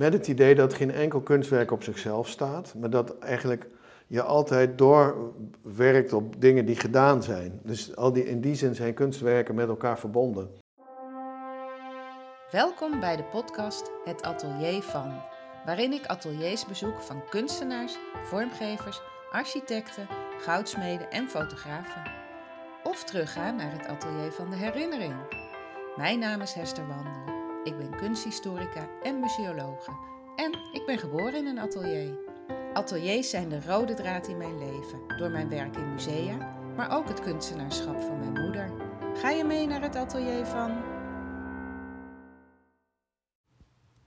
Met 0.00 0.12
het 0.12 0.28
idee 0.28 0.54
dat 0.54 0.74
geen 0.74 0.90
enkel 0.90 1.20
kunstwerk 1.20 1.70
op 1.70 1.82
zichzelf 1.82 2.28
staat, 2.28 2.74
maar 2.74 2.90
dat 2.90 3.18
eigenlijk 3.18 3.66
je 4.06 4.22
altijd 4.22 4.78
doorwerkt 4.78 6.12
op 6.12 6.40
dingen 6.40 6.64
die 6.64 6.76
gedaan 6.76 7.22
zijn. 7.22 7.60
Dus 7.62 7.96
al 7.96 8.12
die, 8.12 8.24
in 8.24 8.40
die 8.40 8.54
zin 8.54 8.74
zijn 8.74 8.94
kunstwerken 8.94 9.54
met 9.54 9.68
elkaar 9.68 9.98
verbonden. 9.98 10.50
Welkom 12.50 13.00
bij 13.00 13.16
de 13.16 13.24
podcast 13.24 13.90
Het 14.04 14.22
Atelier 14.22 14.82
van, 14.82 15.22
waarin 15.64 15.92
ik 15.92 16.06
ateliers 16.06 16.66
bezoek 16.66 17.00
van 17.00 17.22
kunstenaars, 17.28 17.96
vormgevers, 18.22 19.00
architecten, 19.30 20.06
goudsmeden 20.38 21.10
en 21.10 21.28
fotografen. 21.28 22.02
Of 22.84 23.04
terugga 23.04 23.50
naar 23.50 23.72
het 23.72 23.86
atelier 23.86 24.32
van 24.32 24.50
de 24.50 24.56
herinnering. 24.56 25.14
Mijn 25.96 26.18
naam 26.18 26.40
is 26.40 26.52
Hester 26.52 26.86
Wandel. 26.86 27.39
Ik 27.64 27.78
ben 27.78 27.96
kunsthistorica 27.96 28.88
en 29.02 29.20
museologe. 29.20 29.90
En 30.36 30.52
ik 30.72 30.82
ben 30.86 30.98
geboren 30.98 31.34
in 31.34 31.46
een 31.46 31.58
atelier. 31.58 32.18
Ateliers 32.72 33.30
zijn 33.30 33.48
de 33.48 33.60
rode 33.66 33.94
draad 33.94 34.28
in 34.28 34.36
mijn 34.36 34.58
leven, 34.58 35.16
door 35.16 35.30
mijn 35.30 35.48
werk 35.48 35.76
in 35.76 35.92
musea, 35.92 36.36
maar 36.76 36.96
ook 36.96 37.08
het 37.08 37.20
kunstenaarschap 37.20 38.00
van 38.00 38.18
mijn 38.18 38.44
moeder. 38.44 38.70
Ga 39.14 39.30
je 39.30 39.44
mee 39.44 39.66
naar 39.66 39.82
het 39.82 39.96
atelier 39.96 40.46
van 40.46 40.70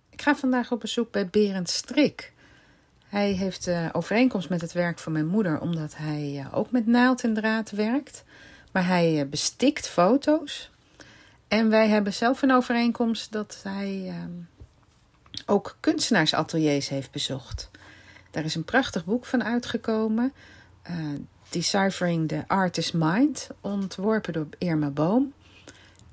Ik 0.09 0.21
ga 0.21 0.35
vandaag 0.35 0.71
op 0.71 0.79
bezoek 0.79 1.11
bij 1.11 1.27
Berend 1.27 1.69
Strik. 1.69 2.33
Hij 3.07 3.31
heeft 3.31 3.67
uh, 3.67 3.89
overeenkomst 3.91 4.49
met 4.49 4.61
het 4.61 4.71
werk 4.71 4.99
van 4.99 5.11
mijn 5.11 5.27
moeder, 5.27 5.59
omdat 5.59 5.95
hij 5.95 6.33
uh, 6.33 6.57
ook 6.57 6.71
met 6.71 6.87
naald 6.87 7.23
en 7.23 7.33
draad 7.33 7.71
werkt. 7.71 8.23
Maar 8.71 8.87
hij 8.87 9.19
uh, 9.19 9.29
bestikt 9.29 9.87
foto's. 9.89 10.71
En 11.47 11.69
wij 11.69 11.87
hebben 11.89 12.13
zelf 12.13 12.41
een 12.41 12.51
overeenkomst 12.51 13.31
dat 13.31 13.59
hij 13.63 14.05
ehm, 14.07 14.31
ook 15.45 15.77
kunstenaarsateliers 15.79 16.89
heeft 16.89 17.11
bezocht. 17.11 17.71
Daar 18.31 18.43
is 18.43 18.55
een 18.55 18.63
prachtig 18.63 19.05
boek 19.05 19.25
van 19.25 19.43
uitgekomen. 19.43 20.33
Deciphering 21.49 22.27
the 22.27 22.43
Artist 22.47 22.93
Mind, 22.93 23.49
ontworpen 23.61 24.33
door 24.33 24.47
Irma 24.57 24.89
Boom. 24.89 25.33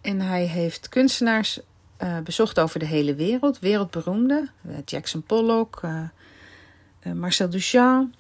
En 0.00 0.20
hij 0.20 0.44
heeft 0.44 0.88
kunstenaars 0.88 1.60
uh, 2.02 2.18
bezocht 2.18 2.58
over 2.58 2.78
de 2.78 2.86
hele 2.86 3.14
wereld, 3.14 3.58
wereldberoemde. 3.58 4.48
Uh, 4.66 4.76
Jackson 4.84 5.22
Pollock, 5.22 5.80
Marcel 7.14 7.50
Duchamp. 7.50 8.14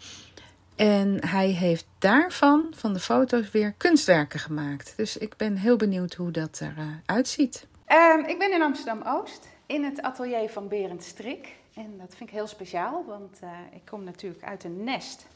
En 0.80 1.26
hij 1.26 1.48
heeft 1.48 1.86
daarvan, 1.98 2.66
van 2.70 2.92
de 2.92 3.00
foto's, 3.00 3.50
weer 3.50 3.72
kunstwerken 3.72 4.38
gemaakt. 4.38 4.92
Dus 4.96 5.16
ik 5.16 5.36
ben 5.36 5.56
heel 5.56 5.76
benieuwd 5.76 6.14
hoe 6.14 6.30
dat 6.30 6.60
eruit 6.60 7.28
ziet. 7.28 7.66
Um, 7.88 8.24
ik 8.24 8.38
ben 8.38 8.52
in 8.52 8.62
Amsterdam-Oost, 8.62 9.48
in 9.66 9.84
het 9.84 10.02
atelier 10.02 10.48
van 10.48 10.68
Berend 10.68 11.02
Strik. 11.02 11.48
En 11.74 11.98
dat 11.98 12.14
vind 12.14 12.30
ik 12.30 12.36
heel 12.36 12.46
speciaal, 12.46 13.04
want 13.06 13.38
ik 13.72 13.84
kom 13.84 14.04
natuurlijk 14.04 14.44
uit 14.44 14.64
een 14.64 14.84
nest 14.84 15.26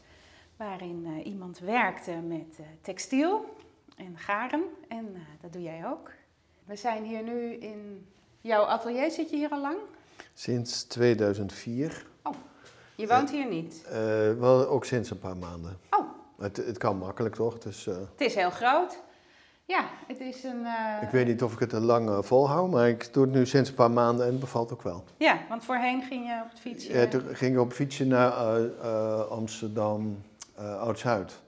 waarin 0.56 1.22
iemand 1.24 1.58
werkte 1.58 2.12
met 2.12 2.58
textiel 2.80 3.56
en 3.96 4.18
garen. 4.18 4.62
En 4.88 5.16
dat 5.40 5.52
doe 5.52 5.62
jij 5.62 5.86
ook. 5.86 6.10
We 6.64 6.76
zijn 6.76 7.04
hier 7.04 7.22
nu 7.22 7.52
in 7.52 8.06
Jouw 8.44 8.64
atelier 8.64 9.10
zit 9.10 9.30
je 9.30 9.36
hier 9.36 9.50
al 9.50 9.60
lang? 9.60 9.76
Sinds 10.34 10.82
2004. 10.82 12.06
Je 12.94 13.06
woont 13.06 13.30
hier 13.30 13.48
niet? 13.48 13.84
Uh, 13.86 13.92
wel 14.40 14.68
ook 14.68 14.84
sinds 14.84 15.10
een 15.10 15.18
paar 15.18 15.36
maanden. 15.36 15.78
Oh. 15.90 16.06
Het, 16.38 16.56
het 16.56 16.78
kan 16.78 16.96
makkelijk 16.96 17.34
toch? 17.34 17.58
Dus, 17.58 17.86
uh... 17.86 17.94
Het 17.94 18.20
is 18.20 18.34
heel 18.34 18.50
groot. 18.50 18.98
Ja, 19.64 19.84
het 20.06 20.20
is 20.20 20.44
een... 20.44 20.60
Uh... 20.60 21.02
Ik 21.02 21.08
weet 21.08 21.26
niet 21.26 21.42
of 21.42 21.52
ik 21.52 21.58
het 21.58 21.68
te 21.68 21.80
lang 21.80 22.26
volhoud, 22.26 22.70
maar 22.70 22.88
ik 22.88 23.12
doe 23.12 23.24
het 23.24 23.32
nu 23.32 23.46
sinds 23.46 23.68
een 23.68 23.74
paar 23.74 23.90
maanden 23.90 24.26
en 24.26 24.30
het 24.30 24.40
bevalt 24.40 24.72
ook 24.72 24.82
wel. 24.82 25.04
Ja, 25.16 25.38
want 25.48 25.64
voorheen 25.64 26.02
ging 26.02 26.26
je 26.26 26.40
op 26.44 26.50
het 26.50 26.60
fietsje... 26.60 26.92
Ja, 26.92 27.06
toen 27.06 27.22
ging 27.32 27.54
ik 27.54 27.60
op 27.60 27.72
fietsje 27.72 28.06
naar 28.06 28.30
Amsterdam, 29.28 30.22
Oud-Zuid. 30.56 31.42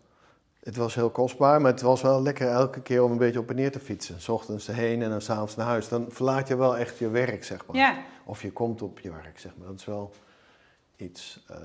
Het 0.62 0.76
was 0.76 0.94
heel 0.94 1.10
kostbaar, 1.10 1.60
maar 1.60 1.70
het 1.70 1.80
was 1.80 2.02
wel 2.02 2.22
lekker 2.22 2.48
elke 2.48 2.80
keer 2.80 3.02
om 3.02 3.10
een 3.10 3.18
beetje 3.18 3.38
op 3.38 3.50
en 3.50 3.56
neer 3.56 3.72
te 3.72 3.80
fietsen. 3.80 4.20
S 4.20 4.28
ochtends 4.28 4.68
erheen 4.68 5.02
en 5.02 5.10
dan 5.10 5.20
s'avonds 5.20 5.56
naar 5.56 5.66
huis. 5.66 5.88
Dan 5.88 6.06
verlaat 6.08 6.48
je 6.48 6.56
wel 6.56 6.76
echt 6.76 6.98
je 6.98 7.08
werk, 7.08 7.44
zeg 7.44 7.66
maar. 7.66 7.76
Ja. 7.76 7.96
Of 8.24 8.42
je 8.42 8.52
komt 8.52 8.82
op 8.82 9.00
je 9.00 9.10
werk, 9.10 9.38
zeg 9.38 9.52
maar. 9.56 9.66
Dat 9.66 9.78
is 9.78 9.84
wel 9.84 10.12
iets. 10.96 11.44
Uh, 11.50 11.56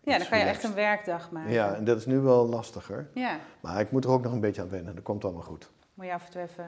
ja, 0.00 0.18
dan 0.18 0.28
kan 0.28 0.38
je 0.38 0.44
echt 0.44 0.64
een 0.64 0.74
werkdag 0.74 1.30
maken. 1.30 1.52
Ja, 1.52 1.74
en 1.74 1.84
dat 1.84 1.98
is 1.98 2.06
nu 2.06 2.18
wel 2.18 2.48
lastiger. 2.48 3.08
Ja. 3.14 3.38
Maar 3.60 3.80
ik 3.80 3.90
moet 3.90 4.04
er 4.04 4.10
ook 4.10 4.22
nog 4.22 4.32
een 4.32 4.40
beetje 4.40 4.62
aan 4.62 4.68
wennen. 4.68 4.94
Dat 4.94 5.04
komt 5.04 5.24
allemaal 5.24 5.42
goed. 5.42 5.70
Moet 5.94 6.06
je 6.06 6.12
af 6.12 6.24
en 6.24 6.30
toe 6.30 6.42
even. 6.42 6.66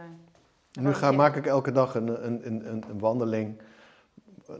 Nu 0.73 0.95
ga, 0.95 1.13
maak 1.13 1.37
ik 1.37 1.47
elke 1.47 1.73
dag 1.73 1.95
een, 1.95 2.27
een, 2.27 2.47
een, 2.47 2.85
een 2.89 2.99
wandeling. 2.99 3.61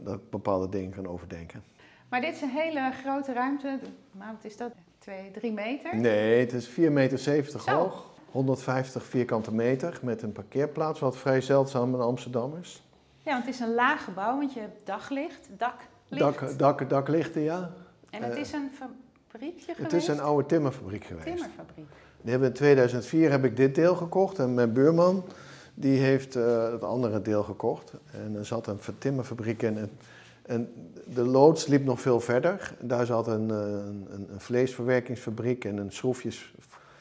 Dat 0.01 0.15
ik 0.15 0.29
bepaalde 0.29 0.69
dingen 0.69 0.91
kan 0.91 1.07
overdenken. 1.07 1.63
Maar 2.09 2.21
dit 2.21 2.35
is 2.35 2.41
een 2.41 2.49
hele 2.49 2.91
grote 3.03 3.33
ruimte. 3.33 3.79
Maar 4.11 4.31
wat 4.33 4.43
is 4.43 4.57
dat? 4.57 4.71
2, 4.99 5.31
3 5.31 5.51
meter? 5.51 5.95
Nee, 5.95 6.39
het 6.39 6.53
is 6.53 6.69
4,70 6.69 6.91
meter 6.91 7.71
hoog. 7.71 8.13
150 8.31 9.03
vierkante 9.03 9.53
meter 9.53 9.99
met 10.01 10.21
een 10.21 10.31
parkeerplaats, 10.31 10.99
wat 10.99 11.17
vrij 11.17 11.41
zeldzaam 11.41 11.93
in 11.93 12.01
Amsterdammers. 12.01 12.83
Ja, 13.17 13.31
want 13.31 13.45
het 13.45 13.53
is 13.53 13.59
een 13.59 13.73
laag 13.73 14.03
gebouw, 14.03 14.37
want 14.37 14.53
je 14.53 14.59
hebt 14.59 14.85
daglicht, 14.85 15.49
daklicht. 15.57 15.94
Dak, 16.09 16.57
dak, 16.59 16.89
daklichten, 16.89 17.41
ja. 17.41 17.71
En 18.09 18.23
het 18.23 18.37
is 18.37 18.51
een 18.51 18.69
fabriekje 19.27 19.73
geweest? 19.73 19.91
Het 19.91 20.01
is 20.01 20.07
een 20.07 20.19
oude 20.19 20.45
timmerfabriek 20.47 21.03
geweest. 21.03 21.25
Timmerfabriek. 21.25 21.85
Die 22.21 22.31
hebben 22.31 22.49
in 22.49 22.55
2004 22.55 23.31
heb 23.31 23.43
ik 23.43 23.57
dit 23.57 23.75
deel 23.75 23.95
gekocht 23.95 24.39
en 24.39 24.53
mijn 24.53 24.73
buurman 24.73 25.25
die 25.73 25.99
heeft 25.99 26.35
uh, 26.35 26.71
het 26.71 26.83
andere 26.83 27.21
deel 27.21 27.43
gekocht. 27.43 27.91
En 28.11 28.35
er 28.35 28.45
zat 28.45 28.67
een 28.67 28.79
timmerfabriek 28.97 29.61
in. 29.61 29.77
En 29.77 29.89
en 30.45 30.73
de 31.13 31.23
loods 31.23 31.67
liep 31.67 31.83
nog 31.83 32.01
veel 32.01 32.19
verder. 32.19 32.73
Daar 32.79 33.05
zat 33.05 33.27
een, 33.27 33.51
eh, 33.51 33.57
een, 33.57 34.27
een 34.31 34.39
vleesverwerkingsfabriek 34.39 35.65
en 35.65 35.77
een 35.77 35.91
schroefjes, 35.91 36.53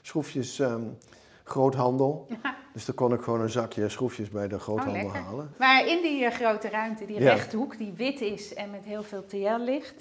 schroefjes 0.02 0.58
um, 0.58 0.96
groothandel. 1.44 2.26
Dus 2.72 2.84
dan 2.84 2.94
kon 2.94 3.12
ik 3.12 3.20
gewoon 3.20 3.40
een 3.40 3.50
zakje 3.50 3.88
schroefjes 3.88 4.30
bij 4.30 4.48
de 4.48 4.58
groothandel 4.58 5.04
oh, 5.04 5.14
halen. 5.14 5.54
Maar 5.58 5.86
in 5.86 6.02
die 6.02 6.24
uh, 6.24 6.30
grote 6.30 6.68
ruimte, 6.68 7.06
die 7.06 7.20
ja. 7.20 7.32
rechthoek 7.32 7.78
die 7.78 7.92
wit 7.96 8.20
is 8.20 8.54
en 8.54 8.70
met 8.70 8.84
heel 8.84 9.02
veel 9.02 9.24
TL-licht, 9.26 9.94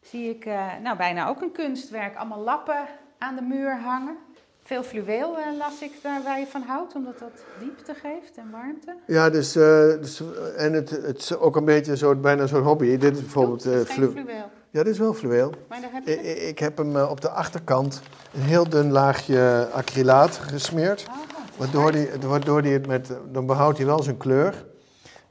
zie 0.00 0.30
ik 0.30 0.46
uh, 0.46 0.66
nou, 0.82 0.96
bijna 0.96 1.28
ook 1.28 1.42
een 1.42 1.52
kunstwerk. 1.52 2.16
Allemaal 2.16 2.40
lappen 2.40 2.84
aan 3.18 3.34
de 3.34 3.42
muur 3.42 3.80
hangen. 3.80 4.16
Veel 4.62 4.82
fluweel 4.82 5.38
uh, 5.38 5.44
las 5.58 5.82
ik 5.82 5.92
daar 6.02 6.22
waar 6.22 6.38
je 6.38 6.46
van 6.46 6.62
houdt, 6.62 6.94
omdat 6.94 7.18
dat 7.18 7.44
diepte 7.60 7.94
geeft 7.94 8.36
en 8.36 8.50
warmte. 8.50 8.94
Ja, 9.06 9.30
dus, 9.30 9.52
dus 9.52 10.22
en 10.56 10.72
het, 10.72 10.90
het 10.90 11.18
is 11.18 11.36
ook 11.36 11.56
een 11.56 11.64
beetje 11.64 11.96
zo, 11.96 12.14
bijna 12.14 12.46
zo'n 12.46 12.62
hobby. 12.62 12.96
Dit 12.96 13.14
is 13.14 13.20
bijvoorbeeld 13.20 13.62
flu 13.62 13.84
fluweel. 13.84 14.50
Ja, 14.76 14.82
dit 14.82 14.92
is 14.92 14.98
wel 14.98 15.14
fluweel. 15.14 15.52
Maar 15.68 15.80
daar 15.80 15.92
heb 15.92 16.06
je 16.06 16.22
ik, 16.22 16.48
ik 16.48 16.58
heb 16.58 16.76
hem 16.76 16.96
op 16.96 17.20
de 17.20 17.30
achterkant 17.30 18.00
een 18.34 18.42
heel 18.42 18.68
dun 18.68 18.90
laagje 18.90 19.68
acrylaat 19.72 20.36
gesmeerd. 20.36 21.06
Oh, 21.08 21.14
waardoor, 21.56 21.92
die, 21.92 22.08
waardoor 22.20 22.62
die 22.62 22.72
het 22.72 22.86
met, 22.86 23.10
dan 23.32 23.46
behoudt 23.46 23.78
hij 23.78 23.86
wel 23.86 24.02
zijn 24.02 24.16
kleur 24.16 24.64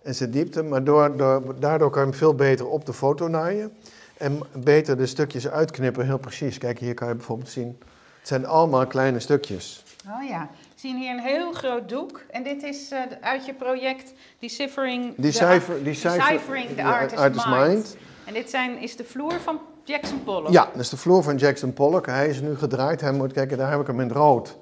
en 0.03 0.15
zijn 0.15 0.31
diepte, 0.31 0.63
maar 0.63 0.83
door, 0.83 1.17
door, 1.17 1.59
daardoor 1.59 1.89
kan 1.89 2.01
je 2.01 2.07
hem 2.07 2.17
veel 2.17 2.35
beter 2.35 2.67
op 2.67 2.85
de 2.85 2.93
foto 2.93 3.27
naaien. 3.27 3.73
En 4.17 4.39
beter 4.53 4.97
de 4.97 5.05
stukjes 5.05 5.47
uitknippen, 5.47 6.05
heel 6.05 6.17
precies. 6.17 6.57
Kijk, 6.57 6.79
hier 6.79 6.93
kan 6.93 7.07
je 7.07 7.15
bijvoorbeeld 7.15 7.49
zien 7.49 7.77
het 8.25 8.33
zijn 8.33 8.45
allemaal 8.45 8.87
kleine 8.87 9.19
stukjes. 9.19 9.83
Oh 10.07 10.27
ja. 10.27 10.49
We 10.51 10.81
zien 10.81 10.97
hier 10.97 11.11
een 11.11 11.19
heel 11.19 11.51
groot 11.51 11.89
doek. 11.89 12.21
En 12.29 12.43
dit 12.43 12.63
is 12.63 12.91
uh, 12.91 12.99
uit 13.21 13.45
je 13.45 13.53
project 13.53 14.13
Deciphering, 14.39 15.13
Decipher, 15.17 15.77
the, 15.77 15.83
Decipher, 15.83 16.19
Deciphering 16.19 16.67
the, 16.67 16.75
the 16.75 16.83
Artist's, 16.83 17.23
artist 17.23 17.47
mind. 17.47 17.67
mind. 17.67 17.97
En 18.25 18.33
dit 18.33 18.49
zijn, 18.49 18.81
is 18.81 18.95
de 18.95 19.03
vloer 19.03 19.33
van 19.33 19.59
Jackson 19.83 20.23
Pollock. 20.23 20.51
Ja, 20.51 20.69
dat 20.71 20.81
is 20.81 20.89
de 20.89 20.97
vloer 20.97 21.23
van 21.23 21.35
Jackson 21.35 21.73
Pollock. 21.73 22.05
Hij 22.05 22.27
is 22.27 22.41
nu 22.41 22.55
gedraaid. 22.55 23.01
Hij 23.01 23.11
moet 23.11 23.33
kijken, 23.33 23.57
daar 23.57 23.71
heb 23.71 23.79
ik 23.79 23.87
hem 23.87 23.99
in 23.99 24.11
rood. 24.11 24.57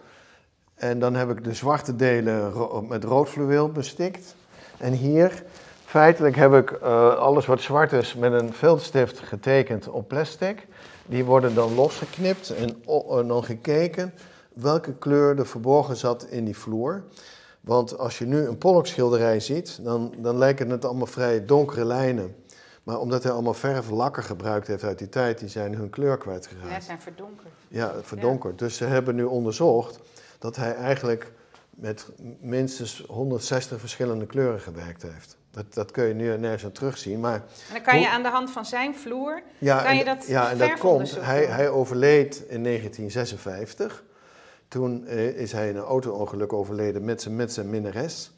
En 0.76 1.00
dan 1.00 1.16
heb 1.16 1.30
ik 1.30 1.44
de 1.44 1.54
zwarte 1.54 1.96
delen 1.96 2.54
met 2.88 3.04
rood 3.04 3.30
fluweel 3.30 3.72
bestikt. 3.72 4.36
En 4.78 4.94
hier, 4.94 5.44
feitelijk 5.86 6.36
heb 6.36 6.54
ik 6.54 6.72
uh, 6.72 7.16
alles 7.16 7.46
wat 7.46 7.62
zwart 7.62 7.92
is 7.92 8.16
met 8.16 8.34
een 8.34 8.54
viltstift 8.54 9.20
getekend 9.20 9.90
op 9.90 10.08
plastic. 10.08 10.68
Die 11.06 11.26
worden 11.26 11.56
dan 11.56 11.76
losgeknipt 11.76 12.54
en, 12.56 12.84
dan 13.28 13.44
gekeken 13.44 14.14
welke 14.54 14.94
kleur 14.94 15.40
er 15.40 15.48
verborgen 15.48 15.96
zat 15.96 16.26
in 16.30 16.46
die 16.46 16.58
vloer. 16.58 17.04
Want 17.62 17.98
als 17.98 18.18
je 18.18 18.26
nu 18.26 18.48
een 18.48 18.58
Pollock-schilderij 18.58 19.40
ziet, 19.40 19.80
dan, 19.82 20.14
dan 20.18 20.38
lijken 20.38 20.70
het 20.70 20.86
allemaal 20.86 21.06
vrij 21.06 21.46
donkere 21.46 21.86
lijnen. 21.86 22.36
Maar 22.84 23.00
omdat 23.00 23.24
hij 23.24 23.32
allemaal 23.32 23.54
verflakken 23.54 24.24
gebruikt 24.24 24.68
heeft 24.68 24.84
uit 24.84 24.98
die 24.98 25.10
tijd, 25.10 25.40
die 25.40 25.50
zijn 25.50 25.76
hun 25.76 25.90
kleur 25.90 26.18
kwijtgeraakt. 26.18 26.70
Ja, 26.70 26.80
zijn 26.80 27.00
verdonkerd. 27.00 27.54
Ja, 27.68 27.94
verdonkerd. 28.02 28.60
Dus 28.60 28.78
ze 28.78 28.86
hebben 28.86 29.16
nu 29.16 29.24
onderzocht 29.24 30.00
dat 30.40 30.56
hij 30.56 30.76
eigenlijk 30.76 31.32
met 31.70 32.08
minstens 32.40 33.04
160 33.08 33.80
verschillende 33.80 34.26
kleuren 34.26 34.60
gewerkt 34.60 35.02
heeft. 35.02 35.38
Dat, 35.52 35.74
dat 35.74 35.92
kun 35.92 36.04
je 36.04 36.14
nu 36.14 36.38
nergens 36.38 36.66
aan 36.66 36.72
terugzien. 36.72 37.20
Maar 37.20 37.34
en 37.34 37.74
dan 37.74 37.82
kan 37.82 38.00
je 38.00 38.10
aan 38.10 38.24
de 38.24 38.30
hand 38.30 38.52
van 38.52 38.66
zijn 38.66 38.96
vloer, 38.96 39.42
ja, 39.58 39.84
kan 39.84 39.96
je 39.96 40.04
dat 40.04 40.28
Ja, 40.28 40.52
en 40.52 40.58
dat 40.58 40.78
komt. 40.78 41.18
Hij, 41.20 41.46
hij 41.46 41.70
overleed 41.70 42.36
in 42.36 42.64
1956. 42.64 44.04
Toen 44.68 45.04
uh, 45.08 45.28
is 45.28 45.52
hij 45.52 45.70
in 45.70 45.76
een 45.76 45.84
auto-ongeluk 45.84 46.54
overleden 46.54 47.06
met 47.06 47.22
zijn, 47.22 47.36
met 47.36 47.54
zijn 47.54 47.70
minnares. 47.70 48.32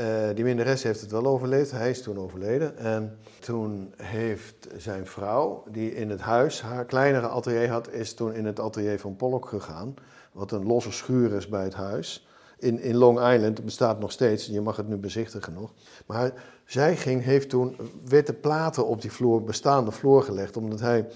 Uh, 0.00 0.28
die 0.34 0.44
minnares 0.44 0.82
heeft 0.82 1.00
het 1.00 1.10
wel 1.10 1.26
overleefd, 1.26 1.70
hij 1.70 1.90
is 1.90 2.02
toen 2.02 2.18
overleden. 2.18 2.76
En 2.78 3.18
toen 3.40 3.94
heeft 3.96 4.68
zijn 4.76 5.06
vrouw, 5.06 5.64
die 5.70 5.94
in 5.94 6.10
het 6.10 6.20
huis 6.20 6.62
haar 6.62 6.84
kleinere 6.84 7.26
atelier 7.26 7.70
had, 7.70 7.92
is 7.92 8.14
toen 8.14 8.34
in 8.34 8.44
het 8.44 8.60
atelier 8.60 8.98
van 8.98 9.16
Pollock 9.16 9.46
gegaan. 9.46 9.94
Wat 10.32 10.52
een 10.52 10.66
losse 10.66 10.92
schuur 10.92 11.32
is 11.32 11.48
bij 11.48 11.64
het 11.64 11.74
huis. 11.74 12.26
In, 12.58 12.80
in 12.80 12.96
Long 12.96 13.16
Island, 13.18 13.56
het 13.56 13.64
bestaat 13.64 14.00
nog 14.00 14.12
steeds, 14.12 14.46
je 14.46 14.60
mag 14.60 14.76
het 14.76 14.88
nu 14.88 14.96
bezichtigen 14.96 15.52
nog. 15.52 15.72
Maar 16.06 16.32
zij 16.64 16.96
ging, 16.96 17.22
heeft 17.22 17.48
toen 17.48 17.76
witte 18.04 18.32
platen 18.32 18.86
op 18.86 19.00
die 19.00 19.12
vloer, 19.12 19.42
bestaande 19.44 19.90
vloer 19.90 20.22
gelegd, 20.22 20.56
omdat 20.56 20.80
hij 20.80 21.06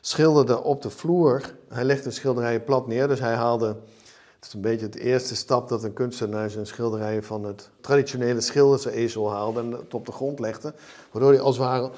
schilderde 0.00 0.62
op 0.62 0.82
de 0.82 0.90
vloer. 0.90 1.54
Hij 1.68 1.84
legde 1.84 2.10
schilderijen 2.10 2.64
plat 2.64 2.86
neer, 2.86 3.08
dus 3.08 3.20
hij 3.20 3.34
haalde. 3.34 3.76
Het 4.44 4.52
is 4.52 4.58
een 4.58 4.70
beetje 4.70 4.86
het 4.86 4.96
eerste 4.96 5.36
stap 5.36 5.68
dat 5.68 5.84
een 5.84 5.92
kunstenaar 5.92 6.50
zijn 6.50 6.66
schilderijen 6.66 7.24
van 7.24 7.44
het 7.44 7.70
traditionele 7.80 8.40
schildersezel 8.40 9.32
haalde 9.32 9.60
en 9.60 9.70
het 9.70 9.94
op 9.94 10.06
de 10.06 10.12
grond 10.12 10.38
legde. 10.38 10.74
Waardoor 11.10 11.30
hij 11.30 11.40
als 11.40 11.56
het 11.56 11.66
ware 11.66 11.90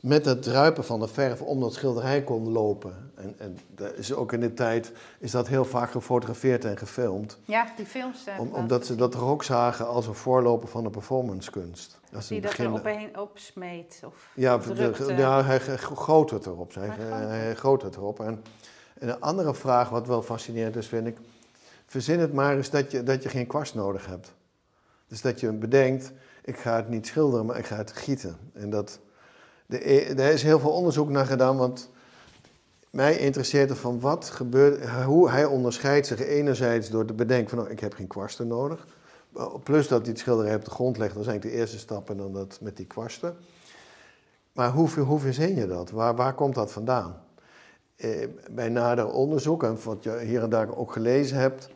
met 0.00 0.24
het 0.24 0.42
druipen 0.42 0.84
van 0.84 1.00
de 1.00 1.08
verf 1.08 1.42
om 1.42 1.60
dat 1.60 1.74
schilderij 1.74 2.22
kon 2.22 2.48
lopen. 2.48 3.12
En, 3.14 3.34
en 3.38 3.58
is 3.96 4.12
ook 4.12 4.32
in 4.32 4.40
de 4.40 4.54
tijd 4.54 4.92
is 5.18 5.30
dat 5.30 5.48
heel 5.48 5.64
vaak 5.64 5.90
gefotografeerd 5.90 6.64
en 6.64 6.76
gefilmd. 6.76 7.38
Ja, 7.44 7.72
die 7.76 7.86
films. 7.86 8.24
Om, 8.38 8.52
omdat 8.52 8.86
ze 8.86 8.94
dat 8.94 9.14
er 9.14 9.24
ook 9.24 9.42
zagen 9.42 9.86
als 9.86 10.06
een 10.06 10.14
voorloper 10.14 10.68
van 10.68 10.82
de 10.82 10.90
performancekunst. 10.90 11.98
Dat 12.10 12.28
die 12.28 12.40
dat 12.40 12.52
er 12.52 12.72
opeen 12.72 13.18
opsmeet 13.18 14.02
of 14.06 14.28
ja, 14.34 14.58
de, 14.58 15.14
ja, 15.16 15.44
hij 15.44 15.78
goot 15.78 16.30
het 16.30 16.46
erop. 16.46 16.74
Hij, 16.74 16.88
hij 16.88 17.56
goot 17.56 17.82
het 17.82 17.96
erop. 17.96 18.20
En, 18.20 18.42
en 18.98 19.08
een 19.08 19.20
andere 19.20 19.54
vraag 19.54 19.88
wat 19.88 20.06
wel 20.06 20.22
fascinerend 20.22 20.76
is, 20.76 20.86
vind 20.86 21.06
ik... 21.06 21.16
Verzin 21.90 22.20
het 22.20 22.32
maar 22.32 22.56
eens 22.56 22.70
dat 22.70 22.90
je, 22.90 23.02
dat 23.02 23.22
je 23.22 23.28
geen 23.28 23.46
kwast 23.46 23.74
nodig 23.74 24.06
hebt. 24.06 24.32
Dus 25.06 25.20
dat 25.20 25.40
je 25.40 25.52
bedenkt, 25.52 26.12
ik 26.44 26.56
ga 26.56 26.76
het 26.76 26.88
niet 26.88 27.06
schilderen, 27.06 27.46
maar 27.46 27.58
ik 27.58 27.66
ga 27.66 27.76
het 27.76 27.92
gieten. 27.92 28.36
En 28.52 28.70
dat 28.70 29.00
er 29.68 30.32
is 30.32 30.42
heel 30.42 30.58
veel 30.58 30.70
onderzoek 30.70 31.08
naar 31.08 31.26
gedaan, 31.26 31.56
want 31.56 31.90
mij 32.90 33.16
interesseert 33.16 33.70
er 33.70 33.76
van 33.76 34.00
wat 34.00 34.24
gebeurt, 34.24 34.88
hoe 34.88 35.30
hij 35.30 35.44
onderscheidt 35.44 36.06
zich 36.06 36.20
enerzijds 36.20 36.90
door 36.90 37.04
te 37.04 37.12
bedenken 37.12 37.50
van 37.50 37.64
oh, 37.64 37.70
ik 37.70 37.80
heb 37.80 37.94
geen 37.94 38.06
kwasten 38.06 38.46
nodig. 38.46 38.86
Plus 39.62 39.88
dat 39.88 40.00
hij 40.00 40.10
het 40.10 40.18
schilderij 40.18 40.54
op 40.54 40.64
de 40.64 40.70
grond 40.70 40.98
legt, 40.98 41.14
dat 41.14 41.26
is 41.26 41.40
de 41.40 41.50
eerste 41.50 41.78
stap 41.78 42.10
en 42.10 42.16
dan 42.16 42.32
dat 42.32 42.58
met 42.60 42.76
die 42.76 42.86
kwasten. 42.86 43.36
Maar 44.52 44.70
hoe, 44.70 44.88
hoe 44.88 45.18
verzin 45.18 45.54
je 45.54 45.66
dat? 45.66 45.90
Waar, 45.90 46.16
waar 46.16 46.34
komt 46.34 46.54
dat 46.54 46.72
vandaan? 46.72 47.22
Eh, 47.96 48.26
bij 48.50 48.68
nader 48.68 49.12
onderzoek, 49.12 49.62
en 49.62 49.78
wat 49.84 50.02
je 50.02 50.18
hier 50.18 50.42
en 50.42 50.50
daar 50.50 50.76
ook 50.76 50.92
gelezen 50.92 51.36
hebt, 51.36 51.68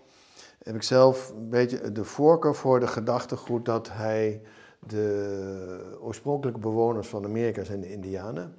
heb 0.64 0.75
ik 0.75 0.82
zelf 0.82 1.31
een 1.37 1.49
beetje 1.49 1.93
de 1.93 2.05
voorkeur 2.05 2.55
voor 2.55 2.81
de 2.81 2.87
gedachtegoed 2.87 3.64
dat 3.64 3.88
hij 3.93 4.40
de 4.87 5.96
oorspronkelijke 6.00 6.61
bewoners 6.61 7.08
van 7.08 7.25
Amerika 7.25 7.64
zijn 7.64 7.81
de 7.81 7.93
Indianen. 7.93 8.55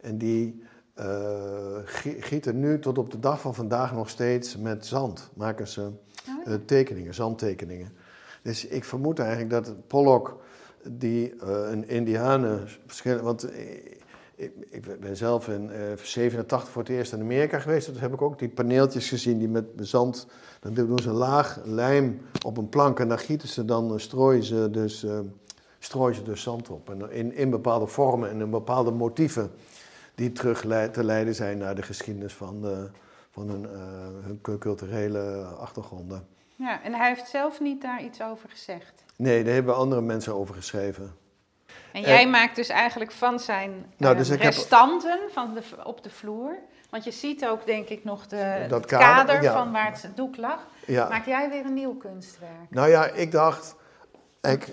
En 0.00 0.18
die 0.18 0.62
uh, 1.00 1.76
gieten 2.20 2.60
nu 2.60 2.78
tot 2.78 2.98
op 2.98 3.10
de 3.10 3.18
dag 3.18 3.40
van 3.40 3.54
vandaag 3.54 3.92
nog 3.92 4.08
steeds 4.08 4.56
met 4.56 4.86
zand. 4.86 5.30
Maken 5.34 5.68
ze 5.68 5.90
uh, 6.46 6.54
tekeningen, 6.64 7.14
zandtekeningen. 7.14 7.92
Dus 8.42 8.66
ik 8.66 8.84
vermoed 8.84 9.18
eigenlijk 9.18 9.50
dat 9.50 9.86
Pollock, 9.86 10.42
die 10.88 11.34
uh, 11.34 11.40
een 11.70 11.88
Indianen... 11.88 12.68
Want 13.22 13.56
ik, 14.36 14.52
ik, 14.70 15.00
ben 15.00 15.16
zelf 15.16 15.48
in 15.48 15.70
87 16.02 16.68
voor 16.68 16.82
het 16.82 16.90
eerst 16.90 17.12
in 17.12 17.20
Amerika 17.20 17.58
geweest. 17.58 17.86
Toen 17.86 17.96
heb 17.96 18.12
ik 18.12 18.22
ook 18.22 18.38
die 18.38 18.48
paneeltjes 18.48 19.08
gezien 19.08 19.38
die 19.38 19.48
met 19.48 19.66
zand... 19.76 20.26
Dan 20.60 20.74
doen 20.74 20.98
ze 20.98 21.08
een 21.08 21.14
laag 21.14 21.60
lijm 21.64 22.20
op 22.44 22.56
een 22.56 22.68
plank 22.68 23.00
en 23.00 23.08
daar 23.08 23.18
gieten 23.18 23.48
ze 23.48 23.64
dan, 23.64 24.00
strooien 24.00 24.42
ze 24.42 24.70
dus 24.70 25.04
strooien 25.80 26.16
ze 26.16 26.22
dus 26.22 26.42
zand 26.42 26.70
op. 26.70 26.90
En 26.90 27.10
in, 27.10 27.34
in 27.34 27.50
bepaalde 27.50 27.86
vormen 27.86 28.30
en 28.30 28.40
in 28.40 28.50
bepaalde 28.50 28.90
motieven 28.90 29.52
die 30.14 30.32
terug 30.32 30.60
te 30.90 31.04
leiden 31.04 31.34
zijn 31.34 31.58
naar 31.58 31.74
de 31.74 31.82
geschiedenis 31.82 32.32
van, 32.32 32.60
de, 32.60 32.90
van 33.30 33.48
hun, 33.48 33.62
uh, 33.62 33.70
hun 34.24 34.58
culturele 34.58 35.44
achtergronden. 35.58 36.26
Ja, 36.56 36.82
en 36.82 36.94
hij 36.94 37.08
heeft 37.08 37.28
zelf 37.28 37.60
niet 37.60 37.82
daar 37.82 38.02
iets 38.02 38.22
over 38.22 38.48
gezegd? 38.48 39.04
Nee, 39.16 39.44
daar 39.44 39.54
hebben 39.54 39.76
andere 39.76 40.00
mensen 40.00 40.34
over 40.34 40.54
geschreven. 40.54 41.16
En 41.92 42.00
jij 42.00 42.28
maakt 42.28 42.56
dus 42.56 42.68
eigenlijk 42.68 43.10
van 43.10 43.38
zijn 43.38 43.92
nou, 43.96 44.16
dus 44.16 44.30
uh, 44.30 44.36
restanten 44.36 45.10
heb... 45.10 45.30
van 45.32 45.54
de, 45.54 45.62
op 45.84 46.02
de 46.02 46.10
vloer... 46.10 46.58
Want 46.90 47.04
je 47.04 47.10
ziet 47.10 47.46
ook, 47.46 47.66
denk 47.66 47.88
ik, 47.88 48.04
nog 48.04 48.26
de, 48.26 48.64
dat 48.68 48.86
kader, 48.86 49.44
van 49.44 49.72
waar 49.72 49.92
het 49.92 50.10
doek 50.14 50.36
lag. 50.36 50.66
Ja. 50.86 51.08
Maak 51.08 51.26
jij 51.26 51.50
weer 51.50 51.64
een 51.64 51.74
nieuw 51.74 51.94
kunstwerk? 51.94 52.70
Nou 52.70 52.88
ja, 52.88 53.06
ik 53.06 53.32
dacht, 53.32 53.76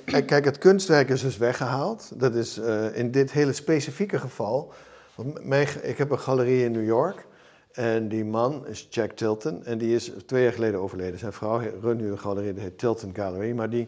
Kijk, 0.06 0.46
het 0.46 0.58
kunstwerk 0.58 1.10
is 1.10 1.22
dus 1.22 1.38
weggehaald. 1.38 2.20
Dat 2.20 2.36
is 2.36 2.58
uh, 2.58 2.98
in 2.98 3.12
dit 3.12 3.32
hele 3.32 3.54
specifieke 3.54 4.20
geval. 4.20 4.74
Want 5.16 5.46
mijn, 5.46 5.68
ik 5.82 5.98
heb 5.98 6.12
een 6.12 6.20
galerie 6.20 6.64
in 6.64 6.72
New 6.72 6.86
York. 6.86 7.26
En 7.72 8.08
die 8.08 8.26
man 8.26 8.68
is 8.68 8.88
Jack 8.90 9.12
Tilton. 9.12 9.66
En 9.66 9.78
die 9.78 9.96
is 9.96 10.12
twee 10.26 10.44
jaar 10.44 10.54
geleden 10.54 10.80
overleden. 10.80 11.20
Zijn 11.20 11.34
vrouw 11.34 11.62
runt 11.82 12.02
nu 12.02 12.12
een 12.12 12.20
galerie, 12.20 12.54
die 12.54 12.64
heet 12.64 12.78
Tilton 12.78 13.16
Gallery. 13.16 13.52
Maar 13.52 13.70
die, 13.70 13.88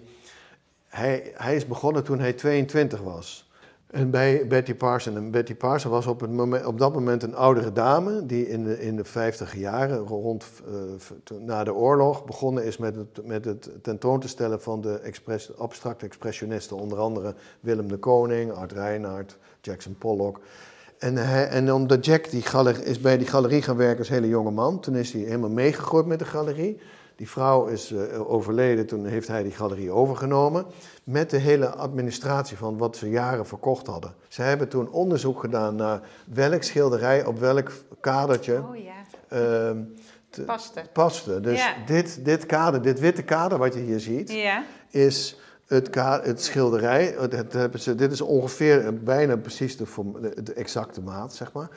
hij, 0.87 1.31
hij 1.33 1.55
is 1.55 1.67
begonnen 1.67 2.03
toen 2.03 2.19
hij 2.19 2.33
22 2.33 3.01
was. 3.01 3.48
En 3.89 4.09
bij 4.09 4.47
Betty 4.47 4.75
Parson. 4.75 5.15
En 5.15 5.31
Betty 5.31 5.55
Parson 5.55 5.91
was 5.91 6.05
op, 6.05 6.19
het 6.19 6.31
moment, 6.31 6.65
op 6.65 6.77
dat 6.77 6.93
moment 6.93 7.23
een 7.23 7.35
oudere 7.35 7.71
dame 7.71 8.25
die 8.25 8.49
in 8.49 8.63
de, 8.63 8.81
in 8.81 8.95
de 8.95 9.03
50 9.03 9.55
jaren, 9.55 9.97
rond 9.97 10.45
uh, 11.31 11.39
na 11.39 11.63
de 11.63 11.73
oorlog, 11.73 12.25
begonnen 12.25 12.63
is 12.63 12.77
met 12.77 12.95
het, 12.95 13.25
met 13.25 13.45
het 13.45 13.69
tentoon 13.81 14.19
te 14.19 14.27
stellen 14.27 14.61
van 14.61 14.81
de 14.81 14.99
express, 14.99 15.57
abstracte 15.57 16.05
expressionisten. 16.05 16.77
Onder 16.77 16.97
andere 16.97 17.33
Willem 17.59 17.87
de 17.87 17.97
Koning, 17.97 18.51
Art 18.51 18.71
Reinhardt, 18.71 19.37
Jackson 19.61 19.95
Pollock. 19.97 20.39
En, 20.97 21.15
hij, 21.15 21.47
en 21.47 21.73
omdat 21.73 22.05
Jack 22.05 22.29
die 22.29 22.43
is 22.83 22.99
bij 22.99 23.17
die 23.17 23.27
galerie 23.27 23.61
gaan 23.61 23.77
werken 23.77 23.97
als 23.97 24.09
hele 24.09 24.27
jonge 24.27 24.51
man, 24.51 24.79
toen 24.79 24.95
is 24.95 25.13
hij 25.13 25.21
helemaal 25.21 25.49
meegegroeid 25.49 26.05
met 26.05 26.19
de 26.19 26.25
galerie. 26.25 26.79
Die 27.19 27.29
vrouw 27.29 27.65
is 27.65 27.91
uh, 27.91 28.31
overleden, 28.31 28.85
toen 28.85 29.05
heeft 29.05 29.27
hij 29.27 29.43
die 29.43 29.51
galerie 29.51 29.91
overgenomen. 29.91 30.65
Met 31.03 31.29
de 31.29 31.37
hele 31.37 31.69
administratie 31.69 32.57
van 32.57 32.77
wat 32.77 32.97
ze 32.97 33.09
jaren 33.09 33.47
verkocht 33.47 33.87
hadden. 33.87 34.13
Ze 34.27 34.41
hebben 34.41 34.69
toen 34.69 34.89
onderzoek 34.89 35.39
gedaan 35.39 35.75
naar 35.75 36.01
welk 36.25 36.63
schilderij 36.63 37.25
op 37.25 37.39
welk 37.39 37.71
kadertje. 37.99 38.57
Oh, 38.57 38.75
ja. 38.77 39.77
uh, 40.39 40.45
paste. 40.45 40.81
paste. 40.93 41.39
Dus 41.39 41.73
dit, 41.85 42.25
dit 42.25 42.45
kader, 42.45 42.81
dit 42.81 42.99
witte 42.99 43.23
kader 43.23 43.57
wat 43.57 43.73
je 43.73 43.79
hier 43.79 43.99
ziet, 43.99 44.31
ja. 44.31 44.63
is 44.89 45.39
het, 45.67 45.95
het 46.23 46.43
schilderij. 46.43 47.15
Het, 47.17 47.53
hebben 47.53 47.79
ze, 47.79 47.95
dit 47.95 48.11
is 48.11 48.21
ongeveer 48.21 49.03
bijna 49.03 49.37
precies 49.37 49.77
de, 49.77 49.85
de 50.43 50.53
exacte 50.53 51.01
maat, 51.01 51.33
zeg 51.33 51.51
maar. 51.51 51.69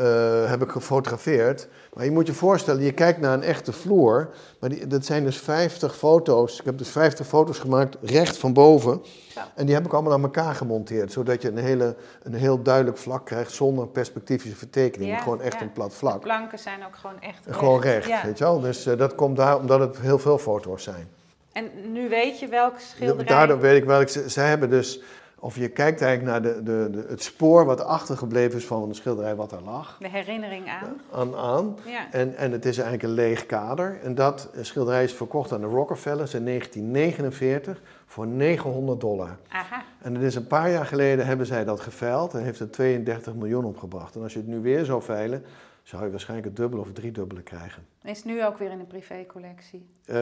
Uh, 0.00 0.50
heb 0.50 0.62
ik 0.62 0.70
gefotografeerd. 0.70 1.68
Maar 1.92 2.04
je 2.04 2.10
moet 2.10 2.26
je 2.26 2.32
voorstellen, 2.32 2.82
je 2.82 2.92
kijkt 2.92 3.20
naar 3.20 3.32
een 3.32 3.42
echte 3.42 3.72
vloer. 3.72 4.30
Maar 4.60 4.70
die, 4.70 4.86
dat 4.86 5.04
zijn 5.04 5.24
dus 5.24 5.38
50 5.38 5.96
foto's. 5.96 6.58
Ik 6.58 6.64
heb 6.64 6.78
dus 6.78 6.88
50 6.88 7.26
foto's 7.26 7.58
gemaakt 7.58 7.96
recht 8.02 8.36
van 8.36 8.52
boven. 8.52 9.02
Ja. 9.34 9.48
En 9.54 9.66
die 9.66 9.74
heb 9.74 9.84
ik 9.86 9.92
allemaal 9.92 10.12
aan 10.12 10.22
elkaar 10.22 10.54
gemonteerd. 10.54 11.12
Zodat 11.12 11.42
je 11.42 11.48
een, 11.48 11.56
hele, 11.56 11.96
een 12.22 12.34
heel 12.34 12.62
duidelijk 12.62 12.98
vlak 12.98 13.26
krijgt 13.26 13.52
zonder 13.52 13.88
perspectivische 13.88 14.56
vertekening. 14.56 15.10
Ja, 15.10 15.18
gewoon 15.18 15.40
echt 15.40 15.60
een 15.60 15.72
plat 15.72 15.94
vlak. 15.94 16.14
De 16.14 16.18
planken 16.18 16.58
zijn 16.58 16.84
ook 16.86 16.96
gewoon 16.96 17.20
echt 17.20 17.44
recht. 17.46 17.58
Gewoon 17.58 17.80
recht, 17.80 18.22
weet 18.22 18.38
je 18.38 18.44
wel. 18.44 18.60
Dus 18.60 18.86
uh, 18.86 18.98
dat 18.98 19.14
komt 19.14 19.36
daar 19.36 19.58
omdat 19.58 19.80
het 19.80 19.98
heel 20.00 20.18
veel 20.18 20.38
foto's 20.38 20.82
zijn. 20.82 21.08
En 21.52 21.92
nu 21.92 22.08
weet 22.08 22.38
je 22.38 22.48
welk 22.48 22.78
schilderij... 22.78 23.24
Daardoor 23.24 23.60
weet 23.60 23.76
ik 23.76 23.84
welk... 23.84 24.08
Ze 24.08 24.40
hebben 24.40 24.70
dus 24.70 25.00
of 25.38 25.56
je 25.56 25.68
kijkt 25.68 26.00
eigenlijk 26.00 26.44
naar 26.44 26.54
de, 26.54 26.62
de, 26.62 26.88
de, 26.90 27.04
het 27.08 27.22
spoor 27.22 27.64
wat 27.64 27.84
achtergebleven 27.84 28.58
is 28.58 28.66
van 28.66 28.88
de 28.88 28.94
schilderij 28.94 29.34
wat 29.34 29.52
er 29.52 29.62
lag. 29.62 29.96
De 29.98 30.08
herinnering 30.08 30.68
aan. 30.68 31.00
Aan, 31.12 31.36
aan. 31.36 31.76
Ja. 31.86 32.12
En, 32.12 32.36
en 32.36 32.52
het 32.52 32.64
is 32.64 32.78
eigenlijk 32.78 33.08
een 33.08 33.24
leeg 33.24 33.46
kader. 33.46 33.98
En 34.02 34.14
dat 34.14 34.50
schilderij 34.60 35.04
is 35.04 35.12
verkocht 35.12 35.52
aan 35.52 35.60
de 35.60 35.66
Rockefellers 35.66 36.34
in 36.34 36.44
1949 36.44 37.80
voor 38.06 38.26
900 38.26 39.00
dollar. 39.00 39.36
Aha. 39.48 39.82
En 40.02 40.14
het 40.14 40.22
is 40.22 40.34
een 40.34 40.46
paar 40.46 40.70
jaar 40.70 40.86
geleden 40.86 41.26
hebben 41.26 41.46
zij 41.46 41.64
dat 41.64 41.80
geveild 41.80 42.34
en 42.34 42.42
heeft 42.42 42.60
er 42.60 42.70
32 42.70 43.34
miljoen 43.34 43.64
opgebracht. 43.64 44.14
En 44.14 44.22
als 44.22 44.32
je 44.32 44.38
het 44.38 44.48
nu 44.48 44.60
weer 44.60 44.84
zou 44.84 45.02
veilen, 45.02 45.44
zou 45.82 46.04
je 46.04 46.10
waarschijnlijk 46.10 46.48
het 46.48 46.56
dubbele 46.56 46.82
of 46.82 46.92
driedubbele 46.92 47.42
krijgen. 47.42 47.86
Is 48.02 48.16
het 48.16 48.26
nu 48.26 48.44
ook 48.44 48.58
weer 48.58 48.70
in 48.70 48.78
een 48.78 48.86
privécollectie? 48.86 49.86
Uh, 50.06 50.16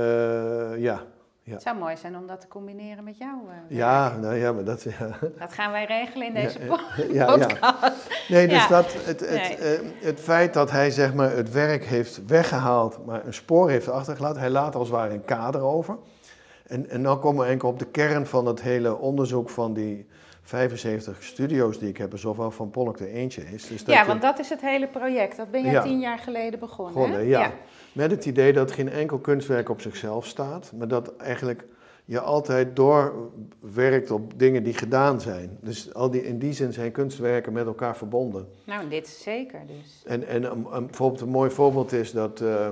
ja, 0.78 1.02
ja. 1.46 1.52
Het 1.52 1.62
zou 1.62 1.76
mooi 1.76 1.96
zijn 1.96 2.16
om 2.16 2.26
dat 2.26 2.40
te 2.40 2.48
combineren 2.48 3.04
met 3.04 3.18
jou. 3.18 3.34
Uh, 3.46 3.76
ja, 3.76 4.16
nou 4.16 4.34
ja, 4.34 4.52
maar 4.52 4.64
dat... 4.64 4.82
Ja. 4.82 5.18
Dat 5.38 5.52
gaan 5.52 5.72
wij 5.72 5.84
regelen 5.84 6.26
in 6.26 6.34
deze 6.34 6.58
ja, 7.12 7.36
podcast. 7.36 8.08
Nee, 8.28 8.48
dus 8.48 8.68
dat, 8.68 8.92
het, 8.92 9.20
het, 9.20 9.60
uh, 9.60 9.88
het 10.00 10.20
feit 10.20 10.54
dat 10.54 10.70
hij 10.70 10.90
zeg 10.90 11.14
maar, 11.14 11.30
het 11.30 11.52
werk 11.52 11.84
heeft 11.84 12.26
weggehaald, 12.26 13.06
maar 13.06 13.26
een 13.26 13.34
spoor 13.34 13.70
heeft 13.70 13.88
achtergelaten. 13.88 14.40
Hij 14.40 14.50
laat 14.50 14.74
als 14.74 14.88
het 14.88 14.96
ware 14.96 15.14
een 15.14 15.24
kader 15.24 15.60
over. 15.60 15.96
En, 16.66 16.90
en 16.90 17.02
dan 17.02 17.20
komen 17.20 17.44
we 17.44 17.50
enkel 17.50 17.68
op 17.68 17.78
de 17.78 17.86
kern 17.86 18.26
van 18.26 18.46
het 18.46 18.62
hele 18.62 18.96
onderzoek 18.96 19.50
van 19.50 19.74
die 19.74 20.06
75 20.42 21.22
studio's 21.22 21.78
die 21.78 21.88
ik 21.88 21.96
heb, 21.96 22.12
zowel 22.18 22.50
van 22.50 22.70
Pollock 22.70 22.98
er 22.98 23.12
eentje 23.12 23.42
is. 23.52 23.68
Dus 23.68 23.82
ja, 23.86 24.06
want 24.06 24.22
dat 24.22 24.38
is 24.38 24.48
het 24.48 24.60
hele 24.60 24.86
project. 24.86 25.36
Dat 25.36 25.50
ben 25.50 25.62
jij 25.62 25.82
tien 25.82 26.00
jaar 26.00 26.18
geleden 26.18 26.58
begonnen, 26.58 26.94
begonnen 26.94 27.26
ja. 27.26 27.40
ja. 27.40 27.52
Met 27.96 28.10
het 28.10 28.26
idee 28.26 28.52
dat 28.52 28.72
geen 28.72 28.88
enkel 28.88 29.18
kunstwerk 29.18 29.68
op 29.68 29.80
zichzelf 29.80 30.26
staat, 30.26 30.72
maar 30.78 30.88
dat 30.88 31.16
eigenlijk 31.16 31.64
je 32.04 32.20
altijd 32.20 32.76
doorwerkt 32.76 34.10
op 34.10 34.38
dingen 34.38 34.62
die 34.62 34.74
gedaan 34.74 35.20
zijn. 35.20 35.58
Dus 35.60 35.94
al 35.94 36.10
die, 36.10 36.24
in 36.24 36.38
die 36.38 36.52
zin 36.52 36.72
zijn 36.72 36.92
kunstwerken 36.92 37.52
met 37.52 37.66
elkaar 37.66 37.96
verbonden. 37.96 38.48
Nou, 38.64 38.88
dit 38.88 39.08
zeker 39.08 39.60
dus. 39.66 40.02
En, 40.06 40.26
en 40.26 40.44
een, 40.44 40.66
een, 40.70 40.86
bijvoorbeeld 40.86 41.20
een 41.20 41.28
mooi 41.28 41.50
voorbeeld 41.50 41.92
is 41.92 42.12
dat 42.12 42.40
uh, 42.40 42.68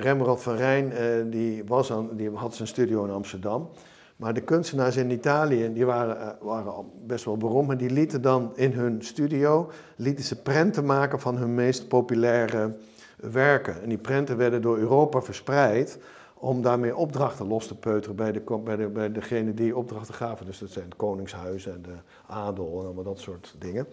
Rembrandt 0.00 0.42
van 0.42 0.56
Rijn, 0.56 0.92
uh, 0.92 1.32
die, 1.32 1.64
was 1.64 1.92
aan, 1.92 2.08
die 2.16 2.30
had 2.30 2.54
zijn 2.54 2.68
studio 2.68 3.04
in 3.04 3.10
Amsterdam. 3.10 3.70
Maar 4.16 4.34
de 4.34 4.42
kunstenaars 4.42 4.96
in 4.96 5.10
Italië, 5.10 5.72
die 5.72 5.86
waren, 5.86 6.36
waren 6.40 6.84
best 7.06 7.24
wel 7.24 7.36
beroemd, 7.36 7.66
maar 7.66 7.76
die 7.76 7.90
lieten 7.90 8.22
dan 8.22 8.52
in 8.54 8.72
hun 8.72 9.02
studio, 9.02 9.70
lieten 9.96 10.24
ze 10.24 10.42
prenten 10.42 10.84
maken 10.84 11.20
van 11.20 11.36
hun 11.36 11.54
meest 11.54 11.88
populaire 11.88 12.76
werken. 13.20 13.82
En 13.82 13.88
die 13.88 13.98
prenten 13.98 14.36
werden 14.36 14.62
door 14.62 14.78
Europa 14.78 15.22
verspreid 15.22 15.98
om 16.34 16.62
daarmee 16.62 16.96
opdrachten 16.96 17.46
los 17.46 17.66
te 17.66 17.76
peuteren 17.76 18.16
bij, 18.16 18.32
de, 18.32 18.40
bij, 18.64 18.76
de, 18.76 18.88
bij 18.88 19.12
degene 19.12 19.54
die 19.54 19.76
opdrachten 19.76 20.14
gaven. 20.14 20.46
Dus 20.46 20.58
dat 20.58 20.70
zijn 20.70 20.84
het 20.84 20.96
koningshuis 20.96 21.66
en 21.66 21.82
de 21.82 21.96
adel 22.26 22.78
en 22.78 22.84
allemaal 22.84 23.04
dat 23.04 23.18
soort 23.18 23.54
dingen. 23.58 23.86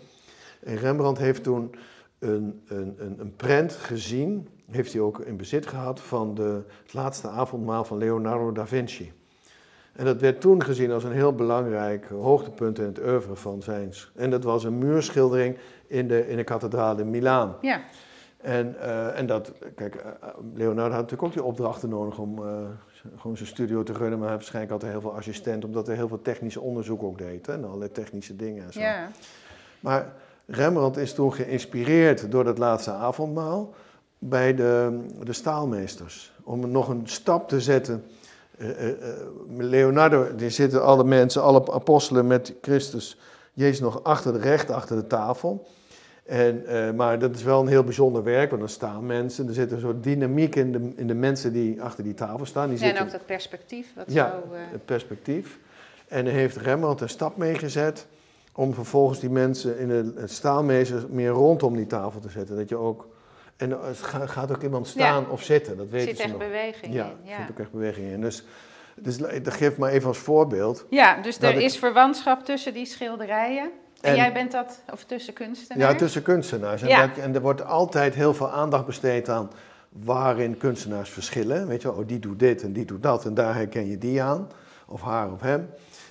En 0.63 0.75
Rembrandt 0.75 1.19
heeft 1.19 1.43
toen 1.43 1.75
een, 2.19 2.61
een, 2.67 2.95
een, 2.97 3.19
een 3.19 3.35
prent 3.35 3.73
gezien, 3.73 4.47
heeft 4.71 4.93
hij 4.93 5.01
ook 5.01 5.19
in 5.19 5.37
bezit 5.37 5.67
gehad, 5.67 6.01
van 6.01 6.35
de, 6.35 6.61
het 6.83 6.93
laatste 6.93 7.27
avondmaal 7.27 7.83
van 7.83 7.97
Leonardo 7.97 8.51
da 8.51 8.67
Vinci. 8.67 9.13
En 9.93 10.05
dat 10.05 10.21
werd 10.21 10.41
toen 10.41 10.63
gezien 10.63 10.91
als 10.91 11.03
een 11.03 11.11
heel 11.11 11.33
belangrijk 11.33 12.05
hoogtepunt 12.05 12.79
in 12.79 12.85
het 12.85 12.99
oeuvre 12.99 13.35
van 13.35 13.61
zijns. 13.61 14.11
En 14.15 14.29
dat 14.29 14.43
was 14.43 14.63
een 14.63 14.77
muurschildering 14.77 15.57
in 15.87 16.07
de, 16.07 16.27
in 16.27 16.37
de 16.37 16.43
kathedraal 16.43 16.97
in 16.97 17.09
Milaan. 17.09 17.55
Ja. 17.61 17.81
En, 18.37 18.75
uh, 18.79 19.17
en 19.17 19.25
dat, 19.25 19.51
kijk, 19.75 19.95
uh, 19.95 20.01
Leonardo 20.53 20.95
had 20.95 21.01
natuurlijk 21.01 21.23
ook 21.23 21.33
die 21.33 21.43
opdrachten 21.43 21.89
nodig 21.89 22.17
om 22.19 22.39
uh, 22.39 22.45
gewoon 23.17 23.37
zijn 23.37 23.49
studio 23.49 23.83
te 23.83 23.93
runnen, 23.93 24.19
maar 24.19 24.27
hij 24.27 24.37
waarschijnlijk 24.37 24.73
altijd 24.73 24.91
heel 24.91 25.01
veel 25.01 25.15
assistent, 25.15 25.65
omdat 25.65 25.87
hij 25.87 25.95
heel 25.95 26.07
veel 26.07 26.21
technisch 26.21 26.57
onderzoek 26.57 27.03
ook 27.03 27.17
deed 27.17 27.45
hè, 27.45 27.53
en 27.53 27.65
allerlei 27.65 27.91
technische 27.91 28.35
dingen 28.35 28.65
en 28.65 28.73
zo. 28.73 28.79
Ja. 28.79 29.09
Maar 29.79 30.13
Rembrandt 30.45 30.97
is 30.97 31.13
toen 31.13 31.33
geïnspireerd 31.33 32.31
door 32.31 32.43
dat 32.43 32.57
laatste 32.57 32.91
avondmaal 32.91 33.73
bij 34.19 34.55
de, 34.55 34.99
de 35.23 35.33
staalmeesters, 35.33 36.33
om 36.43 36.71
nog 36.71 36.87
een 36.87 37.07
stap 37.07 37.49
te 37.49 37.61
zetten. 37.61 38.03
Leonardo, 39.57 40.35
die 40.35 40.49
zitten 40.49 40.83
alle 40.83 41.03
mensen, 41.03 41.41
alle 41.41 41.71
apostelen 41.71 42.27
met 42.27 42.53
Christus, 42.61 43.19
Jezus 43.53 43.79
nog 43.79 44.03
achter 44.03 44.33
de 44.33 44.39
recht, 44.39 44.71
achter 44.71 44.95
de 44.95 45.07
tafel. 45.07 45.67
En, 46.27 46.63
uh, 46.67 46.91
maar 46.91 47.19
dat 47.19 47.35
is 47.35 47.43
wel 47.43 47.61
een 47.61 47.67
heel 47.67 47.83
bijzonder 47.83 48.23
werk, 48.23 48.49
want 48.49 48.61
er 48.61 48.69
staan 48.69 49.05
mensen, 49.05 49.47
er 49.47 49.53
zit 49.53 49.71
een 49.71 49.79
soort 49.79 50.03
dynamiek 50.03 50.55
in 50.55 50.71
de, 50.71 50.91
in 50.95 51.07
de 51.07 51.13
mensen 51.13 51.53
die 51.53 51.81
achter 51.81 52.03
die 52.03 52.13
tafel 52.13 52.45
staan. 52.45 52.69
Die 52.69 52.79
ja, 52.85 52.95
en 52.95 53.01
ook 53.01 53.11
dat 53.11 53.25
perspectief. 53.25 53.93
Wat 53.95 54.05
ja, 54.07 54.29
zo, 54.29 54.53
uh... 54.53 54.59
het 54.71 54.85
perspectief. 54.85 55.59
En 56.07 56.25
dan 56.25 56.33
heeft 56.33 56.55
Rembrandt 56.57 57.01
een 57.01 57.09
stap 57.09 57.37
meegezet 57.37 58.07
om 58.53 58.73
vervolgens 58.73 59.19
die 59.19 59.29
mensen 59.29 59.79
in 59.79 59.89
het, 59.89 60.15
het 60.15 60.31
staalmeester 60.31 61.05
meer 61.09 61.29
rondom 61.29 61.75
die 61.75 61.87
tafel 61.87 62.19
te 62.19 62.29
zetten. 62.29 62.55
Dat 62.55 62.69
je 62.69 62.75
ook, 62.75 63.07
en 63.57 63.71
er 63.71 63.95
gaat 64.29 64.51
ook 64.51 64.63
iemand 64.63 64.87
staan 64.87 65.21
Ja. 65.23 65.29
of 65.29 65.43
zitten, 65.43 65.77
dat 65.77 65.89
weten 65.89 66.07
zit 66.07 66.17
ze 66.17 66.23
echt 66.23 66.31
nog. 66.31 66.41
beweging 66.41 66.93
ja, 66.93 67.05
in. 67.05 67.11
er 67.23 67.29
Ja. 67.29 67.37
zit 67.41 67.49
ook 67.51 67.59
echt 67.59 67.71
beweging 67.71 68.11
in. 68.11 68.21
Dus, 68.21 68.43
dus 68.95 69.17
dat 69.17 69.53
geeft 69.53 69.77
maar 69.77 69.91
even 69.91 70.07
als 70.07 70.17
voorbeeld. 70.17 70.85
ja, 70.89 71.21
dus 71.21 71.37
er 71.41 71.55
ik- 71.55 71.61
is 71.61 71.77
verwantschap 71.77 72.45
tussen 72.45 72.73
die 72.73 72.85
schilderijen. 72.85 73.69
En, 74.01 74.09
En- 74.09 74.15
jij 74.15 74.33
bent 74.33 74.51
dat, 74.51 74.81
of 74.93 75.03
tussen 75.03 75.33
kunstenaars? 75.33 75.91
Ja, 75.91 75.97
tussen 75.97 76.21
kunstenaars. 76.21 76.81
En, 76.81 76.87
Ja. 76.87 77.07
dat- 77.07 77.17
en 77.17 77.35
er 77.35 77.41
wordt 77.41 77.63
altijd 77.65 78.13
heel 78.15 78.33
veel 78.33 78.49
aandacht 78.49 78.85
besteed 78.85 79.29
aan 79.29 79.49
waarin 79.89 80.57
kunstenaars 80.57 81.09
verschillen. 81.09 81.67
Weet 81.67 81.81
je 81.81 81.87
wel, 81.87 81.97
oh, 81.97 82.07
die 82.07 82.19
doet 82.19 82.39
dit 82.39 82.63
en 82.63 82.73
die 82.73 82.85
doet 82.85 83.03
dat 83.03 83.25
en 83.25 83.33
daar 83.33 83.55
herken 83.55 83.87
je 83.89 83.97
die 83.97 84.21
aan. 84.21 84.47
Of 84.87 85.01
haar 85.01 85.31
of 85.31 85.41
hem. 85.41 85.69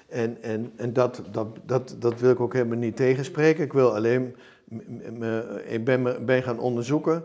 En, 0.09 0.43
en, 0.43 0.73
en 0.77 0.93
dat, 0.93 1.23
dat, 1.31 1.47
dat, 1.65 1.97
dat 1.99 2.21
wil 2.21 2.31
ik 2.31 2.41
ook 2.41 2.53
helemaal 2.53 2.79
niet 2.79 2.97
tegenspreken. 2.97 3.65
Ik 3.65 3.73
wil 3.73 3.95
alleen, 3.95 4.37
me- 5.13 5.63
ik 5.67 5.85
ben, 5.85 6.03
me- 6.03 6.21
ben 6.21 6.43
gaan 6.43 6.59
onderzoeken 6.59 7.25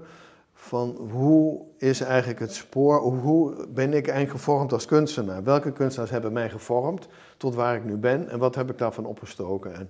van 0.53 0.89
hoe 1.11 1.61
is 1.77 2.01
eigenlijk 2.01 2.39
het 2.39 2.53
spoor, 2.53 2.99
hoe 3.01 3.67
ben 3.69 3.87
ik 3.87 4.07
eigenlijk 4.07 4.31
gevormd 4.31 4.73
als 4.73 4.85
kunstenaar? 4.85 5.43
Welke 5.43 5.71
kunstenaars 5.71 6.11
hebben 6.11 6.33
mij 6.33 6.49
gevormd 6.49 7.07
tot 7.37 7.55
waar 7.55 7.75
ik 7.75 7.83
nu 7.83 7.97
ben 7.97 8.29
en 8.29 8.39
wat 8.39 8.55
heb 8.55 8.69
ik 8.69 8.77
daarvan 8.77 9.05
opgestoken? 9.05 9.73
En, 9.75 9.89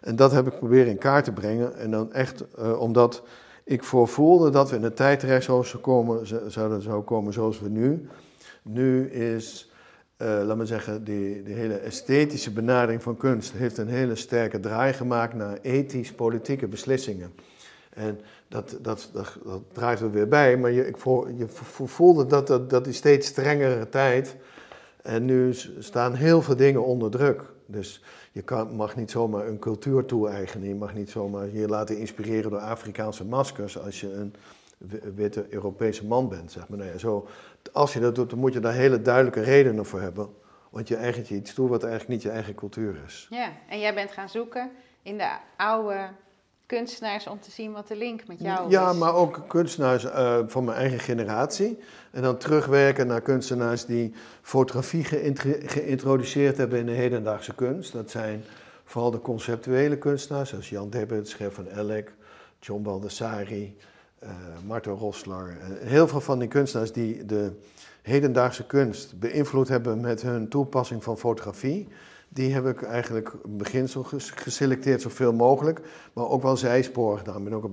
en 0.00 0.16
dat 0.16 0.32
heb 0.32 0.46
ik 0.46 0.58
proberen 0.58 0.86
in 0.90 0.98
kaart 0.98 1.24
te 1.24 1.32
brengen. 1.32 1.76
En 1.76 1.90
dan 1.90 2.12
echt 2.12 2.44
eh, 2.58 2.80
omdat 2.80 3.22
ik 3.64 3.84
voor 3.84 4.08
voelde 4.08 4.50
dat 4.50 4.70
we 4.70 4.76
in 4.76 4.82
een 4.84 4.94
tijd 4.94 5.20
terecht 5.20 5.44
zouden 5.44 5.80
komen, 5.80 6.26
zouden 6.50 6.82
zou 6.82 7.02
komen 7.02 7.32
zoals 7.32 7.60
we 7.60 7.68
nu. 7.68 8.08
Nu 8.62 9.10
is, 9.10 9.70
eh 10.16 10.40
laat 10.44 10.56
maar 10.56 10.66
zeggen, 10.66 11.04
die, 11.04 11.42
die 11.42 11.54
hele 11.54 11.74
esthetische 11.74 12.52
benadering 12.52 13.02
van 13.02 13.16
kunst 13.16 13.52
heeft 13.52 13.78
een 13.78 13.88
hele 13.88 14.14
sterke 14.14 14.60
draai 14.60 14.92
gemaakt 14.92 15.34
naar 15.34 15.58
ethisch-politieke 15.62 16.66
beslissingen. 16.66 17.32
En 17.94 18.20
dat, 18.48 18.78
dat, 18.82 19.10
dat, 19.12 19.38
draait 19.72 20.00
er 20.00 20.10
weer 20.10 20.28
bij, 20.28 20.56
maar 20.56 20.70
je, 20.70 20.86
ik 20.86 20.96
voel, 20.96 21.28
je 21.28 21.48
vo- 21.48 21.86
voelde 21.86 22.26
dat, 22.26 22.46
dat, 22.46 22.70
dat 22.70 22.84
die 22.84 22.92
steeds 22.92 23.26
strengere 23.26 23.88
tijd. 23.88 24.36
En 25.02 25.24
nu 25.24 25.52
staan 25.78 26.14
heel 26.14 26.42
veel 26.42 26.56
dingen 26.56 26.84
onder 26.84 27.10
druk. 27.10 27.42
Dus 27.66 28.02
je 28.36 28.42
kan, 28.42 28.74
mag 28.74 28.96
niet 28.96 29.10
zomaar 29.10 29.46
een 29.46 29.58
cultuur 29.58 30.04
toe-eigenen. 30.04 30.68
Je 30.68 30.74
mag 30.74 30.94
niet 30.94 31.10
zomaar 31.10 31.48
je 31.48 31.68
laten 31.68 31.98
inspireren 31.98 32.50
door 32.50 32.60
Afrikaanse 32.60 33.24
maskers 33.24 33.78
als 33.78 34.00
je 34.00 34.12
een 34.12 34.34
wi- 34.78 35.00
witte 35.14 35.46
Europese 35.50 36.06
man 36.06 36.28
bent. 36.28 36.52
Zeg 36.52 36.68
maar. 36.68 36.78
Nou 36.78 36.90
ja, 36.90 36.98
zo, 36.98 37.26
als 37.72 37.92
je 37.92 38.00
dat 38.00 38.14
doet, 38.14 38.30
dan 38.30 38.38
moet 38.38 38.52
je 38.52 38.60
daar 38.60 38.72
hele 38.72 39.02
duidelijke 39.02 39.40
redenen 39.40 39.86
voor 39.86 40.00
hebben. 40.00 40.28
Want 40.70 40.88
je 40.88 40.96
eigent 40.96 41.28
je 41.28 41.34
iets 41.34 41.54
toe 41.54 41.68
wat 41.68 41.82
eigenlijk 41.82 42.12
niet 42.12 42.22
je 42.22 42.30
eigen 42.30 42.54
cultuur 42.54 43.02
is. 43.06 43.26
Ja, 43.30 43.48
en 43.68 43.78
jij 43.78 43.94
bent 43.94 44.10
gaan 44.10 44.28
zoeken 44.28 44.70
in 45.02 45.18
de 45.18 45.28
oude 45.56 46.08
kunstenaars 46.66 47.26
om 47.26 47.40
te 47.40 47.50
zien 47.50 47.72
wat 47.72 47.88
de 47.88 47.96
link 47.96 48.26
met 48.26 48.40
jou 48.40 48.70
Ja, 48.70 48.90
is. 48.90 48.96
maar 48.96 49.14
ook 49.14 49.44
kunstenaars 49.48 50.04
eh, 50.04 50.38
van 50.46 50.64
mijn 50.64 50.76
eigen 50.78 50.98
generatie. 50.98 51.78
En 52.10 52.22
dan 52.22 52.36
terugwerken 52.36 53.06
naar 53.06 53.20
kunstenaars 53.20 53.84
die 53.84 54.12
fotografie 54.42 55.04
geïntroduceerd 55.66 56.56
hebben 56.56 56.78
in 56.78 56.86
de 56.86 56.92
hedendaagse 56.92 57.54
kunst. 57.54 57.92
Dat 57.92 58.10
zijn 58.10 58.44
vooral 58.84 59.10
de 59.10 59.20
conceptuele 59.20 59.98
kunstenaars, 59.98 60.50
zoals 60.50 60.68
Jan 60.68 60.90
Debbets, 60.90 61.34
Ger 61.34 61.52
van 61.52 61.68
Elk, 61.68 62.08
John 62.60 62.82
Baldessari, 62.82 63.76
eh 64.18 64.28
Marta 64.66 64.90
Rosler. 64.90 65.56
En 65.60 65.78
heel 65.88 66.08
veel 66.08 66.20
van 66.20 66.38
die 66.38 66.48
kunstenaars 66.48 66.92
die 66.92 67.24
de 67.24 67.52
hedendaagse 68.02 68.66
kunst 68.66 69.18
beïnvloed 69.18 69.68
hebben 69.68 70.00
met 70.00 70.22
hun 70.22 70.48
toepassing 70.48 71.02
van 71.04 71.18
fotografie. 71.18 71.88
Die 72.28 72.54
heb 72.54 72.66
ik 72.66 72.82
eigenlijk 72.82 73.32
in 73.44 73.56
beginsel 73.56 74.02
ges- 74.02 74.30
geselecteerd 74.30 75.02
zoveel 75.02 75.32
mogelijk, 75.32 75.80
maar 76.12 76.28
ook 76.28 76.42
wel 76.42 76.56
zijsporen 76.56 77.18
gedaan. 77.18 77.38
Ik 77.38 77.44
ben 77.44 77.52
ook 77.52 77.70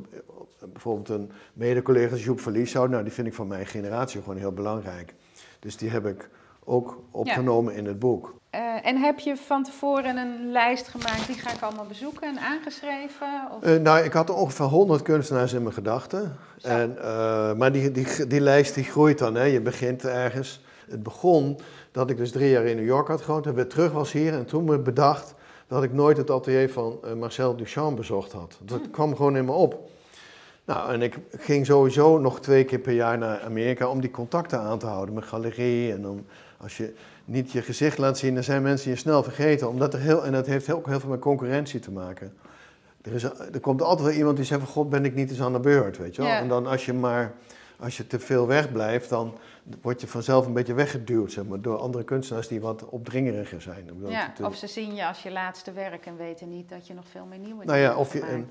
bijvoorbeeld 0.71 1.09
een 1.09 1.31
mede-collega 1.53 2.15
Joep 2.15 2.39
Verlieshout, 2.39 2.89
nou 2.89 3.03
die 3.03 3.13
vind 3.13 3.27
ik 3.27 3.33
van 3.33 3.47
mijn 3.47 3.65
generatie 3.65 4.21
gewoon 4.21 4.37
heel 4.37 4.51
belangrijk. 4.51 5.13
Dus 5.59 5.77
die 5.77 5.89
heb 5.89 6.05
ik 6.05 6.29
ook 6.63 7.03
opgenomen 7.11 7.75
in 7.75 7.85
het 7.85 7.99
boek. 7.99 8.33
Eh, 8.49 8.85
en 8.85 8.97
heb 8.97 9.19
je 9.19 9.37
van 9.37 9.63
tevoren 9.63 10.17
een 10.17 10.51
lijst 10.51 10.87
gemaakt, 10.87 11.27
die 11.27 11.35
ga 11.35 11.53
ik 11.53 11.61
allemaal 11.61 11.85
bezoeken 11.85 12.27
en 12.27 12.39
aangeschreven? 12.39 13.27
Of... 13.51 13.63
Eh, 13.63 13.75
nou, 13.81 14.03
ik 14.03 14.13
had 14.13 14.29
ongeveer 14.29 14.65
100 14.65 15.01
kunstenaars 15.01 15.53
in 15.53 15.61
mijn 15.63 15.73
gedachten. 15.73 16.35
En, 16.61 16.97
eh, 17.03 17.53
maar 17.53 17.71
die, 17.71 17.91
die, 17.91 18.27
die 18.27 18.41
lijst 18.41 18.75
die 18.75 18.83
groeit 18.83 19.17
dan. 19.17 19.35
Hè. 19.35 19.43
Je 19.43 19.61
begint 19.61 20.05
ergens. 20.05 20.61
Het 20.89 21.03
begon 21.03 21.59
dat 21.93 22.09
ik 22.09 22.17
dus 22.17 22.31
drie 22.31 22.49
jaar 22.49 22.65
in 22.65 22.75
New 22.75 22.85
York 22.85 23.07
had 23.07 23.21
gewoond 23.21 23.45
en 23.45 23.53
weer 23.53 23.67
terug 23.67 23.91
was 23.91 24.11
hier. 24.11 24.33
En 24.33 24.45
toen 24.45 24.63
me 24.63 24.79
bedacht 24.79 25.33
dat 25.67 25.83
ik 25.83 25.93
nooit 25.93 26.17
het 26.17 26.29
atelier 26.29 26.69
van 26.69 26.99
eh, 27.03 27.13
Marcel 27.13 27.55
Duchamp 27.55 27.97
bezocht 27.97 28.31
had. 28.31 28.59
Dat 28.61 28.81
kwam 28.91 29.15
gewoon 29.15 29.37
in 29.37 29.45
me 29.45 29.51
op. 29.51 29.89
Nou, 30.65 30.93
en 30.93 31.01
ik 31.01 31.17
ging 31.37 31.65
sowieso 31.65 32.17
nog 32.17 32.39
twee 32.39 32.63
keer 32.63 32.79
per 32.79 32.93
jaar 32.93 33.17
naar 33.17 33.41
Amerika 33.41 33.87
om 33.87 34.01
die 34.01 34.11
contacten 34.11 34.59
aan 34.59 34.79
te 34.79 34.85
houden 34.85 35.15
met 35.15 35.23
galerie. 35.23 35.91
En 35.91 36.01
dan, 36.01 36.25
als 36.57 36.77
je 36.77 36.93
niet 37.25 37.51
je 37.51 37.61
gezicht 37.61 37.97
laat 37.97 38.17
zien, 38.17 38.33
dan 38.33 38.43
zijn 38.43 38.61
mensen 38.61 38.91
je 38.91 38.97
snel 38.97 39.23
vergeten. 39.23 39.69
Omdat 39.69 39.93
er 39.93 39.99
heel, 39.99 40.25
en 40.25 40.31
dat 40.31 40.45
heeft 40.45 40.71
ook 40.71 40.87
heel 40.87 40.99
veel 40.99 41.09
met 41.09 41.19
concurrentie 41.19 41.79
te 41.79 41.91
maken. 41.91 42.33
Er, 43.01 43.13
is, 43.13 43.23
er 43.23 43.59
komt 43.61 43.81
altijd 43.81 44.07
wel 44.07 44.17
iemand 44.17 44.37
die 44.37 44.45
zegt 44.45 44.61
van 44.61 44.69
god 44.69 44.89
ben 44.89 45.05
ik 45.05 45.15
niet 45.15 45.29
eens 45.29 45.41
aan 45.41 45.53
de 45.53 45.59
beurt, 45.59 45.97
weet 45.97 46.15
je 46.15 46.21
wel. 46.21 46.31
Ja. 46.31 46.37
En 46.37 46.47
dan 46.47 46.67
als 46.67 46.85
je 46.85 46.93
maar, 46.93 47.33
als 47.83 47.97
je 47.97 48.07
te 48.07 48.19
veel 48.19 48.47
wegblijft, 48.47 49.09
dan 49.09 49.37
word 49.81 50.01
je 50.01 50.07
vanzelf 50.07 50.45
een 50.45 50.53
beetje 50.53 50.73
weggeduwd, 50.73 51.31
zeg 51.31 51.45
maar, 51.45 51.61
door 51.61 51.77
andere 51.77 52.03
kunstenaars 52.03 52.47
die 52.47 52.61
wat 52.61 52.85
opdringeriger 52.89 53.61
zijn. 53.61 53.89
Ja, 54.07 54.33
het- 54.35 54.45
of 54.45 54.55
ze 54.55 54.67
zien 54.67 54.95
je 54.95 55.07
als 55.07 55.23
je 55.23 55.31
laatste 55.31 55.71
werk 55.71 56.05
en 56.05 56.17
weten 56.17 56.49
niet 56.49 56.69
dat 56.69 56.87
je 56.87 56.93
nog 56.93 57.05
veel 57.07 57.25
meer 57.25 57.39
nieuwe 57.39 57.65
Nou 57.65 57.77
ja, 57.79 57.95
of 57.95 58.13
je- 58.13 58.21
en-. 58.21 58.49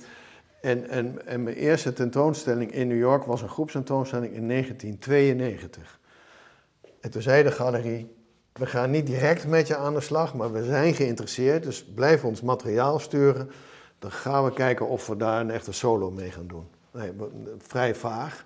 En, 0.61 0.89
en, 0.89 1.27
en 1.27 1.43
mijn 1.43 1.57
eerste 1.57 1.93
tentoonstelling 1.93 2.73
in 2.73 2.89
New 2.89 2.99
York 2.99 3.25
was 3.25 3.43
een 3.43 3.49
groepstentoonstelling 3.49 4.33
in 4.35 4.49
1992. 4.49 6.01
En 7.01 7.11
toen 7.11 7.23
zei 7.23 7.43
de 7.43 7.51
galerie, 7.51 8.15
we 8.53 8.67
gaan 8.67 8.91
niet 8.91 9.07
direct 9.07 9.47
met 9.47 9.67
je 9.67 9.77
aan 9.77 9.95
de 9.95 10.01
slag, 10.01 10.35
maar 10.35 10.53
we 10.53 10.65
zijn 10.65 10.95
geïnteresseerd, 10.95 11.63
dus 11.63 11.85
blijf 11.85 12.25
ons 12.25 12.41
materiaal 12.41 12.99
sturen. 12.99 13.51
Dan 13.99 14.11
gaan 14.13 14.45
we 14.45 14.53
kijken 14.53 14.89
of 14.89 15.07
we 15.07 15.17
daar 15.17 15.41
een 15.41 15.51
echte 15.51 15.73
solo 15.73 16.11
mee 16.11 16.31
gaan 16.31 16.47
doen. 16.47 16.67
Nee, 16.93 17.13
vrij 17.59 17.95
vaag. 17.95 18.45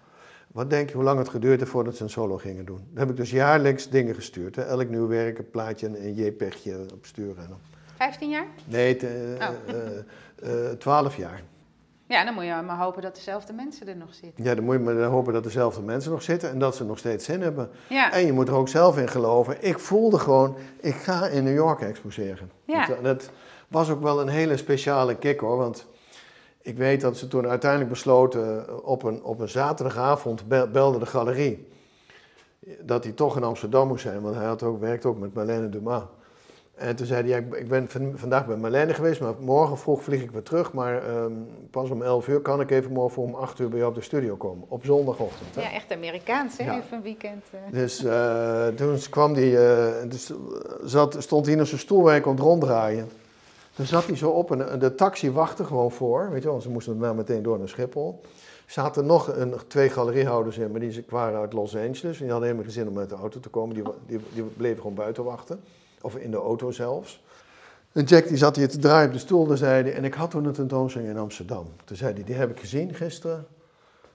Wat 0.56 0.70
denk 0.70 0.88
je 0.88 0.94
hoe 0.94 1.04
lang 1.04 1.18
het 1.18 1.28
geduurd 1.28 1.58
heeft 1.60 1.70
voordat 1.70 1.96
ze 1.96 2.02
een 2.02 2.10
solo 2.10 2.36
gingen 2.36 2.64
doen? 2.64 2.76
Dan 2.90 2.98
heb 2.98 3.10
ik 3.10 3.16
dus 3.16 3.30
jaarlijks 3.30 3.88
dingen 3.88 4.14
gestuurd. 4.14 4.56
Hè? 4.56 4.62
Elk 4.62 4.88
nieuw 4.88 5.06
werk, 5.06 5.38
een 5.38 5.50
plaatje 5.50 5.86
en 5.86 6.04
een 6.04 6.14
JPEGje 6.14 6.86
op 6.94 7.06
sturen. 7.06 7.42
En 7.42 7.48
dan- 7.48 7.58
15 7.96 8.30
jaar? 8.30 8.46
Nee, 8.64 8.96
te- 8.96 9.36
Oh. 9.40 9.74
eh, 10.42 10.70
eh, 10.70 10.76
12 10.78 11.16
jaar. 11.16 11.42
Ja, 12.06 12.24
dan 12.24 12.34
moet 12.34 12.44
je 12.44 12.62
maar 12.66 12.78
hopen 12.78 13.02
dat 13.02 13.14
dezelfde 13.14 13.52
mensen 13.52 13.88
er 13.88 13.96
nog 13.96 14.14
zitten. 14.14 14.44
Ja, 14.44 14.54
dan 14.54 14.64
moet 14.64 14.74
je 14.74 14.80
maar 14.80 15.02
hopen 15.02 15.32
dat 15.32 15.42
dezelfde 15.44 15.82
mensen 15.82 16.10
nog 16.10 16.22
zitten 16.22 16.50
en 16.50 16.58
dat 16.58 16.76
ze 16.76 16.84
nog 16.84 16.98
steeds 16.98 17.24
zin 17.24 17.40
hebben. 17.42 17.70
Ja, 17.88 18.12
En 18.12 18.26
je 18.26 18.32
moet 18.32 18.48
er 18.48 18.54
ook 18.54 18.68
zelf 18.68 18.98
in 18.98 19.08
geloven. 19.08 19.56
Ik 19.60 19.78
voelde 19.78 20.18
gewoon, 20.18 20.56
ik 20.80 20.94
ga 20.94 21.26
in 21.26 21.44
New 21.44 21.54
York 21.54 21.80
exposeren. 21.80 22.50
Ja. 22.64 22.86
Dat, 22.86 23.02
dat 23.02 23.30
was 23.68 23.90
ook 23.90 24.02
wel 24.02 24.20
een 24.20 24.28
hele 24.28 24.56
speciale 24.56 25.14
kick 25.16 25.40
hoor. 25.40 25.56
Want 25.56 25.86
ik 26.66 26.76
weet 26.76 27.00
dat 27.00 27.16
ze 27.16 27.28
toen 27.28 27.46
uiteindelijk 27.48 27.90
besloten, 27.90 28.66
eh, 28.68 28.74
op 28.82 29.02
een, 29.02 29.22
op 29.24 29.40
een 29.40 29.48
zaterdagavond 29.48 30.48
bel- 30.48 30.68
belde 30.70 30.98
de 30.98 31.06
galerie. 31.06 31.68
Dat 32.80 33.04
hij 33.04 33.12
toch 33.12 33.36
in 33.36 33.42
Amsterdam 33.44 33.88
moest 33.88 34.02
zijn, 34.02 34.20
want 34.20 34.34
hij 34.36 34.44
had 34.46 34.62
ook, 34.62 34.80
werkte 34.80 35.08
ook 35.08 35.18
met 35.18 35.34
Marlène 35.34 35.68
Dumas. 35.68 36.02
En 36.74 36.96
toen 36.96 37.06
zei 37.06 37.20
hij, 37.20 37.30
ja, 37.30 37.36
ik- 37.36 37.54
ik 37.54 37.68
ben 37.68 37.88
van- 37.88 38.12
vandaag 38.14 38.46
bij 38.46 38.56
Marlène 38.56 38.94
geweest, 38.94 39.20
maar 39.20 39.32
morgen 39.40 39.78
vroeg 39.78 40.02
vlieg 40.02 40.22
ik 40.22 40.30
weer 40.30 40.42
terug. 40.42 40.72
Maar 40.72 41.08
ehm, 41.08 41.32
pas 41.70 41.90
om 41.90 42.02
11 42.02 42.28
uur 42.28 42.40
kan 42.40 42.60
ik 42.60 42.70
even 42.70 42.92
morgen 42.92 43.22
om 43.22 43.34
8 43.34 43.58
uur 43.58 43.68
bij 43.68 43.78
jou 43.78 43.90
op 43.90 43.96
de 43.96 44.02
studio 44.04 44.36
komen. 44.36 44.64
Op 44.68 44.84
zondagochtend. 44.84 45.54
Hè? 45.54 45.60
ja 45.60 45.72
echt 45.72 45.92
Amerikaans, 45.92 46.56
hè? 46.58 46.64
Ja. 46.64 46.76
Even 46.78 46.96
een 46.96 47.02
weekend. 47.02 47.44
eh. 47.50 47.58
Dus 47.72 48.04
eh, 48.04 48.66
toen 48.66 48.98
kwam 49.10 49.34
die, 49.34 49.58
eh, 49.58 50.08
dus 50.10 50.32
zat, 50.84 51.16
stond 51.18 51.46
hij 51.46 51.54
in 51.54 51.66
zijn 51.66 51.80
stoel 51.80 52.02
waar 52.02 52.16
ik 52.16 52.22
kon 52.22 52.38
ronddraaien. 52.38 53.08
Toen 53.76 53.86
zat 53.86 54.06
hij 54.06 54.16
zo 54.16 54.30
op 54.30 54.50
en 54.50 54.78
de 54.78 54.94
taxi 54.94 55.30
wachtte 55.30 55.64
gewoon 55.64 55.92
voor, 55.92 56.30
weet 56.30 56.42
je 56.42 56.48
wel, 56.48 56.60
ze 56.60 56.70
moesten 56.70 56.98
daarna 56.98 57.14
meteen 57.14 57.42
door 57.42 57.58
naar 57.58 57.68
Schiphol. 57.68 58.20
Zaten 58.66 59.06
nog 59.06 59.36
een, 59.36 59.54
twee 59.66 59.88
galeriehouders 59.88 60.58
in, 60.58 60.70
maar 60.70 60.80
die 60.80 61.04
waren 61.08 61.40
uit 61.40 61.52
Los 61.52 61.76
Angeles. 61.76 62.02
En 62.02 62.22
die 62.22 62.30
hadden 62.30 62.42
helemaal 62.42 62.62
geen 62.62 62.72
zin 62.72 62.88
om 62.88 62.98
uit 62.98 63.08
de 63.08 63.14
auto 63.14 63.40
te 63.40 63.48
komen, 63.48 63.74
die, 63.74 64.18
die, 64.32 64.42
bleven 64.42 64.76
gewoon 64.76 64.94
buiten 64.94 65.24
wachten. 65.24 65.60
Of 66.00 66.16
in 66.16 66.30
de 66.30 66.36
auto 66.36 66.70
zelfs. 66.70 67.24
En 67.92 68.04
Jack 68.04 68.28
die 68.28 68.36
zat 68.36 68.56
hier 68.56 68.68
te 68.68 68.78
draaien 68.78 69.06
op 69.06 69.12
de 69.12 69.18
stoel, 69.18 69.46
daar 69.46 69.56
zei 69.56 69.90
en 69.90 70.04
ik 70.04 70.14
had 70.14 70.30
toen 70.30 70.44
een 70.44 70.52
tentoonstelling 70.52 71.10
in 71.10 71.18
Amsterdam. 71.18 71.66
Toen 71.84 71.96
zei 71.96 72.14
hij, 72.14 72.24
die 72.24 72.34
heb 72.34 72.50
ik 72.50 72.60
gezien 72.60 72.94
gisteren. 72.94 73.46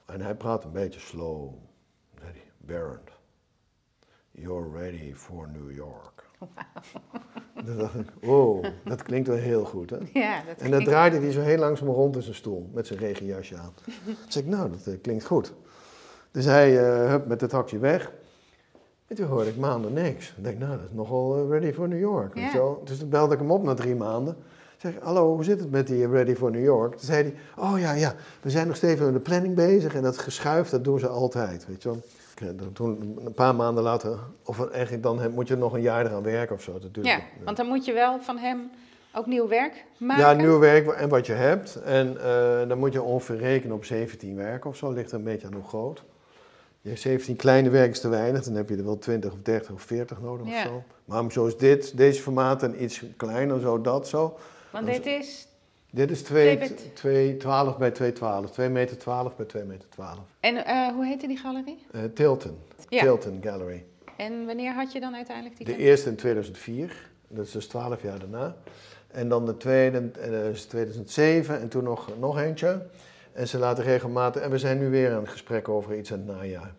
En 0.06 0.20
hij 0.20 0.34
praat 0.34 0.64
een 0.64 0.72
beetje 0.72 1.00
slow. 1.00 1.48
Toen 2.10 2.18
zei 2.18 2.32
hij, 2.32 2.42
Barend, 2.56 3.10
you're 4.30 4.78
ready 4.78 5.14
for 5.14 5.48
New 5.48 5.74
York. 5.74 6.24
Toen 7.66 7.76
dacht 7.76 7.94
ik, 7.94 8.06
wow, 8.20 8.64
dat 8.84 9.02
klinkt 9.02 9.28
wel 9.28 9.36
heel 9.36 9.64
goed, 9.64 9.90
hè? 9.90 9.96
Ja, 10.12 10.42
dat 10.46 10.56
En 10.58 10.70
dan 10.70 10.84
draaide 10.84 11.18
hij 11.18 11.30
zo 11.32 11.40
heel 11.40 11.58
langzaam 11.58 11.88
rond 11.88 12.16
in 12.16 12.22
zijn 12.22 12.34
stoel, 12.34 12.68
met 12.72 12.86
zijn 12.86 12.98
regenjasje 12.98 13.56
aan. 13.56 13.72
Toen 14.04 14.14
zei 14.28 14.44
ik, 14.44 14.50
nou, 14.50 14.70
dat 14.70 14.86
eh, 14.94 15.00
klinkt 15.02 15.24
goed. 15.24 15.52
Dus 16.30 16.44
hij 16.44 16.78
eh 16.78 17.08
hup, 17.10 17.26
met 17.26 17.40
de 17.40 17.46
taxi 17.46 17.78
weg. 17.78 18.12
En 19.06 19.16
toen 19.16 19.26
hoorde 19.26 19.50
ik 19.50 19.56
maanden 19.56 19.92
niks. 19.92 20.34
Ik 20.36 20.44
denk, 20.44 20.58
nou, 20.58 20.70
dat 20.76 20.84
is 20.88 20.92
nogal 20.94 21.36
eh, 21.38 21.48
ready 21.50 21.72
for 21.72 21.88
New 21.88 21.98
York. 22.00 22.34
Weet 22.34 22.44
Ja. 22.44 22.50
je 22.52 22.58
wel? 22.58 22.82
Dus 22.84 22.98
toen 22.98 23.08
belde 23.08 23.34
ik 23.34 23.40
hem 23.40 23.50
op 23.50 23.62
na 23.62 23.74
drie 23.74 23.94
maanden. 23.94 24.36
Zeg, 24.76 24.94
hallo, 25.00 25.34
hoe 25.34 25.44
zit 25.44 25.60
het 25.60 25.70
met 25.70 25.86
die 25.86 26.08
ready 26.08 26.34
for 26.34 26.50
New 26.50 26.64
York? 26.64 26.90
Toen 26.96 27.06
zei 27.06 27.22
hij, 27.22 27.34
oh 27.64 27.78
ja, 27.78 27.92
ja, 27.92 28.14
we 28.42 28.50
zijn 28.50 28.66
nog 28.66 28.76
steeds 28.76 29.00
met 29.00 29.12
de 29.12 29.20
planning 29.20 29.54
bezig. 29.54 29.94
En 29.94 30.02
dat 30.02 30.18
geschuif, 30.18 30.68
dat 30.68 30.84
doen 30.84 30.98
ze 30.98 31.08
altijd, 31.08 31.66
weet 31.66 31.82
je 31.82 31.88
wel. 31.88 31.98
Toen, 32.72 33.18
een 33.24 33.34
paar 33.34 33.54
maanden 33.54 33.82
later, 33.82 34.18
of 34.44 34.70
eigenlijk 34.70 35.02
dan 35.02 35.30
moet 35.32 35.48
je 35.48 35.56
nog 35.56 35.72
een 35.72 35.80
jaar 35.80 36.06
eraan 36.06 36.22
werken 36.22 36.54
of 36.56 36.62
zo. 36.62 36.78
Duurt 36.92 37.06
Ja, 37.06 37.20
want 37.44 37.56
dan 37.56 37.66
moet 37.66 37.84
je 37.84 37.92
wel 37.92 38.20
van 38.20 38.38
hem 38.38 38.70
ook 39.14 39.26
nieuw 39.26 39.48
werk 39.48 39.84
maken. 39.98 40.22
ja, 40.24 40.32
nieuw 40.32 40.58
werk 40.58 40.86
en 40.86 41.08
wat 41.08 41.26
je 41.26 41.32
hebt. 41.32 41.74
En 41.82 42.16
eh, 42.24 42.68
dan 42.68 42.78
moet 42.78 42.92
je 42.92 43.02
ongeveer 43.02 43.36
rekenen 43.36 43.76
op 43.76 43.84
17 43.84 44.36
werken 44.36 44.70
of 44.70 44.76
zo. 44.76 44.92
Ligt 44.92 45.10
er 45.10 45.18
een 45.18 45.24
beetje 45.24 45.46
aan 45.46 45.52
hoe 45.54 45.64
groot. 45.68 46.04
Je 46.80 46.88
hebt 46.88 47.00
17 47.00 47.36
kleine 47.36 47.70
werken 47.70 47.90
is 47.92 48.00
te 48.00 48.08
weinig. 48.08 48.42
Dan 48.42 48.54
heb 48.54 48.68
je 48.68 48.76
er 48.76 48.84
wel 48.84 48.98
20 48.98 49.32
of 49.32 49.38
30 49.42 49.72
of 49.72 49.82
40 49.82 50.20
nodig 50.20 50.46
Ja. 50.46 50.52
of 50.60 50.62
zo. 50.62 50.82
Maar 51.04 51.32
zoals 51.32 51.56
dit, 51.58 51.96
deze 51.96 52.22
formaat 52.22 52.62
en 52.62 52.82
iets 52.82 53.02
kleiner, 53.16 53.60
zo 53.60 53.80
dat 53.80 54.08
zo. 54.08 54.36
Want 54.70 54.86
dit 54.86 55.06
is... 55.06 55.46
Dit 55.94 56.10
is 56.10 56.22
2, 56.22 56.56
Twee 56.56 56.68
bij- 56.68 56.90
2, 56.94 57.36
12 57.36 57.78
bij 57.78 57.90
2, 57.90 58.12
12. 58.12 58.50
2 58.50 58.68
meter 58.68 58.98
12 58.98 59.36
bij 59.36 59.46
2 59.46 59.64
meter 59.64 59.88
12. 59.88 60.18
En 60.40 60.64
eh, 60.64 60.88
hoe 60.88 61.06
heette 61.06 61.26
die 61.26 61.36
galerie? 61.36 61.86
Eh, 61.92 62.00
Tilton. 62.14 62.58
Ja. 62.88 63.00
Tilton 63.02 63.38
Gallery. 63.42 63.84
En 64.16 64.46
wanneer 64.46 64.72
had 64.74 64.92
je 64.92 65.00
dan 65.00 65.14
uiteindelijk 65.14 65.56
die 65.56 65.66
De 65.66 65.76
eerste 65.76 66.08
in 66.08 66.16
2004. 66.16 67.10
Dat 67.28 67.44
is 67.46 67.52
dus 67.52 67.66
12 67.66 68.02
jaar 68.02 68.18
daarna. 68.18 68.56
En 69.10 69.28
dan 69.28 69.46
de 69.46 69.56
tweede 69.56 70.10
eh, 70.20 70.48
is 70.48 70.64
2007 70.64 71.60
en 71.60 71.68
toen 71.68 71.84
nog, 71.84 72.08
nog 72.18 72.38
eentje. 72.38 72.86
En 73.32 73.48
ze 73.48 73.58
laten 73.58 73.84
regelmatig... 73.84 74.42
En 74.42 74.50
we 74.50 74.58
zijn 74.58 74.78
nu 74.78 74.90
weer 74.90 75.12
aan 75.12 75.20
het 75.22 75.28
gesprek 75.28 75.68
over 75.68 75.98
iets 75.98 76.12
aan 76.12 76.18
het 76.18 76.26
najaar. 76.36 76.74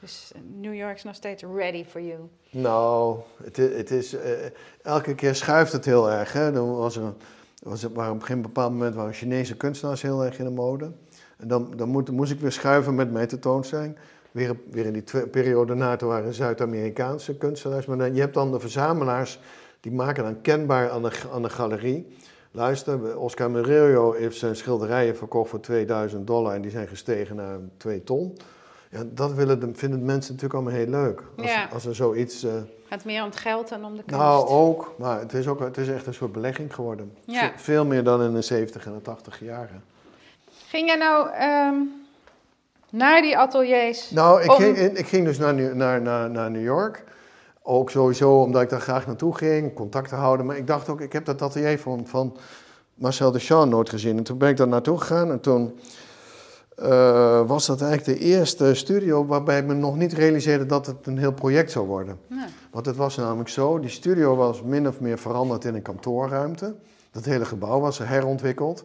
Dus 0.00 0.32
New 0.54 0.74
York 0.74 0.96
is 0.96 1.04
nog 1.04 1.14
steeds 1.14 1.42
ready 1.56 1.84
for 1.84 2.00
you. 2.00 2.18
Nou, 2.50 3.18
het, 3.44 3.56
het 3.56 3.90
is... 3.90 4.14
eh, 4.14 4.30
elke 4.82 5.14
keer 5.14 5.34
schuift 5.34 5.72
het 5.72 5.84
heel 5.84 6.10
erg. 6.10 6.32
Hè? 6.32 6.52
Dan 6.52 6.76
was 6.76 6.96
er, 6.96 7.12
was 7.62 7.84
op 7.84 7.96
een 8.28 8.42
bepaald 8.42 8.72
moment 8.72 8.94
waren 8.94 9.12
Chinese 9.12 9.56
kunstenaars 9.56 10.02
heel 10.02 10.24
erg 10.24 10.38
in 10.38 10.44
de 10.44 10.50
mode. 10.50 10.92
En 11.36 11.48
dan, 11.48 11.72
dan 11.76 11.88
moet, 11.88 12.10
moest 12.10 12.32
ik 12.32 12.40
weer 12.40 12.52
schuiven 12.52 12.94
met 12.94 13.12
mijn 13.12 13.28
tentoonstelling. 13.28 13.96
Weer, 14.30 14.56
weer 14.70 14.86
in 14.86 14.92
die 14.92 15.26
periode 15.26 15.74
na, 15.74 15.96
toen 15.96 16.08
waren 16.08 16.34
Zuid-Amerikaanse 16.34 17.36
kunstenaars. 17.36 17.86
Maar 17.86 17.98
dan, 17.98 18.14
je 18.14 18.20
hebt 18.20 18.34
dan 18.34 18.52
de 18.52 18.60
verzamelaars, 18.60 19.40
die 19.80 19.92
maken 19.92 20.24
dan 20.24 20.40
kenbaar 20.40 20.90
aan 20.90 21.02
de, 21.02 21.12
aan 21.32 21.42
de 21.42 21.50
galerie. 21.50 22.16
Luister, 22.50 23.18
Oscar 23.18 23.50
Murillo 23.50 24.12
heeft 24.12 24.38
zijn 24.38 24.56
schilderijen 24.56 25.16
verkocht 25.16 25.50
voor 25.50 25.60
2000 25.60 26.26
dollar 26.26 26.54
en 26.54 26.62
die 26.62 26.70
zijn 26.70 26.88
gestegen 26.88 27.36
naar 27.36 27.58
2 27.76 28.04
ton. 28.04 28.36
Ja, 28.96 29.02
dat 29.12 29.32
willen 29.32 29.60
de, 29.60 29.68
vinden 29.72 30.04
mensen 30.04 30.34
natuurlijk 30.34 30.60
allemaal 30.60 30.80
heel 30.80 30.90
leuk. 30.90 31.22
Als, 31.36 31.46
Ja. 31.46 31.68
als 31.72 31.86
er 31.86 31.94
zoiets... 31.94 32.42
eh, 32.44 32.52
Gaat 32.88 33.04
meer 33.04 33.22
om 33.22 33.28
het 33.28 33.36
geld 33.38 33.68
dan 33.68 33.84
om 33.84 33.96
de 33.96 34.02
kunst. 34.02 34.20
nou, 34.20 34.48
ook, 34.48 34.94
maar 34.98 35.18
het 35.20 35.32
is, 35.34 35.46
ook, 35.48 35.60
het 35.60 35.76
is 35.76 35.88
echt 35.88 36.06
een 36.06 36.14
soort 36.14 36.32
belegging 36.32 36.74
geworden. 36.74 37.12
Ja. 37.24 37.40
Ve- 37.40 37.52
Veel 37.62 37.84
meer 37.84 38.04
dan 38.04 38.22
in 38.22 38.32
de 38.34 38.42
70 38.42 38.86
en 38.86 38.92
de 38.94 39.02
80 39.02 39.40
jaren. 39.40 39.82
Ging 40.68 40.86
jij 40.86 40.96
nou 40.96 41.30
ehm, 41.30 41.74
naar 42.90 43.22
die 43.22 43.38
ateliers? 43.38 44.10
Nou, 44.10 44.42
ik, 44.42 44.50
Om- 44.50 44.56
ging, 44.56 44.76
ik 44.78 45.06
ging 45.06 45.24
dus 45.24 45.38
naar, 45.38 45.54
New- 45.54 45.74
naar, 45.74 46.02
naar, 46.02 46.30
naar 46.30 46.50
New 46.50 46.62
York. 46.64 47.04
Ook 47.62 47.90
sowieso 47.90 48.40
omdat 48.40 48.62
ik 48.62 48.68
daar 48.68 48.80
graag 48.80 49.06
naartoe 49.06 49.34
ging, 49.36 49.74
contact 49.74 50.08
te 50.08 50.14
houden. 50.14 50.46
Maar 50.46 50.56
ik 50.56 50.66
dacht 50.66 50.88
ook, 50.88 51.00
ik 51.00 51.12
heb 51.12 51.24
dat 51.24 51.42
atelier 51.42 51.78
van, 51.78 52.06
van 52.06 52.36
Marcel 52.94 53.32
Duchamp 53.32 53.70
nooit 53.70 53.88
gezien. 53.88 54.16
En 54.16 54.22
toen 54.24 54.38
ben 54.38 54.48
ik 54.48 54.56
daar 54.56 54.68
naartoe 54.68 54.98
gegaan 54.98 55.30
en 55.30 55.40
toen 55.40 55.78
eh, 56.76 57.46
was 57.46 57.66
dat 57.66 57.82
eigenlijk 57.82 58.18
de 58.18 58.24
eerste 58.24 58.74
studio 58.74 59.26
waarbij 59.26 59.58
ik 59.58 59.64
me 59.64 59.74
nog 59.74 59.96
niet 59.96 60.12
realiseerde 60.12 60.66
dat 60.66 60.86
het 60.86 61.06
een 61.06 61.18
heel 61.18 61.32
project 61.32 61.70
zou 61.70 61.86
worden. 61.86 62.18
Want 62.70 62.86
het 62.86 62.96
was 62.96 63.16
namelijk 63.16 63.48
zo, 63.48 63.80
die 63.80 63.90
studio 63.90 64.36
was 64.36 64.62
min 64.62 64.88
of 64.88 65.00
meer 65.00 65.18
veranderd 65.18 65.64
in 65.64 65.74
een 65.74 65.82
kantoorruimte. 65.82 66.74
Dat 67.10 67.24
hele 67.24 67.44
gebouw 67.44 67.80
was 67.80 67.98
herontwikkeld. 67.98 68.84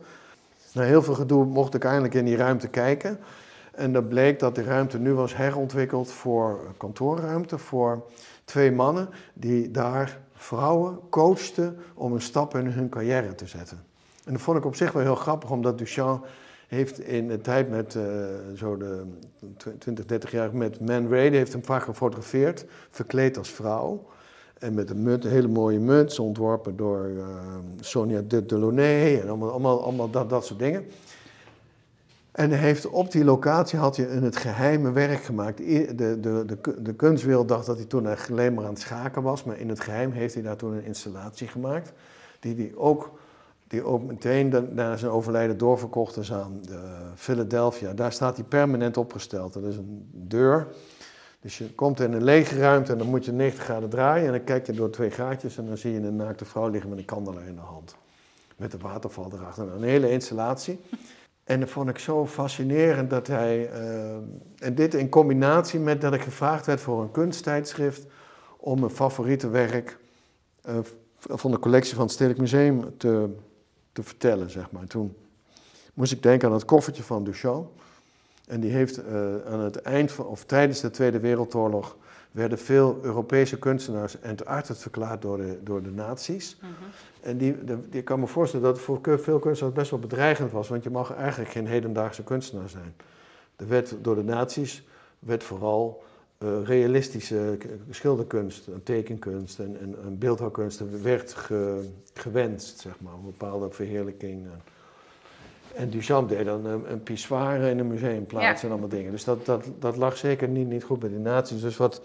Na 0.74 0.82
heel 0.82 1.02
veel 1.02 1.14
gedoe 1.14 1.46
mocht 1.46 1.74
ik 1.74 1.84
eindelijk 1.84 2.14
in 2.14 2.26
die 2.26 2.36
ruimte 2.36 2.68
kijken. 2.68 3.20
En 3.72 3.94
dat 3.94 4.10
bleek 4.10 4.40
dat 4.40 4.56
die 4.56 4.64
ruimte 4.64 5.00
nu 5.00 5.14
was 5.14 5.36
herontwikkeld 5.36 6.12
voor 6.12 6.60
kantoorruimte, 6.78 7.58
voor 7.58 8.04
twee 8.46 8.72
mannen 8.72 9.10
die 9.34 9.72
daar 9.72 10.20
vrouwen 10.34 11.00
coachten 11.10 11.78
om 11.94 12.14
een 12.14 12.22
stap 12.22 12.56
in 12.56 12.66
hun 12.66 12.90
carrière 12.90 13.36
te 13.36 13.48
zetten. 13.48 13.84
En 14.26 14.34
dat 14.34 14.42
vond 14.42 14.58
ik 14.58 14.66
op 14.66 14.76
zich 14.76 14.92
wel 14.92 15.04
heel 15.04 15.16
grappig, 15.16 15.50
omdat 15.50 15.78
Duchamp 15.78 16.26
heeft 16.72 17.00
in 17.00 17.28
de 17.28 17.42
tijd 17.42 17.70
met 17.70 17.96
eh, 17.96 18.04
zo 18.56 18.78
de 18.78 19.04
20, 19.78 20.06
30 20.06 20.32
jaar 20.32 20.56
met 20.56 20.80
Man 20.80 21.10
Ray, 21.10 21.30
heeft 21.30 21.54
hem 21.54 21.66
vaak 21.66 21.84
gefotografeerd, 21.84 22.66
verkleed 22.90 23.38
als 23.38 23.50
vrouw. 23.50 24.08
En 24.60 24.74
met 24.74 24.90
een, 24.90 25.04
mut, 25.04 25.26
een 25.26 25.32
hele 25.32 25.48
mooie 25.48 25.80
muts, 25.80 26.20
ontworpen 26.20 26.78
door 26.78 27.10
eh, 27.18 27.26
Sonia 27.80 28.22
de 28.28 28.46
Delaunay 28.46 29.20
en 29.22 29.28
allemaal, 29.28 29.50
allemaal, 29.50 29.84
allemaal 29.84 30.10
dat, 30.10 30.30
dat 30.30 30.46
soort 30.46 30.60
dingen. 30.60 30.86
En 32.32 32.52
heeft 32.52 32.90
op 32.90 33.12
die 33.12 33.24
locatie 33.24 33.80
had 33.80 33.98
hij 33.98 34.06
in 34.06 34.24
het 34.24 34.38
geheime 34.38 34.92
werk 34.92 35.24
gemaakt. 35.24 35.58
De, 35.58 35.94
de, 35.96 36.46
de, 36.46 36.82
de 36.82 36.94
kunstwereld 36.94 37.48
dacht 37.48 37.66
dat 37.66 37.78
hij 37.78 37.86
toen 37.86 38.08
alleen 38.30 38.54
maar 38.54 38.66
aan 38.66 38.74
het 38.74 38.82
schaken 38.82 39.24
was, 39.24 39.44
maar 39.44 39.60
in 39.60 39.70
het 39.70 39.80
geheim 39.80 40.12
heeft 40.12 40.34
hij 40.34 40.44
daar 40.44 40.56
toen 40.56 40.74
een 40.74 40.86
installatie 40.86 41.48
gemaakt. 41.48 41.94
Die 42.40 42.56
hij 42.56 42.72
ook, 42.76 43.12
die 43.72 43.84
ook 43.84 44.04
meteen 44.04 44.68
na 44.72 44.98
zijn 44.98 45.12
overlijden 45.12 45.58
doorverkocht 45.58 46.18
is 46.18 46.34
aan 46.34 46.60
de 46.62 46.80
Philadelphia. 47.16 47.94
Daar 47.94 48.12
staat 48.12 48.36
hij 48.36 48.46
permanent 48.46 48.98
opgesteld. 48.98 49.54
Dat 49.54 49.64
is 49.64 49.76
een 49.78 50.10
deur. 50.12 50.68
Dus 51.40 51.58
je 51.58 51.74
komt 51.74 52.00
in 52.00 52.14
een 52.14 52.24
lege 52.24 52.60
ruimte 52.60 52.92
en 52.92 52.98
dan 52.98 53.08
moet 53.08 53.26
je 53.26 53.32
90 53.32 53.64
graden 53.64 53.90
draaien. 53.90 54.26
En 54.26 54.32
dan 54.32 54.44
kijk 54.44 54.66
je 54.66 54.74
door 54.74 54.90
twee 54.90 55.12
gaatjes 55.12 55.58
en 55.58 55.66
dan 55.66 55.78
zie 55.78 55.94
je 55.94 56.00
een 56.00 56.16
naakte 56.16 56.46
vrouw 56.46 56.68
liggen 56.70 56.90
met 56.90 57.00
een 57.00 57.06
kandelaar 57.06 57.48
in 57.48 57.56
de 57.56 57.62
hand. 57.62 57.96
Met 58.58 58.74
een 58.74 58.80
waterval 58.80 59.32
erachter. 59.34 59.74
Een 59.76 59.84
hele 59.84 60.12
installatie. 60.12 60.80
En 61.44 61.60
dat 61.60 61.70
vond 61.70 61.90
ik 61.90 61.98
zo 61.98 62.28
fascinerend 62.28 63.10
dat 63.10 63.28
hij. 63.28 63.70
eh, 63.72 64.14
en 64.60 64.76
dit 64.76 64.94
in 64.94 65.10
combinatie 65.10 65.80
met 65.80 66.02
dat 66.02 66.14
ik 66.14 66.22
gevraagd 66.22 66.66
werd 66.66 66.82
voor 66.82 67.02
een 67.02 67.12
kunsttijdschrift. 67.12 68.06
om 68.58 68.80
mijn 68.80 68.92
favoriete 68.92 69.50
werk. 69.50 69.98
eh, 70.62 70.76
van 71.18 71.52
de 71.52 71.60
collectie 71.60 71.96
van 71.96 72.04
het 72.04 72.12
Stedelijk 72.14 72.40
Museum 72.42 72.98
te, 72.98 73.30
te 73.94 74.04
vertellen, 74.04 74.50
zeg 74.50 74.72
maar. 74.72 74.88
Toen 74.88 75.16
moest 75.94 76.12
ik 76.12 76.24
denken 76.24 76.48
aan 76.48 76.54
het 76.54 76.66
koffertje 76.66 77.04
van 77.04 77.24
Duchamp. 77.24 77.70
En 78.48 78.60
die 78.60 78.72
heeft 78.72 78.98
eh, 78.98 79.14
aan 79.46 79.60
het 79.60 79.76
eind 79.82 80.12
van, 80.12 80.26
of 80.26 80.44
tijdens 80.46 80.82
de 80.82 80.90
Tweede 80.90 81.20
Wereldoorlog, 81.20 81.96
werden 82.32 82.58
veel 82.60 83.00
Europese 83.02 83.60
kunstenaars 83.60 84.20
entartet 84.20 84.78
verklaard 84.78 85.22
door 85.22 85.38
de, 85.38 85.60
door 85.64 85.84
de 85.84 85.92
nazi's. 85.92 86.58
Mhm. 86.62 86.72
En 87.22 87.38
die, 87.38 87.64
de, 87.64 87.90
die- 87.90 88.00
ik 88.00 88.06
kan 88.06 88.20
me 88.20 88.28
voorstellen 88.28 88.66
dat 88.66 88.76
het 88.76 88.86
voor 88.86 89.00
veel 89.20 89.40
kunstenaars 89.40 89.76
best 89.76 89.92
wel 89.92 90.00
bedreigend 90.00 90.52
was, 90.52 90.68
want 90.70 90.84
je 90.84 90.90
mag 90.90 91.14
eigenlijk 91.14 91.52
geen 91.52 91.68
hedendaagse 91.68 92.24
kunstenaar 92.24 92.70
zijn. 92.70 92.96
Er 93.56 93.68
werd 93.68 93.96
door 94.02 94.16
de 94.16 94.24
nazi's 94.24 94.84
werd 95.20 95.44
vooral 95.44 96.04
realistische 96.64 97.56
k- 97.60 97.66
schilderkunst, 97.90 98.68
en 98.68 98.84
tekenkunst 98.84 99.60
en, 99.60 99.78
en, 99.82 99.96
en 100.04 100.18
beeldhouwkunst 100.18 100.82
werd 101.02 101.34
ge- 101.34 101.90
gewenst, 102.14 102.80
zeg 102.80 102.94
maar, 103.00 103.14
een 103.14 103.26
bepaalde 103.26 103.68
verheerlijking. 103.72 104.46
En, 105.76 105.90
Duchamp 105.90 106.30
deed 106.30 106.46
dan 106.46 106.66
een, 106.66 106.92
een 106.92 107.04
pissoir 107.04 107.62
in 107.62 107.80
een 107.80 107.88
museumplaats 107.88 108.62
Ja. 108.62 108.68
en 108.68 108.72
allemaal 108.74 108.90
dingen. 108.90 109.12
Dus 109.12 109.24
dat, 109.24 109.46
dat, 109.46 109.66
dat 109.80 109.98
lag 109.98 110.18
zeker 110.18 110.48
niet, 110.48 110.68
niet 110.68 110.84
goed 110.84 111.00
bij 111.00 111.10
de 111.10 111.20
nazi's. 111.20 111.62
Dus 111.62 111.78
wat 111.78 112.02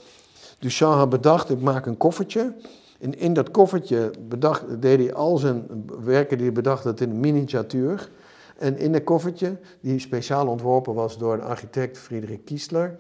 Duchamp 0.58 0.94
had 0.94 1.08
bedacht, 1.10 1.50
ik 1.50 1.60
maak 1.60 1.86
een 1.86 1.96
koffertje. 1.96 2.52
En 3.00 3.18
in 3.18 3.32
dat 3.32 3.50
koffertje 3.50 4.10
bedacht, 4.28 4.82
deed 4.82 4.98
hij 4.98 5.14
al 5.14 5.36
zijn 5.36 5.66
werken 6.04 6.36
die 6.36 6.46
hij 6.46 6.54
bedacht 6.54 6.84
had 6.84 7.00
in 7.00 7.10
een 7.10 7.20
miniatuur. 7.20 8.10
En 8.58 8.76
in 8.78 8.92
dat 8.92 9.04
koffertje, 9.04 9.56
die 9.80 9.98
speciaal 9.98 10.46
ontworpen 10.46 10.94
was 10.94 11.18
door 11.18 11.36
de 11.36 11.42
architect 11.42 11.98
Friedrich 11.98 12.44
Kiesler, 12.44 12.96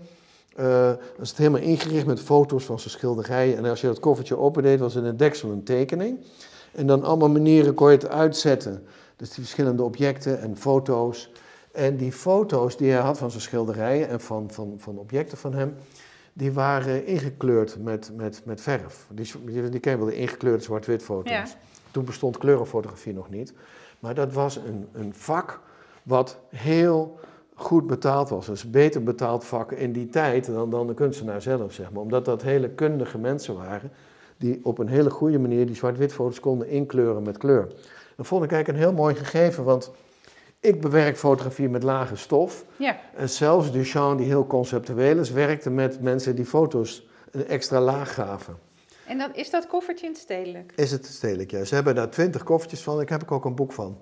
eh, 0.56 0.92
was 1.18 1.28
het 1.28 1.38
helemaal 1.38 1.60
ingericht 1.60 2.06
met 2.06 2.20
foto's 2.20 2.64
van 2.64 2.78
zijn 2.78 2.90
schilderijen. 2.90 3.56
En 3.56 3.64
als 3.64 3.80
je 3.80 3.86
dat 3.86 4.00
koffertje 4.00 4.38
opendeed, 4.38 4.78
was 4.78 4.94
in 4.94 5.04
het 5.04 5.18
deksel 5.18 5.50
een 5.50 5.62
tekening. 5.62 6.18
En 6.72 6.86
dan 6.86 7.04
allemaal 7.04 7.28
manieren 7.28 7.74
kon 7.74 7.90
je 7.90 7.96
het 7.96 8.08
uitzetten. 8.08 8.86
Dus 9.16 9.28
die 9.28 9.44
verschillende 9.44 9.82
objecten 9.82 10.40
en 10.40 10.56
foto's. 10.56 11.32
En 11.72 11.96
die 11.96 12.12
foto's 12.12 12.76
die 12.76 12.90
hij 12.90 13.00
had 13.00 13.18
van 13.18 13.30
zijn 13.30 13.42
schilderijen 13.42 14.08
en 14.08 14.20
van, 14.20 14.50
van, 14.50 14.74
van 14.76 14.98
objecten 14.98 15.38
van 15.38 15.54
hem, 15.54 15.74
die 16.32 16.52
waren 16.52 17.06
ingekleurd 17.06 17.76
met, 17.82 18.10
met, 18.16 18.42
met 18.44 18.60
verf. 18.60 19.06
Die, 19.10 19.32
die, 19.44 19.68
die 19.68 19.80
ken 19.80 19.98
wel, 19.98 20.06
de 20.06 20.16
ingekleurde 20.16 20.62
zwart-wit 20.62 21.02
foto's. 21.02 21.32
Ja. 21.32 21.44
Toen 21.90 22.04
bestond 22.04 22.38
kleurenfotografie 22.38 23.14
nog 23.14 23.30
niet. 23.30 23.52
Maar 23.98 24.14
dat 24.14 24.32
was 24.32 24.56
een, 24.56 24.88
een 24.92 25.14
vak 25.14 25.60
wat 26.02 26.38
heel 26.48 27.18
goed 27.58 27.86
betaald 27.86 28.28
was. 28.28 28.46
Dus 28.46 28.70
beter 28.70 29.02
betaald 29.02 29.44
vak 29.44 29.72
in 29.72 29.92
die 29.92 30.08
tijd 30.08 30.46
dan, 30.46 30.70
dan 30.70 30.86
de 30.86 30.94
kunstenaar 30.94 31.42
zelf, 31.42 31.72
zeg 31.72 31.90
maar. 31.90 32.02
Omdat 32.02 32.24
dat 32.24 32.42
hele 32.42 32.68
kundige 32.68 33.18
mensen 33.18 33.56
waren 33.56 33.90
die 34.36 34.60
op 34.62 34.78
een 34.78 34.88
hele 34.88 35.10
goede 35.10 35.38
manier 35.38 35.66
die 35.66 35.74
zwart-wit 35.74 36.40
konden 36.40 36.68
inkleuren 36.68 37.22
met 37.22 37.38
kleur. 37.38 37.68
Dat 38.16 38.26
vond 38.26 38.44
ik 38.44 38.52
eigenlijk 38.52 38.80
een 38.82 38.88
heel 38.88 39.02
mooi 39.02 39.14
gegeven, 39.14 39.64
want 39.64 39.90
ik 40.60 40.80
bewerk 40.80 41.16
fotografie 41.16 41.68
met 41.68 41.82
lage 41.82 42.16
stof. 42.16 42.64
Ja, 42.76 42.96
En 43.16 43.28
zelfs 43.28 43.72
Duchamp, 43.72 44.18
die 44.18 44.26
heel 44.26 44.46
conceptueel 44.46 45.18
is, 45.18 45.30
werkte 45.30 45.70
met 45.70 46.00
mensen 46.00 46.36
die 46.36 46.44
foto's 46.44 47.06
een 47.30 47.46
extra 47.46 47.80
laag 47.80 48.14
gaven. 48.14 48.56
en 49.06 49.18
dan 49.18 49.34
is 49.34 49.50
dat 49.50 49.66
koffertje 49.66 50.06
in 50.06 50.12
het 50.12 50.20
stedelijk. 50.20 50.72
Is 50.76 50.90
het 50.90 51.06
stedelijk, 51.06 51.50
ja. 51.50 51.64
Ze 51.64 51.74
hebben 51.74 51.94
daar 51.94 52.10
twintig 52.10 52.42
koffertjes 52.42 52.82
van. 52.82 53.00
Ik 53.00 53.08
heb 53.08 53.22
er 53.22 53.32
ook 53.32 53.44
een 53.44 53.54
boek 53.54 53.72
van. 53.72 53.98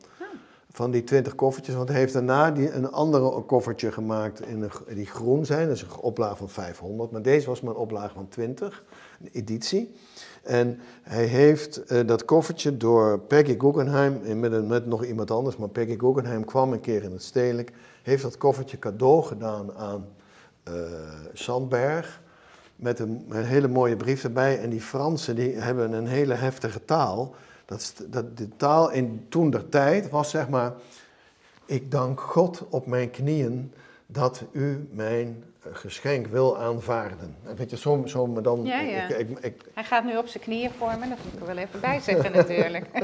Van 0.74 0.90
die 0.90 1.04
twintig 1.04 1.34
koffertjes. 1.34 1.74
Want 1.74 1.88
hij 1.88 1.98
heeft 1.98 2.12
daarna 2.12 2.50
die, 2.50 2.72
een 2.72 2.90
andere 2.90 3.40
koffertje 3.40 3.92
gemaakt 3.92 4.46
in 4.46 4.70
die 4.94 5.06
groen 5.06 5.46
zijn. 5.46 5.66
Dat 5.66 5.76
is 5.76 5.82
een 5.82 6.00
oplage 6.00 6.36
van 6.36 6.48
500. 6.48 7.10
Maar 7.10 7.22
deze 7.22 7.46
was 7.46 7.60
maar 7.60 7.74
een 7.74 7.80
oplage 7.80 8.14
van 8.14 8.28
20. 8.28 8.84
Een 9.20 9.28
editie. 9.32 9.94
En 10.42 10.78
hij 11.02 11.24
heeft 11.24 11.84
eh, 11.84 12.06
dat 12.06 12.24
koffertje 12.24 12.76
door 12.76 13.18
Peggy 13.18 13.54
Guggenheim, 13.58 14.20
en 14.24 14.40
met, 14.40 14.68
met 14.68 14.86
nog 14.86 15.04
iemand 15.04 15.30
anders, 15.30 15.56
maar 15.56 15.68
Peggy 15.68 15.98
Guggenheim 15.98 16.44
kwam 16.44 16.72
een 16.72 16.80
keer 16.80 17.02
in 17.02 17.12
het 17.12 17.22
stedelijk, 17.22 17.72
heeft 18.02 18.22
dat 18.22 18.38
koffertje 18.38 18.78
cadeau 18.78 19.22
gedaan 19.22 19.74
aan 19.74 20.06
eh, 20.62 20.74
Sandberg. 21.32 22.22
Met 22.76 22.98
een, 22.98 23.26
een 23.28 23.44
hele 23.44 23.68
mooie 23.68 23.96
brief 23.96 24.24
erbij. 24.24 24.60
En 24.60 24.70
die 24.70 24.80
Fransen 24.80 25.36
die 25.36 25.54
hebben 25.54 25.92
een 25.92 26.06
hele 26.06 26.34
heftige 26.34 26.84
taal. 26.84 27.34
Dat, 27.64 27.94
dat, 28.06 28.36
de 28.36 28.48
taal 28.56 28.90
in 28.90 29.26
toen 29.28 29.50
der 29.50 29.68
tijd 29.68 30.10
was 30.10 30.30
zeg 30.30 30.48
maar... 30.48 30.72
Ik 31.66 31.90
dank 31.90 32.20
God 32.20 32.64
op 32.68 32.86
mijn 32.86 33.10
knieën 33.10 33.72
dat 34.06 34.44
u 34.52 34.88
mijn 34.92 35.44
eh, 35.62 35.70
geschenk 35.72 36.26
wil 36.26 36.58
aanvaarden. 36.58 37.36
En 37.46 37.56
Weet 37.56 37.70
je, 37.70 37.76
zo, 37.76 38.02
zo 38.06 38.26
maar 38.26 38.42
dan... 38.42 38.64
Ja, 38.64 38.80
ja. 38.80 39.08
Ik, 39.08 39.18
ik, 39.18 39.38
ik, 39.38 39.62
Hij 39.74 39.84
gaat 39.84 40.04
nu 40.04 40.16
op 40.16 40.26
zijn 40.26 40.42
knieën 40.42 40.70
vormen, 40.78 41.08
dat 41.08 41.18
moet 41.24 41.32
ik 41.32 41.40
er 41.40 41.46
wel 41.46 41.56
even 41.56 41.80
bij 41.80 42.00
zeggen 42.00 42.32
natuurlijk. 42.32 42.86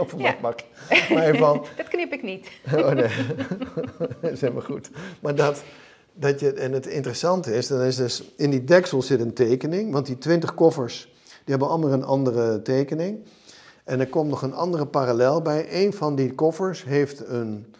of 0.00 0.14
Ja. 0.16 0.34
Maar 0.42 0.54
even 0.98 1.36
van, 1.36 1.64
dat 1.76 1.88
knip 1.88 2.12
ik 2.12 2.22
niet. 2.22 2.48
Oh 2.74 2.90
nee, 2.90 3.10
dat 4.20 4.30
is 4.30 4.40
helemaal 4.40 4.62
goed. 4.62 4.90
Maar 5.20 5.34
dat, 5.34 5.62
dat 6.12 6.40
je, 6.40 6.52
en 6.52 6.72
het 6.72 6.86
interessante 6.86 7.54
is, 7.54 7.66
dan 7.66 7.80
is 7.80 7.96
dus 7.96 8.22
in 8.36 8.50
die 8.50 8.64
deksel 8.64 9.02
zit 9.02 9.20
een 9.20 9.34
tekening, 9.34 9.92
want 9.92 10.06
die 10.06 10.18
twintig 10.18 10.54
koffers, 10.54 11.14
hebben 11.50 11.68
allemaal 11.68 11.92
een 11.92 12.04
andere 12.04 12.62
tekening. 12.62 13.24
En 13.84 14.00
er 14.00 14.08
komt 14.08 14.30
nog 14.30 14.42
een 14.42 14.54
andere 14.54 14.86
parallel 14.86 15.42
bij. 15.42 15.84
Een 15.84 15.92
van 15.92 16.14
die 16.14 16.34
koffers 16.34 16.84
heeft 16.84 17.28
een, 17.28 17.74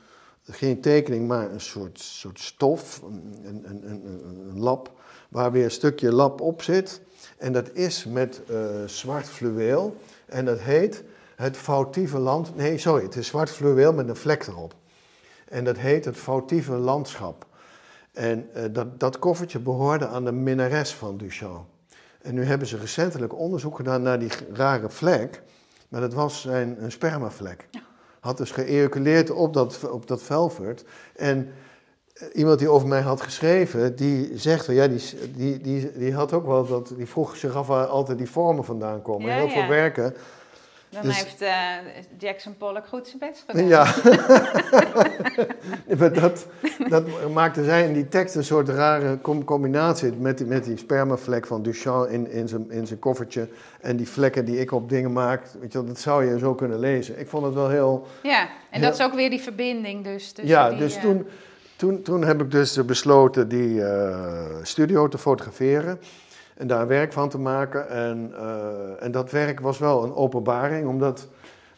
geen 0.44 0.80
tekening, 0.80 1.28
maar 1.28 1.50
een 1.50 1.60
soort, 1.60 2.00
soort 2.00 2.40
stof, 2.40 3.02
een, 3.02 3.44
een, 3.44 3.90
een, 3.90 4.06
een, 4.06 4.48
een 4.48 4.58
lap, 4.58 4.90
waar 5.28 5.52
weer 5.52 5.64
een 5.64 5.70
stukje 5.70 6.12
lap 6.12 6.40
op 6.40 6.62
zit. 6.62 7.00
En 7.38 7.52
dat 7.52 7.72
is 7.72 8.04
met 8.04 8.40
eh, 8.48 8.56
zwart 8.86 9.28
fluweel. 9.28 9.96
En 10.26 10.44
dat 10.44 10.58
heet 10.58 11.04
het 11.36 11.56
foutieve 11.56 12.18
land. 12.18 12.56
Nee, 12.56 12.78
sorry, 12.78 13.02
het 13.02 13.16
is 13.16 13.26
zwart 13.26 13.50
fluweel 13.50 13.92
met 13.92 14.08
een 14.08 14.16
vlek 14.16 14.46
erop. 14.46 14.74
En 15.48 15.64
dat 15.64 15.76
heet 15.76 16.04
het 16.04 16.16
foutieve 16.16 16.72
landschap. 16.72 17.46
En 18.12 18.48
eh, 18.52 18.64
dat, 18.72 19.00
dat 19.00 19.18
koffertje 19.18 19.58
behoorde 19.58 20.06
aan 20.06 20.24
de 20.24 20.32
minnares 20.32 20.94
van 20.94 21.16
Duchamp. 21.16 21.75
En 22.26 22.34
nu 22.34 22.44
hebben 22.44 22.66
ze 22.66 22.76
recentelijk 22.76 23.38
onderzoek 23.38 23.76
gedaan 23.76 24.02
naar 24.02 24.18
die 24.18 24.30
rare 24.52 24.90
vlek. 24.90 25.42
Maar 25.88 26.00
dat 26.00 26.14
was 26.14 26.40
zijn, 26.40 26.76
een 26.82 26.92
spermavlek. 26.92 27.68
Had 28.20 28.36
dus 28.36 28.50
geëjaculeerd 28.50 29.30
op 29.30 29.52
dat, 29.52 29.90
op 29.90 30.06
dat 30.06 30.22
velvet. 30.22 30.84
En 31.16 31.52
eh, 32.12 32.28
iemand 32.32 32.58
die 32.58 32.68
over 32.68 32.88
mij 32.88 33.00
had 33.00 33.20
geschreven, 33.20 33.96
die 33.96 34.38
zegt 34.38 34.64
van 34.64 34.74
ja, 34.74 34.88
die, 34.88 35.02
die, 35.36 35.60
die, 35.60 35.92
die 35.98 36.14
had 36.14 36.32
ook 36.32 36.46
wel 36.46 36.66
dat, 36.66 36.92
die 36.96 37.06
vroeg 37.06 37.36
zich 37.36 37.54
af 37.54 37.66
waar 37.66 37.86
altijd 37.86 38.18
die 38.18 38.30
vormen 38.30 38.64
vandaan 38.64 39.02
komen. 39.02 39.28
Ja, 39.28 39.34
Heel 39.34 39.46
ja. 39.46 39.52
veel 39.52 39.68
werken. 39.68 40.14
Dan 40.96 41.04
Dus- 41.04 41.22
heeft 41.22 41.40
eh, 41.40 41.52
Jackson 42.18 42.56
Pollock 42.56 42.86
goed 42.86 43.06
zijn 43.06 43.18
best 43.18 43.44
gedaan. 43.46 43.66
Ja. 43.66 43.84
maar 45.98 46.12
dat, 46.12 46.46
dat 46.88 47.30
maakte 47.32 47.64
zij 47.64 47.86
in 47.86 47.92
die 47.92 48.08
tekst 48.08 48.34
een 48.34 48.44
soort 48.44 48.68
rare 48.68 49.18
com- 49.20 49.44
combinatie 49.44 50.12
met 50.12 50.38
die, 50.38 50.46
met 50.46 50.64
die 50.64 50.76
spermavlek 50.76 51.46
van 51.46 51.62
Duchamp 51.62 52.08
in, 52.08 52.30
in, 52.30 52.48
zijn, 52.48 52.70
in 52.70 52.86
zijn 52.86 52.98
koffertje 52.98 53.48
en 53.80 53.96
die 53.96 54.08
vlekken 54.08 54.44
die 54.44 54.60
ik 54.60 54.72
op 54.72 54.88
dingen 54.88 55.12
maak. 55.12 55.42
Weet 55.60 55.72
je, 55.72 55.84
dat 55.84 55.98
zou 55.98 56.24
je 56.24 56.38
zo 56.38 56.54
kunnen 56.54 56.78
lezen. 56.78 57.20
Ik 57.20 57.28
vond 57.28 57.44
het 57.44 57.54
wel 57.54 57.68
heel... 57.68 58.06
Ja, 58.22 58.48
en 58.70 58.80
dat 58.80 58.94
is 58.94 59.00
ook 59.00 59.14
weer 59.14 59.30
die 59.30 59.40
verbinding 59.40 60.04
dus. 60.04 60.32
ja, 60.42 60.68
die, 60.68 60.78
dus 60.78 60.96
eh, 60.96 61.02
toen, 61.02 61.26
toen, 61.76 62.02
toen 62.02 62.24
heb 62.24 62.40
ik 62.40 62.50
dus 62.50 62.84
besloten 62.84 63.48
die 63.48 63.84
eh, 63.84 64.44
studio 64.62 65.08
te 65.08 65.18
fotograferen 65.18 65.98
en 66.56 66.66
daar 66.66 66.86
werk 66.86 67.12
van 67.12 67.28
te 67.28 67.38
maken. 67.38 67.88
En, 67.88 68.32
eh, 68.36 69.02
en 69.04 69.10
dat 69.12 69.30
werk 69.30 69.60
was 69.60 69.78
wel 69.78 70.04
een 70.04 70.14
openbaring, 70.14 70.88
omdat 70.88 71.28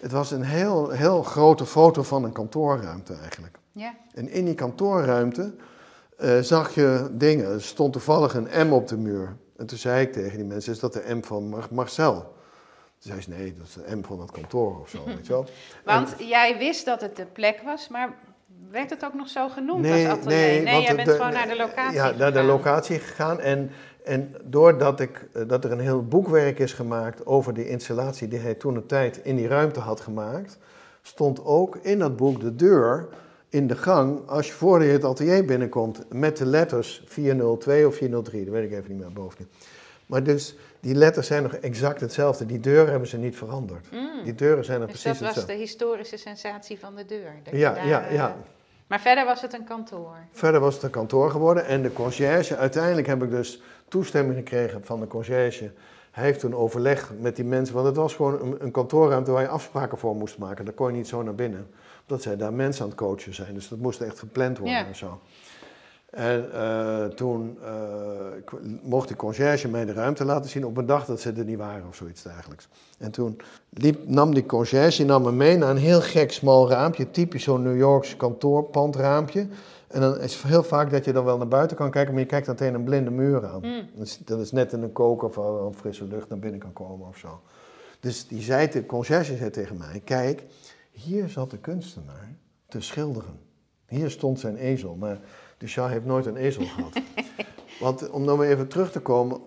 het 0.00 0.12
was 0.12 0.30
een 0.30 0.42
heel, 0.42 0.90
heel 0.90 1.22
grote 1.22 1.66
foto 1.66 2.02
van 2.02 2.24
een 2.24 2.32
kantoorruimte 2.32 3.14
eigenlijk. 3.22 3.58
Ja, 3.72 3.94
En 4.14 4.28
in 4.28 4.44
die 4.44 4.54
kantoorruimte 4.54 5.54
eh, 6.16 6.38
zag 6.38 6.74
je 6.74 7.08
dingen. 7.12 7.52
Er 7.52 7.62
stond 7.62 7.92
toevallig 7.92 8.34
een 8.34 8.68
M 8.68 8.72
op 8.72 8.88
de 8.88 8.96
muur. 8.96 9.36
En 9.56 9.66
toen 9.66 9.78
zei 9.78 10.02
ik 10.06 10.12
tegen 10.12 10.36
die 10.36 10.46
mensen, 10.46 10.72
is 10.72 10.78
dat 10.80 10.92
de 10.92 11.14
M 11.14 11.22
van 11.22 11.48
Mar- 11.48 11.68
Marcel? 11.70 12.14
Toen 12.98 13.10
zei 13.12 13.20
ze, 13.20 13.30
nee, 13.30 13.54
dat 13.58 13.66
is 13.66 13.72
de 13.74 13.96
M 13.96 14.04
van 14.04 14.20
het 14.20 14.30
kantoor 14.30 14.80
of 14.80 14.88
zo, 14.88 15.04
weet 15.04 15.26
je 15.26 15.32
wel. 15.32 15.46
want 15.84 16.14
jij 16.18 16.58
wist 16.58 16.84
dat 16.84 17.00
het 17.00 17.16
de 17.16 17.26
plek 17.26 17.60
was, 17.64 17.88
maar 17.88 18.14
werd 18.70 18.90
het 18.90 19.04
ook 19.04 19.14
nog 19.14 19.28
zo 19.28 19.48
genoemd 19.48 19.80
Nee, 19.82 20.08
als 20.08 20.18
atelier? 20.18 20.36
nee, 20.38 20.62
Nee, 20.62 20.82
jij 20.82 20.94
bent 20.94 21.08
de- 21.08 21.14
gewoon 21.14 21.32
naar 21.32 21.48
de 21.48 21.56
locatie 21.56 21.94
Ja, 21.96 22.04
naar 22.04 22.16
de 22.16 22.24
gegaan. 22.24 22.44
locatie 22.46 22.98
gegaan. 22.98 23.40
En, 23.40 23.70
en 24.04 24.34
doordat 24.44 25.00
ik, 25.00 25.28
eh, 25.32 25.42
dat 25.46 25.64
er 25.64 25.72
een 25.72 25.80
heel 25.80 26.04
boekwerk 26.04 26.58
is 26.58 26.72
gemaakt 26.72 27.26
over 27.26 27.54
die 27.54 27.68
installatie 27.68 28.28
die 28.28 28.38
hij 28.38 28.54
toen 28.54 28.74
de 28.74 28.86
tijd 28.86 29.16
in 29.22 29.36
die 29.36 29.48
ruimte 29.48 29.80
had 29.80 30.00
gemaakt, 30.00 30.58
stond 31.02 31.44
ook 31.44 31.76
in 31.82 31.98
dat 31.98 32.16
boek 32.16 32.40
de 32.40 32.54
deur 32.54 33.08
in 33.48 33.66
de 33.66 33.76
gang, 33.76 34.26
als 34.28 34.46
je 34.46 34.52
voor 34.52 34.84
je 34.84 34.90
het 34.92 35.04
atelier 35.04 35.44
binnenkomt, 35.44 36.04
met 36.12 36.36
de 36.36 36.46
letters 36.46 37.02
402 37.06 37.86
of 37.86 37.94
403, 37.96 38.44
dat 38.44 38.54
weet 38.54 38.64
ik 38.70 38.78
even 38.78 38.90
niet 38.90 39.00
meer 39.00 39.12
boven. 39.12 39.48
Maar 40.06 40.22
dus, 40.22 40.56
die 40.80 40.94
letters 40.94 41.26
zijn 41.26 41.42
nog 41.42 41.52
exact 41.54 42.00
hetzelfde. 42.00 42.46
Die 42.46 42.60
deuren 42.60 42.90
hebben 42.90 43.08
ze 43.08 43.16
niet 43.16 43.36
veranderd. 43.36 43.92
Mm. 43.92 44.24
Die 44.24 44.34
deuren 44.34 44.64
zijn 44.64 44.80
nog 44.80 44.90
Dus 44.90 45.00
precies 45.00 45.18
dat 45.18 45.28
was 45.28 45.36
hetzelfde. 45.36 45.52
de 45.52 45.68
historische 45.68 46.16
sensatie 46.16 46.78
van 46.78 46.94
de 46.94 47.04
deur. 47.04 47.32
Ja, 47.52 47.74
daar, 47.74 47.86
ja, 47.86 48.06
eh, 48.06 48.14
ja. 48.14 48.36
Maar 48.86 49.00
verder 49.00 49.24
was 49.24 49.40
het 49.40 49.52
een 49.52 49.64
kantoor. 49.64 50.16
Verder 50.32 50.60
was 50.60 50.74
het 50.74 50.82
een 50.82 50.90
kantoor 50.90 51.30
geworden 51.30 51.66
en 51.66 51.82
de 51.82 51.92
conciërge. 51.92 52.56
Uiteindelijk 52.56 53.06
heb 53.06 53.22
ik 53.22 53.30
dus 53.30 53.62
toestemming 53.88 54.36
gekregen 54.38 54.84
van 54.84 55.00
de 55.00 55.06
conciërge 55.06 55.70
hij 56.18 56.26
heeft 56.26 56.40
toen 56.40 56.54
overleg 56.54 57.12
met 57.20 57.36
die 57.36 57.44
mensen, 57.44 57.74
want 57.74 57.86
het 57.86 57.96
was 57.96 58.14
gewoon 58.14 58.40
een, 58.40 58.56
een 58.58 58.70
kantoorruimte 58.70 59.30
waar 59.30 59.42
je 59.42 59.48
afspraken 59.48 59.98
voor 59.98 60.16
moest 60.16 60.38
maken. 60.38 60.64
Daar 60.64 60.74
kon 60.74 60.86
je 60.90 60.96
niet 60.96 61.08
zo 61.08 61.22
naar 61.22 61.34
binnen, 61.34 61.70
omdat 62.08 62.22
zij 62.22 62.36
daar 62.36 62.52
mensen 62.52 62.82
aan 62.82 62.88
het 62.88 62.98
coachen 62.98 63.34
zijn. 63.34 63.54
Dus 63.54 63.68
dat 63.68 63.78
moest 63.78 64.00
echt 64.00 64.18
gepland 64.18 64.58
worden 64.58 64.76
Ja. 64.76 64.86
en 64.86 64.96
zo. 64.96 65.20
En 66.10 66.52
eh, 66.52 67.04
toen 67.04 67.58
eh, 67.62 67.72
mocht 68.82 69.08
die 69.08 69.16
conciërge 69.16 69.68
mij 69.68 69.84
de 69.84 69.92
ruimte 69.92 70.24
laten 70.24 70.50
zien 70.50 70.66
op 70.66 70.76
een 70.76 70.86
dag 70.86 71.04
dat 71.04 71.20
ze 71.20 71.32
er 71.32 71.44
niet 71.44 71.58
waren 71.58 71.88
of 71.88 71.94
zoiets 71.94 72.22
dergelijks. 72.22 72.68
En 72.98 73.10
toen 73.10 73.40
liep, 73.70 74.08
nam 74.08 74.34
die 74.34 74.46
conciërge 74.46 75.04
nam 75.04 75.22
me 75.22 75.32
mee 75.32 75.56
naar 75.56 75.70
een 75.70 75.76
heel 75.76 76.00
gek 76.00 76.32
smal 76.32 76.68
raampje, 76.68 77.10
typisch 77.10 77.42
zo'n 77.42 77.62
New 77.62 77.76
Yorks 77.76 78.16
kantoorpandraampje. 78.16 79.46
En 79.88 80.00
dan 80.00 80.20
is 80.20 80.34
het 80.34 80.42
heel 80.42 80.62
vaak 80.62 80.90
dat 80.90 81.04
je 81.04 81.12
dan 81.12 81.24
wel 81.24 81.36
naar 81.36 81.48
buiten 81.48 81.76
kan 81.76 81.90
kijken, 81.90 82.12
maar 82.12 82.22
je 82.22 82.28
kijkt 82.28 82.46
dan 82.46 82.56
tegen 82.56 82.74
een 82.74 82.84
blinde 82.84 83.10
muur 83.10 83.46
aan. 83.46 83.60
Mm. 83.62 83.88
Dat, 83.94 84.06
is, 84.06 84.18
dat 84.24 84.40
is 84.40 84.52
net 84.52 84.72
in 84.72 84.82
een 84.82 84.92
koker 84.92 85.40
of 85.66 85.76
frisse 85.76 86.04
lucht 86.04 86.28
naar 86.28 86.38
binnen 86.38 86.60
kan 86.60 86.72
komen 86.72 87.08
of 87.08 87.16
zo. 87.16 87.40
Dus 88.00 88.26
die 88.26 88.42
zei, 88.42 88.68
de 88.68 88.86
conciërge 88.86 89.36
zei 89.36 89.50
tegen 89.50 89.76
mij, 89.76 90.00
kijk, 90.04 90.42
hier 90.90 91.28
zat 91.28 91.50
de 91.50 91.58
kunstenaar 91.58 92.34
te 92.68 92.80
schilderen. 92.80 93.38
Hier 93.86 94.10
stond 94.10 94.40
zijn 94.40 94.56
ezel, 94.56 94.94
maar 94.94 95.18
Duchamp 95.58 95.90
heeft 95.90 96.04
nooit 96.04 96.26
een 96.26 96.36
ezel 96.36 96.64
gehad. 96.64 97.00
Want 97.80 98.10
om 98.10 98.36
weer 98.38 98.50
even 98.50 98.68
terug 98.68 98.92
te 98.92 99.00
komen, 99.00 99.40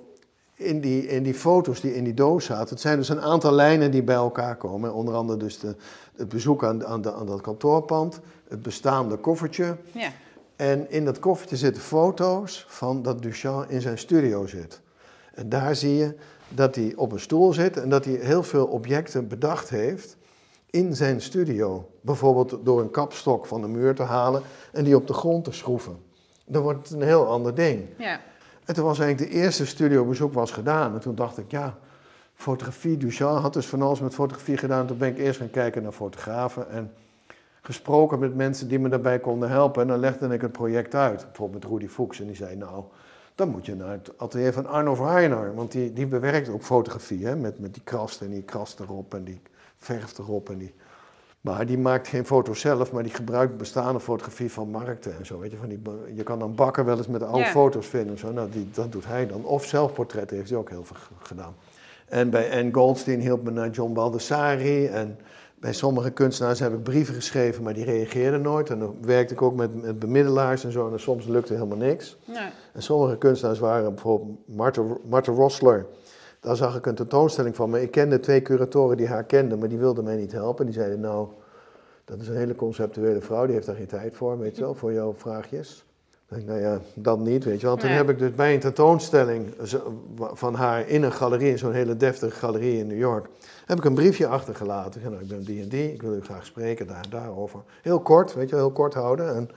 in 0.54 0.82
die, 0.82 1.08
in 1.08 1.24
die 1.24 1.34
foto's 1.34 1.82
die 1.82 1.96
in 1.96 2.04
die 2.04 2.14
doos 2.14 2.46
zaten, 2.46 2.70
het 2.70 2.82
zijn 2.82 2.98
dus 2.98 3.10
een 3.10 3.22
aantal 3.22 3.52
lijnen 3.52 3.92
die 3.92 4.04
bij 4.04 4.16
elkaar 4.16 4.56
komen. 4.56 4.94
Onder 4.94 5.14
andere 5.14 5.38
dus 5.38 5.60
de, 5.60 5.76
het 6.16 6.30
bezoek 6.30 6.64
aan, 6.64 6.86
aan, 6.86 7.02
de, 7.02 7.14
aan 7.14 7.26
dat 7.26 7.42
kantoorpand, 7.42 8.20
het 8.48 8.62
bestaande 8.62 9.18
koffertje. 9.18 9.78
Ja. 9.92 10.12
En 10.56 10.92
in 10.92 11.06
dat 11.06 11.20
koffertje 11.20 11.58
zitten 11.58 11.82
foto's 11.82 12.66
van 12.68 13.02
dat 13.02 13.22
Duchamp 13.22 13.70
in 13.70 13.82
zijn 13.82 13.98
studio 13.98 14.46
zit. 14.46 14.82
En 15.34 15.50
daar 15.50 15.76
zie 15.76 15.96
je 15.96 16.16
dat 16.50 16.76
hij 16.76 16.94
op 16.96 17.12
een 17.12 17.20
stoel 17.20 17.54
zit 17.54 17.78
en 17.78 17.90
dat 17.90 18.06
hij 18.06 18.14
heel 18.14 18.44
veel 18.44 18.66
objecten 18.66 19.28
bedacht 19.28 19.70
heeft 19.70 20.18
in 20.72 20.96
zijn 20.96 21.22
studio. 21.22 21.90
Bijvoorbeeld 22.02 22.60
door 22.64 22.82
een 22.82 22.92
kapstok 22.92 23.46
van 23.46 23.62
de 23.62 23.68
muur 23.68 23.96
te 23.96 24.04
halen 24.04 24.42
en 24.72 24.84
die 24.84 24.96
op 24.96 25.08
de 25.08 25.14
grond 25.14 25.44
te 25.44 25.52
schroeven. 25.52 25.98
Dan 26.46 26.62
wordt 26.62 26.90
het 26.90 27.02
een 27.02 27.08
heel 27.08 27.28
ander 27.28 27.56
ding. 27.56 27.84
ja. 27.98 28.20
En 28.66 28.74
toen 28.74 28.86
was 28.86 29.00
eigenlijk 29.00 29.32
de 29.32 29.38
eerste 29.38 29.66
studiobezoek 29.66 30.34
was 30.34 30.52
gedaan. 30.52 30.94
En 30.94 31.00
toen 31.00 31.16
dacht 31.16 31.38
ik, 31.38 31.52
ja, 31.52 31.78
fotografie, 32.34 32.98
Duchamp 32.98 33.42
had 33.42 33.54
dus 33.54 33.66
van 33.66 33.82
alles 33.82 34.00
met 34.00 34.14
fotografie 34.14 34.58
gedaan. 34.58 34.88
Toen 34.88 34.98
ben 34.98 35.10
ik 35.10 35.18
eerst 35.18 35.40
gaan 35.40 35.50
kijken 35.50 35.84
naar 35.84 35.92
fotografen 35.92 36.70
en 36.70 36.94
gesproken 37.62 38.20
met 38.20 38.36
mensen 38.36 38.68
die 38.68 38.80
me 38.80 38.90
daarbij 38.90 39.20
konden 39.20 39.50
helpen. 39.50 39.82
En 39.82 39.88
dan 39.88 40.00
legde 40.00 40.28
ik 40.28 40.42
het 40.42 40.52
project 40.52 40.96
uit. 40.96 41.26
Bijvoorbeeld 41.26 41.64
met 41.64 41.72
Rudy 41.72 41.88
Fuchs. 41.88 42.20
En 42.20 42.26
die 42.26 42.36
zei, 42.36 42.56
nou, 42.56 42.84
dan 43.36 43.50
moet 43.50 43.66
je 43.66 43.76
naar 43.76 43.92
het 43.92 44.12
atelier 44.18 44.54
van 44.54 44.66
Arno 44.66 44.96
Verheyener. 44.96 45.56
Want 45.56 45.72
die, 45.72 45.94
die 45.94 46.08
bewerkt 46.08 46.50
ook 46.50 46.64
fotografie, 46.64 47.26
hè, 47.26 47.36
met, 47.36 47.60
met 47.60 47.74
die 47.74 47.84
krast 47.84 48.22
en 48.22 48.30
die 48.30 48.44
krast 48.44 48.80
erop 48.80 49.14
en 49.14 49.24
die 49.24 49.42
verf 49.82 50.18
erop. 50.18 50.50
En 50.50 50.58
die... 50.58 50.74
Maar 51.42 51.66
die 51.66 51.78
maakt 51.78 52.08
geen 52.08 52.26
foto's 52.26 52.60
zelf, 52.60 52.92
maar 52.92 53.04
die 53.04 53.14
gebruikt 53.14 53.58
bestaande 53.58 54.00
fotografie 54.00 54.52
van 54.52 54.70
markten 54.70 55.18
en 55.18 55.26
zo. 55.26 55.40
Weet 55.40 55.52
je, 55.52 55.58
van 55.58 55.70
die, 55.70 55.82
je 56.16 56.24
kan 56.24 56.40
dan 56.40 56.56
bakken 56.56 56.86
wel 56.86 56.98
eens 56.98 57.08
met 57.08 57.24
oude 57.24 57.46
foto's 57.46 57.88
vinden 57.88 58.12
en 58.12 58.18
zo. 58.20 58.32
Nou, 58.32 58.50
die, 58.50 58.70
dat 58.74 58.92
doet 58.92 59.06
hij 59.06 59.28
dan. 59.28 59.46
Of 59.46 59.66
zelfportretten 59.66 60.38
heeft 60.38 60.50
hij 60.50 60.60
ook 60.60 60.70
heel 60.70 60.84
veel 60.84 60.96
gedaan. 61.22 61.56
En 62.08 62.30
bij 62.30 62.52
Anne 62.60 62.74
Goldstein 62.74 63.20
hielp 63.20 63.44
me 63.44 63.52
naar 63.52 63.70
John 63.70 63.94
Baldessari. 63.94 64.86
En 64.86 65.18
bij 65.60 65.74
sommige 65.74 66.12
kunstenaars 66.12 66.60
heb 66.60 66.74
ik 66.74 66.84
brieven 66.84 67.14
geschreven, 67.14 67.64
maar 67.64 67.74
die 67.74 67.86
reageerden 67.86 68.42
nooit. 68.42 68.70
En 68.70 68.80
dan 68.80 68.96
werkte 69.02 69.34
ik 69.34 69.42
ook 69.42 69.56
met, 69.56 69.82
met 69.82 70.00
bemiddelaars 70.00 70.64
en 70.64 70.72
zo. 70.72 70.92
En 70.92 71.00
soms 71.00 71.26
lukte 71.26 71.54
helemaal 71.54 71.78
niks. 71.78 72.18
Nou, 72.26 72.50
En 72.74 72.84
sommige 72.84 73.18
kunstenaars 73.18 73.60
waren 73.60 73.94
bijvoorbeeld 73.94 74.38
Martha, 74.46 74.84
Martha 75.10 75.32
Rosler. 75.32 75.86
Daar 76.42 76.56
zag 76.56 76.76
ik 76.78 76.86
een 76.86 76.96
tentoonstelling 76.96 77.56
van. 77.56 77.70
Maar 77.70 77.82
ik 77.82 77.92
kende 77.92 78.20
twee 78.20 78.42
curatoren 78.42 78.98
die 78.98 79.08
haar 79.08 79.24
kenden, 79.24 79.60
maar 79.60 79.70
die 79.70 79.78
wilden 79.78 80.04
mij 80.04 80.16
niet 80.16 80.32
helpen. 80.32 80.66
Die 80.66 80.74
zeiden, 80.74 81.00
nou, 81.00 81.28
dat 82.06 82.20
is 82.22 82.28
een 82.28 82.36
hele 82.36 82.56
conceptuele 82.56 83.22
vrouw, 83.22 83.46
die 83.46 83.54
heeft 83.54 83.66
daar 83.66 83.76
geen 83.76 83.88
tijd 83.88 84.16
voor, 84.18 84.40
weet 84.40 84.56
je 84.56 84.62
wel, 84.62 84.74
voor 84.74 84.94
jouw 84.94 85.14
vraagjes. 85.18 85.86
Dan 86.28 86.40
denk 86.40 86.42
ik, 86.42 86.48
nou 86.48 86.74
ja, 86.74 86.82
dan 86.94 87.22
niet, 87.24 87.44
weet 87.44 87.60
je 87.62 87.66
wel. 87.68 87.76
Toen 87.76 87.88
Nee. 87.90 87.98
heb 87.98 88.10
ik 88.10 88.20
dus 88.20 88.36
bij 88.36 88.54
een 88.54 88.60
tentoonstelling 88.60 89.46
van 90.34 90.54
haar 90.54 90.88
in 90.90 91.04
een 91.04 91.12
galerie, 91.12 91.50
in 91.50 91.58
zo'n 91.58 91.72
hele 91.72 91.98
deftige 91.98 92.36
galerie 92.36 92.78
in 92.78 92.88
New 92.88 92.98
York, 92.98 93.28
heb 93.66 93.78
ik 93.78 93.84
een 93.84 93.94
briefje 93.94 94.28
achtergelaten. 94.28 94.94
Ik 94.94 95.00
zei, 95.02 95.10
nou, 95.10 95.22
ik 95.24 95.30
ben 95.30 95.44
die 95.44 95.62
en 95.62 95.70
die, 95.70 95.94
ik 95.94 96.02
wil 96.02 96.14
u 96.14 96.22
graag 96.22 96.46
spreken 96.46 96.88
daar 96.88 97.06
daarover. 97.10 97.60
Heel 97.82 98.00
kort, 98.00 98.34
weet 98.34 98.50
je 98.50 98.56
wel, 98.56 98.66
heel 98.66 98.74
kort 98.74 98.94
houden. 98.94 99.36
En, 99.36 99.50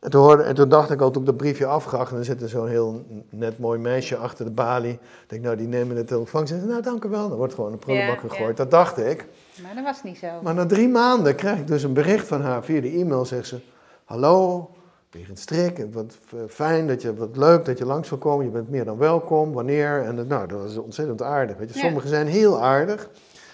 en, 0.00 0.10
toen 0.10 0.22
hoorde, 0.22 0.42
en 0.42 0.54
toen 0.54 0.68
dacht 0.68 0.90
ik 0.90 1.00
al, 1.00 1.10
toen 1.10 1.20
ik 1.22 1.26
dat 1.28 1.36
briefje 1.36 1.66
afgaf, 1.66 2.08
en 2.08 2.14
dan 2.14 2.24
zit 2.24 2.42
er 2.42 2.48
zo'n 2.48 2.68
heel 2.68 3.04
net 3.30 3.58
mooi 3.58 3.78
meisje 3.78 4.16
achter 4.16 4.44
de 4.44 4.50
balie. 4.50 4.92
Ik 4.92 5.00
denk, 5.26 5.42
nou, 5.42 5.56
die 5.56 5.66
nemen 5.66 5.96
de 5.96 6.04
telefoon. 6.04 6.46
Ze 6.46 6.52
zeggen, 6.52 6.70
nou, 6.70 6.82
dank 6.82 7.04
u 7.04 7.08
wel. 7.08 7.28
Dan 7.28 7.38
wordt 7.38 7.54
gewoon 7.54 7.72
een 7.72 7.78
prullenbak 7.78 8.22
Ja, 8.22 8.28
gegooid. 8.28 8.56
ja. 8.56 8.62
Dat 8.64 8.70
dacht 8.70 8.98
ik. 8.98 9.26
maar 9.62 9.74
dat 9.74 9.84
was 9.84 10.02
niet 10.02 10.18
zo. 10.18 10.26
Maar 10.42 10.54
na 10.54 10.66
drie 10.66 10.88
maanden 10.88 11.34
krijg 11.34 11.58
ik 11.58 11.66
dus 11.66 11.82
een 11.82 11.92
bericht 11.92 12.26
van 12.26 12.40
haar 12.42 12.64
via 12.64 12.80
de 12.80 12.90
e-mail. 12.90 13.24
Zegt 13.24 13.46
ze, 13.46 13.60
hallo, 14.04 14.70
Berend 15.10 15.38
Strik, 15.38 15.86
wat 15.92 16.14
fijn, 16.48 16.86
dat 16.86 17.02
je, 17.02 17.14
wat 17.14 17.36
leuk 17.36 17.64
dat 17.64 17.78
je 17.78 17.86
langs 17.86 18.08
wil 18.08 18.18
komen. 18.18 18.44
Je 18.44 18.50
bent 18.50 18.70
meer 18.70 18.84
dan 18.84 18.98
welkom, 18.98 19.52
wanneer. 19.52 20.02
En 20.02 20.26
nou, 20.26 20.46
dat 20.48 20.64
is 20.70 20.76
ontzettend 20.76 21.22
aardig. 21.22 21.56
Weet 21.56 21.68
je. 21.68 21.78
Ja. 21.78 21.84
Sommigen 21.84 22.08
zijn 22.08 22.26
heel 22.26 22.62
aardig 22.62 23.08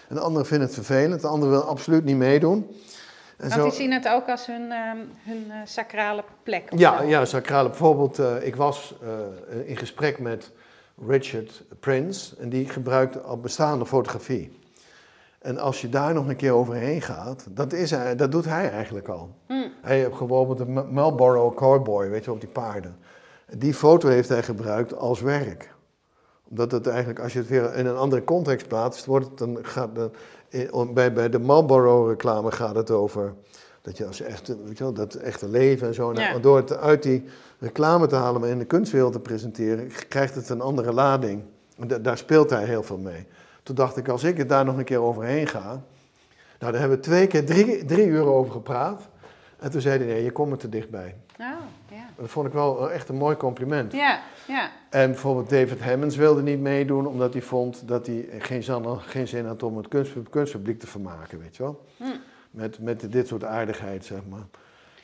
en 0.09 0.15
de 0.15 0.21
anderen 0.21 0.47
vinden 0.47 0.67
het 0.67 0.77
vervelend. 0.77 1.21
De 1.21 1.27
anderen 1.27 1.51
willen 1.55 1.69
absoluut 1.69 2.05
niet 2.05 2.17
meedoen. 2.17 2.67
En 3.37 3.49
Want 3.49 3.63
die 3.63 3.73
zien 3.73 3.93
het 3.93 4.09
ook 4.09 4.29
als 4.29 4.47
hun, 4.47 4.71
ehm, 4.73 4.97
hun 5.25 5.45
eh, 5.51 5.57
sacrale 5.65 6.25
plek. 6.43 6.69
Ja, 6.77 6.99
zo. 6.99 7.05
ja, 7.05 7.25
sacrale. 7.25 7.69
Bijvoorbeeld, 7.69 8.19
eh, 8.19 8.47
ik 8.47 8.57
was 8.57 8.95
eh, 9.03 9.69
in 9.69 9.77
gesprek 9.77 10.19
met 10.19 10.53
Richard 11.09 11.65
Prince 11.81 12.37
en 12.39 12.49
die 12.49 12.69
gebruikt 12.69 13.25
al 13.25 13.39
bestaande 13.41 13.87
fotografie. 13.87 14.59
En 15.39 15.59
als 15.59 15.81
je 15.81 15.89
daar 15.89 16.15
nog 16.15 16.29
een 16.29 16.37
keer 16.37 16.53
overheen 16.53 17.03
gaat, 17.03 17.47
dat, 17.51 17.73
is, 17.73 17.91
hij- 17.91 18.17
dat 18.17 18.33
doet 18.33 18.45
hij 18.45 18.71
eigenlijk 18.71 19.09
al. 19.09 19.35
Hm. 19.47 19.55
Hij 19.83 19.97
heeft 19.99 20.19
bijvoorbeeld 20.19 20.59
de 20.59 20.67
Marlboro 20.91 21.53
Cowboy, 21.53 22.09
weet 22.11 22.25
je, 22.25 22.33
op 22.33 22.41
die 22.41 22.49
paarden. 22.49 22.97
Die 23.57 23.75
foto 23.75 24.09
heeft 24.09 24.29
hij 24.29 24.43
gebruikt 24.43 24.97
als 24.97 25.21
werk. 25.21 25.75
Omdat 26.49 26.71
het 26.73 26.87
eigenlijk, 26.87 27.21
als 27.21 27.33
je 27.33 27.39
het 27.39 27.49
weer 27.49 27.75
in 27.75 27.87
een 27.87 27.97
andere 27.97 28.25
context 28.25 28.69
plaatst, 28.69 29.05
wordt 29.07 29.27
het 29.27 29.39
dan 29.39 29.59
gaat 29.63 29.95
de, 29.95 30.01
in- 30.01 30.11
bij, 30.95 31.13
bij 31.13 31.29
de 31.29 31.39
Marlboro 31.39 32.07
reclame 32.09 32.53
gaat 32.53 32.75
het 32.75 32.91
over 32.91 33.35
dat 33.83 33.97
je 33.97 34.07
als 34.07 34.21
echte, 34.21 34.57
weet 34.65 34.79
je 34.79 34.85
wel, 34.85 34.93
dat 34.93 35.15
echte 35.15 35.49
leven 35.49 35.87
en 35.87 35.95
zo. 35.95 36.11
En 36.11 36.21
Ja. 36.21 36.39
Door 36.39 36.57
het 36.57 36.77
uit 36.77 37.03
die 37.03 37.25
reclame 37.59 38.07
te 38.07 38.15
halen, 38.15 38.41
maar 38.41 38.51
in 38.51 38.59
de 38.59 38.65
kunstwereld 38.65 39.13
te 39.13 39.21
presenteren, 39.21 39.91
krijgt 40.09 40.35
het 40.35 40.49
een 40.49 40.61
andere 40.61 40.93
lading. 40.93 41.43
En 41.79 41.89
da- 41.89 41.99
daar 41.99 42.19
speelt 42.19 42.51
hij 42.51 42.65
heel 42.65 42.83
veel 42.83 42.99
mee. 42.99 43.27
Toen 43.63 43.75
dacht 43.75 43.97
ik, 43.97 44.09
als 44.09 44.25
ik 44.25 44.37
het 44.37 44.49
daar 44.49 44.65
nog 44.65 44.77
een 44.77 44.85
keer 44.85 45.01
overheen 45.03 45.47
ga. 45.47 45.83
Nou, 46.59 46.73
daar 46.73 46.81
hebben 46.81 46.99
we 46.99 47.05
twee 47.05 47.27
keer 47.27 47.45
drie, 47.47 47.85
drie 47.85 48.07
uur 48.07 48.25
over 48.27 48.53
gepraat. 48.53 49.09
En 49.59 49.71
toen 49.71 49.81
zei 49.81 49.99
hij, 49.99 50.07
nee, 50.07 50.25
je 50.25 50.31
komt 50.33 50.53
er 50.53 50.59
te 50.59 50.69
dichtbij. 50.69 51.15
Oh, 51.41 51.47
ja. 51.91 52.09
Dat 52.17 52.29
vond 52.31 52.47
ik 52.47 52.53
wel 52.53 52.91
echt 52.91 53.09
een 53.09 53.17
mooi 53.17 53.37
compliment. 53.37 53.93
Ja, 53.93 54.21
ja. 54.47 54.71
En 54.91 55.11
bijvoorbeeld 55.11 55.51
David 55.51 55.81
Hammonds 55.81 56.17
wilde 56.17 56.43
niet 56.43 56.61
meedoen, 56.61 57.07
omdat 57.07 57.33
hij 57.33 57.43
vond 57.43 57.89
dat 57.89 58.07
hij 58.07 58.29
geen 58.39 58.63
zin, 58.63 58.85
geen 59.01 59.29
zin 59.29 59.47
had 59.47 59.63
om 59.63 59.77
het 59.77 59.89
kunst, 59.89 60.13
kunstpubliek 60.31 60.81
te 60.81 60.87
vermaken, 60.87 61.39
weet 61.39 61.57
je 61.57 61.63
wel. 61.63 61.85
Hm. 61.97 62.05
Met, 62.51 62.79
met 62.79 63.13
dit 63.13 63.27
soort 63.29 63.45
aardigheid, 63.45 64.05
zeg 64.05 64.19
maar. 64.29 64.41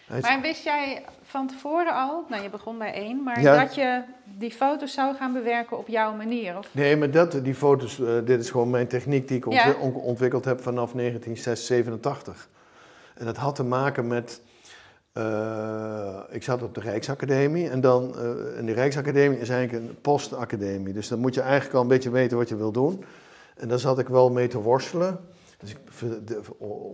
Hij 0.07 0.21
Maar 0.21 0.41
wist 0.41 0.65
jij 0.65 1.05
van 1.23 1.47
tevoren 1.47 1.95
al, 1.95 2.25
nou 2.29 2.43
je 2.43 2.51
begon 2.51 2.79
bij 2.79 2.93
één, 2.95 3.23
maar 3.23 3.41
Ja. 3.41 3.59
dat 3.65 3.75
je 3.75 4.03
die 4.25 4.51
foto's 4.51 4.93
zou 4.93 5.15
gaan 5.17 5.33
bewerken 5.33 5.79
op 5.79 5.89
jouw 5.89 6.15
manier? 6.15 6.59
Of? 6.59 6.69
Nee, 6.75 6.97
maar 6.97 7.11
dat, 7.11 7.33
die 7.45 7.55
foto's, 7.55 8.01
eh, 8.01 8.07
dit 8.25 8.41
is 8.41 8.51
gewoon 8.51 8.71
mijn 8.71 8.87
techniek 8.87 9.29
die 9.29 9.37
ik 9.37 9.53
Ja. 9.53 9.75
ontwikkeld 9.81 10.45
heb 10.45 10.61
vanaf 10.63 10.95
1987. 10.95 12.49
En 13.15 13.25
dat 13.25 13.37
had 13.37 13.55
te 13.55 13.65
maken 13.65 14.07
met, 14.07 14.41
eh, 15.13 16.19
ik 16.31 16.43
zat 16.43 16.63
op 16.63 16.75
de 16.75 16.81
Rijksacademie 16.81 17.69
en 17.69 17.81
dan, 17.81 18.19
eh 18.19 18.59
en 18.59 18.65
die 18.65 18.75
Rijksacademie 18.75 19.39
is 19.39 19.49
eigenlijk 19.49 19.85
een 19.85 20.01
postacademie. 20.01 20.93
Dus 20.93 21.09
dan 21.09 21.19
moet 21.19 21.35
je 21.35 21.41
eigenlijk 21.41 21.75
al 21.75 21.83
een 21.83 21.89
beetje 21.89 22.11
weten 22.11 22.37
wat 22.37 22.49
je 22.49 22.57
wil 22.57 22.73
doen. 22.73 23.05
En 23.57 23.69
daar 23.69 23.79
zat 23.79 23.99
ik 23.99 24.09
wel 24.09 24.31
mee 24.31 24.49
te 24.49 24.61
worstelen. 24.61 25.19
Dus 25.59 25.71
ik 25.71 25.79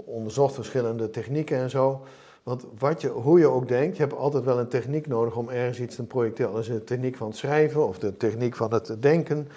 onderzocht 0.04 0.54
verschillende 0.54 1.10
technieken 1.10 1.58
en 1.58 1.70
zo. 1.70 2.04
Want 2.42 2.64
wat 2.78 3.00
je, 3.00 3.08
hoe 3.08 3.38
je 3.38 3.46
ook 3.46 3.68
denkt, 3.68 3.96
je 3.96 4.02
hebt 4.02 4.14
altijd 4.14 4.44
wel 4.44 4.58
een 4.58 4.68
techniek 4.68 5.06
nodig 5.06 5.36
om 5.36 5.48
ergens 5.48 5.80
iets 5.80 5.94
te 5.94 6.02
projecteren. 6.02 6.52
Dat 6.52 6.60
is 6.60 6.68
de 6.68 6.84
techniek 6.84 7.16
van 7.16 7.28
het 7.28 7.36
schrijven 7.36 7.86
of 7.86 7.98
de 7.98 8.16
techniek 8.16 8.56
van 8.56 8.72
het 8.72 8.96
denken. 9.00 9.48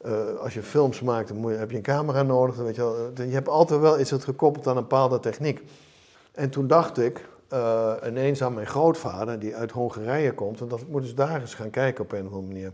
Eh, 0.00 0.36
als 0.40 0.54
je 0.54 0.62
films 0.62 1.00
maakt, 1.00 1.28
dan 1.28 1.50
heb 1.50 1.70
je 1.70 1.76
een 1.76 1.82
camera 1.82 2.22
nodig. 2.22 2.56
Weet 2.56 2.76
je, 2.76 2.82
wel. 2.82 3.26
je 3.26 3.34
hebt 3.34 3.48
altijd 3.48 3.80
wel 3.80 4.00
iets 4.00 4.10
dat 4.10 4.24
gekoppeld 4.24 4.66
aan 4.66 4.76
een 4.76 4.82
bepaalde 4.82 5.20
techniek. 5.20 5.62
En 6.32 6.50
toen 6.50 6.66
dacht 6.66 6.98
ik 6.98 7.24
eh, 7.48 7.92
ineens 8.06 8.42
aan 8.42 8.54
mijn 8.54 8.66
grootvader, 8.66 9.38
die 9.38 9.54
uit 9.56 9.70
Hongarije 9.70 10.34
komt. 10.34 10.60
En 10.60 10.68
dat 10.68 10.80
moet 10.88 11.02
eens 11.02 11.14
daar 11.14 11.40
eens 11.40 11.54
gaan 11.54 11.70
kijken 11.70 12.04
op 12.04 12.12
een 12.12 12.26
of 12.26 12.32
andere 12.32 12.52
manier. 12.52 12.72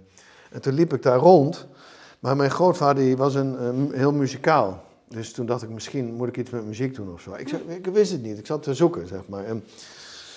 En 0.50 0.60
toen 0.60 0.72
liep 0.72 0.92
ik 0.92 1.02
daar 1.02 1.18
rond. 1.18 1.66
Maar 2.18 2.36
mijn 2.36 2.50
grootvader 2.50 3.16
was 3.16 3.34
een, 3.34 3.90
heel 3.92 4.12
muzikaal. 4.12 4.82
Dus 5.08 5.32
toen 5.32 5.46
dacht 5.46 5.62
ik, 5.62 5.68
misschien 5.68 6.14
moet 6.14 6.28
ik 6.28 6.36
iets 6.36 6.50
met 6.50 6.66
muziek 6.66 6.94
doen 6.94 7.12
of 7.12 7.20
zo. 7.20 7.34
Ik, 7.34 7.50
ik 7.66 7.86
wist 7.86 8.12
het 8.12 8.22
niet, 8.22 8.38
ik 8.38 8.46
zat 8.46 8.62
te 8.62 8.74
zoeken, 8.74 9.08
zeg 9.08 9.28
maar. 9.28 9.44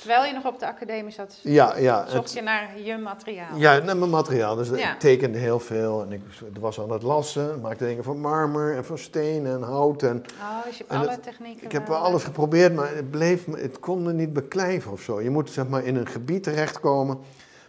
Terwijl 0.06 0.26
je 0.26 0.34
nog 0.34 0.46
op 0.54 0.60
de 0.60 0.68
academie 0.68 1.12
zat, 1.12 1.40
Ja, 1.42 1.78
ja. 1.78 2.06
zocht 2.08 2.24
het- 2.24 2.34
je 2.34 2.42
naar 2.42 2.80
je 2.84 2.98
materiaal. 2.98 3.58
Ja, 3.58 3.78
naar 3.78 3.98
mijn 3.98 4.10
materiaal. 4.10 4.56
Dus 4.56 4.70
Ja. 4.70 4.94
ik 4.94 5.00
tekende 5.00 5.38
heel 5.38 5.60
veel. 5.60 6.02
En 6.02 6.12
ik 6.12 6.22
was 6.60 6.80
aan 6.80 6.92
het 6.92 7.02
lassen. 7.04 7.62
Maakte 7.62 7.86
dingen 7.86 8.04
van 8.04 8.20
marmer 8.20 8.76
en 8.76 8.86
van 8.86 8.98
steen 8.98 9.46
en 9.46 9.62
hout. 9.62 10.04
En 10.04 10.18
Oh, 10.42 10.66
dus 10.66 10.78
je 10.78 10.84
hebt 10.88 11.02
alle 11.02 11.12
het- 11.12 11.24
technieken 11.24 11.66
ik 11.66 11.72
heb 11.72 11.88
wel, 11.88 11.98
alles 11.98 12.20
eh, 12.22 12.28
geprobeerd, 12.28 12.76
maar 12.76 12.96
het, 12.96 13.12
bleef, 13.12 13.46
het 13.46 13.80
kon 13.80 14.04
me 14.04 14.14
niet 14.14 14.34
beklijven 14.34 14.92
of 14.92 15.02
zo. 15.02 15.22
Je 15.22 15.30
moet 15.30 15.50
zeg 15.50 15.68
maar 15.68 15.84
in 15.84 15.96
een 15.96 16.08
gebied 16.08 16.44
terechtkomen 16.44 17.18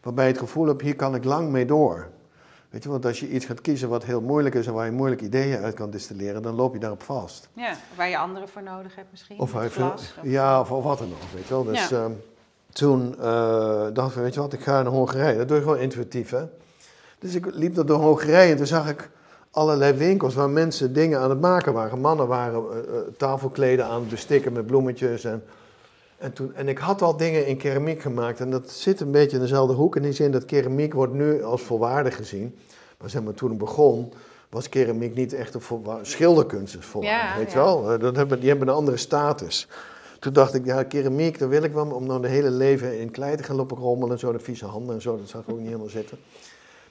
waarbij 0.02 0.24
je 0.24 0.30
het 0.30 0.40
gevoel 0.40 0.66
hebt, 0.66 0.82
hier 0.82 0.96
kan 0.96 1.14
ik 1.14 1.24
lang 1.24 1.48
mee 1.50 1.64
door. 1.66 2.06
Weet 2.70 2.82
je, 2.82 2.88
want 2.88 3.06
als 3.06 3.20
je 3.20 3.28
iets 3.28 3.44
gaat 3.44 3.60
kiezen 3.60 3.88
wat 3.88 4.04
heel 4.04 4.20
moeilijk 4.20 4.54
is 4.54 4.66
en 4.66 4.72
waar 4.72 4.84
je 4.86 4.92
moeilijke 4.92 5.24
ideeën 5.24 5.62
uit 5.62 5.74
kan 5.74 5.90
distilleren, 5.90 6.42
dan 6.42 6.54
loop 6.54 6.72
je 6.74 6.78
daarop 6.80 7.02
vast. 7.02 7.48
Ja, 7.52 7.76
waar 7.96 8.08
je 8.08 8.18
anderen 8.18 8.48
voor 8.48 8.62
nodig 8.62 8.94
hebt 8.96 9.08
misschien. 9.10 9.38
Of 9.38 9.50
veel, 9.50 9.68
glas. 9.68 9.92
of- 9.92 10.14
ja, 10.22 10.60
of, 10.60 10.70
of 10.72 10.84
wat 10.84 10.98
dan 10.98 11.08
ook, 11.08 11.30
weet 11.34 11.46
je 11.46 11.54
wel. 11.54 11.64
Dus 11.64 11.88
Ja. 11.88 11.96
ehm, 12.02 12.10
toen 12.72 13.14
eh, 13.20 13.86
dacht 13.92 14.16
ik, 14.16 14.22
weet 14.22 14.34
je 14.34 14.40
wat, 14.40 14.52
ik 14.52 14.60
ga 14.60 14.82
naar 14.82 14.92
Hongarije. 14.92 15.36
Dat 15.38 15.48
doe 15.48 15.56
je 15.56 15.62
gewoon 15.62 15.78
intuïtief, 15.78 16.30
hè. 16.30 16.42
Dus 17.18 17.34
ik 17.34 17.46
liep 17.54 17.74
door 17.74 17.98
Hongarije 18.00 18.50
en 18.50 18.56
toen 18.56 18.66
zag 18.66 18.88
ik 18.88 19.10
allerlei 19.50 19.92
winkels 19.92 20.34
waar 20.34 20.50
mensen 20.50 20.92
dingen 20.92 21.20
aan 21.20 21.30
het 21.30 21.40
maken 21.40 21.72
waren. 21.72 22.00
Mannen 22.00 22.26
waren 22.26 22.62
eh, 22.72 22.78
eh, 22.78 23.02
tafelkleden 23.16 23.84
aan 23.86 24.00
het 24.00 24.08
bestikken 24.08 24.52
met 24.52 24.66
bloemetjes. 24.66 25.24
En, 25.24 25.42
en, 26.18 26.32
toen, 26.32 26.54
en 26.54 26.68
ik 26.68 26.78
had 26.78 27.02
al 27.02 27.16
dingen 27.16 27.46
in 27.46 27.56
keramiek 27.56 28.00
gemaakt. 28.00 28.40
En 28.40 28.50
dat 28.50 28.70
zit 28.70 29.00
een 29.00 29.10
beetje 29.10 29.36
in 29.36 29.42
dezelfde 29.42 29.74
hoek. 29.74 29.96
In 29.96 30.02
die 30.02 30.12
zin 30.12 30.30
dat 30.30 30.44
keramiek 30.44 30.92
wordt 30.94 31.12
nu 31.12 31.42
als 31.42 31.62
volwaardig 31.62 32.16
gezien. 32.16 32.56
Maar 32.98 33.10
zeg 33.10 33.22
maar, 33.22 33.34
toen 33.34 33.52
ik 33.52 33.58
begon, 33.58 34.12
was 34.50 34.68
keramiek 34.68 35.14
niet 35.14 35.32
echt 35.32 35.54
een 35.54 35.62
schilderkunst 36.02 36.76
is 36.76 36.84
volwaardig, 36.84 37.32
Ja, 37.32 37.38
weet 37.38 37.52
je 37.52 37.58
ja. 37.58 37.64
wel. 37.64 37.92
Eh, 37.92 38.00
Dat 38.00 38.16
hebben, 38.16 38.40
die 38.40 38.48
hebben 38.48 38.68
een 38.68 38.74
andere 38.74 38.96
status. 38.96 39.68
Toen 40.18 40.32
dacht 40.32 40.54
ik, 40.54 40.64
ja, 40.64 40.82
keramiek, 40.82 41.38
daar 41.38 41.48
wil 41.48 41.62
ik 41.62 41.72
wel, 41.72 41.86
om 41.90 42.06
nou 42.06 42.22
de 42.22 42.28
hele 42.28 42.50
leven 42.50 42.98
in 43.00 43.10
klei 43.10 43.36
te 43.36 43.42
gaan 43.42 43.56
lopen 43.56 43.76
rommelen 43.76 44.12
en 44.12 44.18
zo, 44.18 44.32
de 44.32 44.38
vieze 44.38 44.66
handen 44.66 44.94
en 44.94 45.02
zo, 45.02 45.16
dat 45.16 45.28
zag 45.28 45.40
ik 45.42 45.48
ook 45.50 45.58
niet 45.58 45.66
helemaal 45.66 45.88
zitten. 45.88 46.18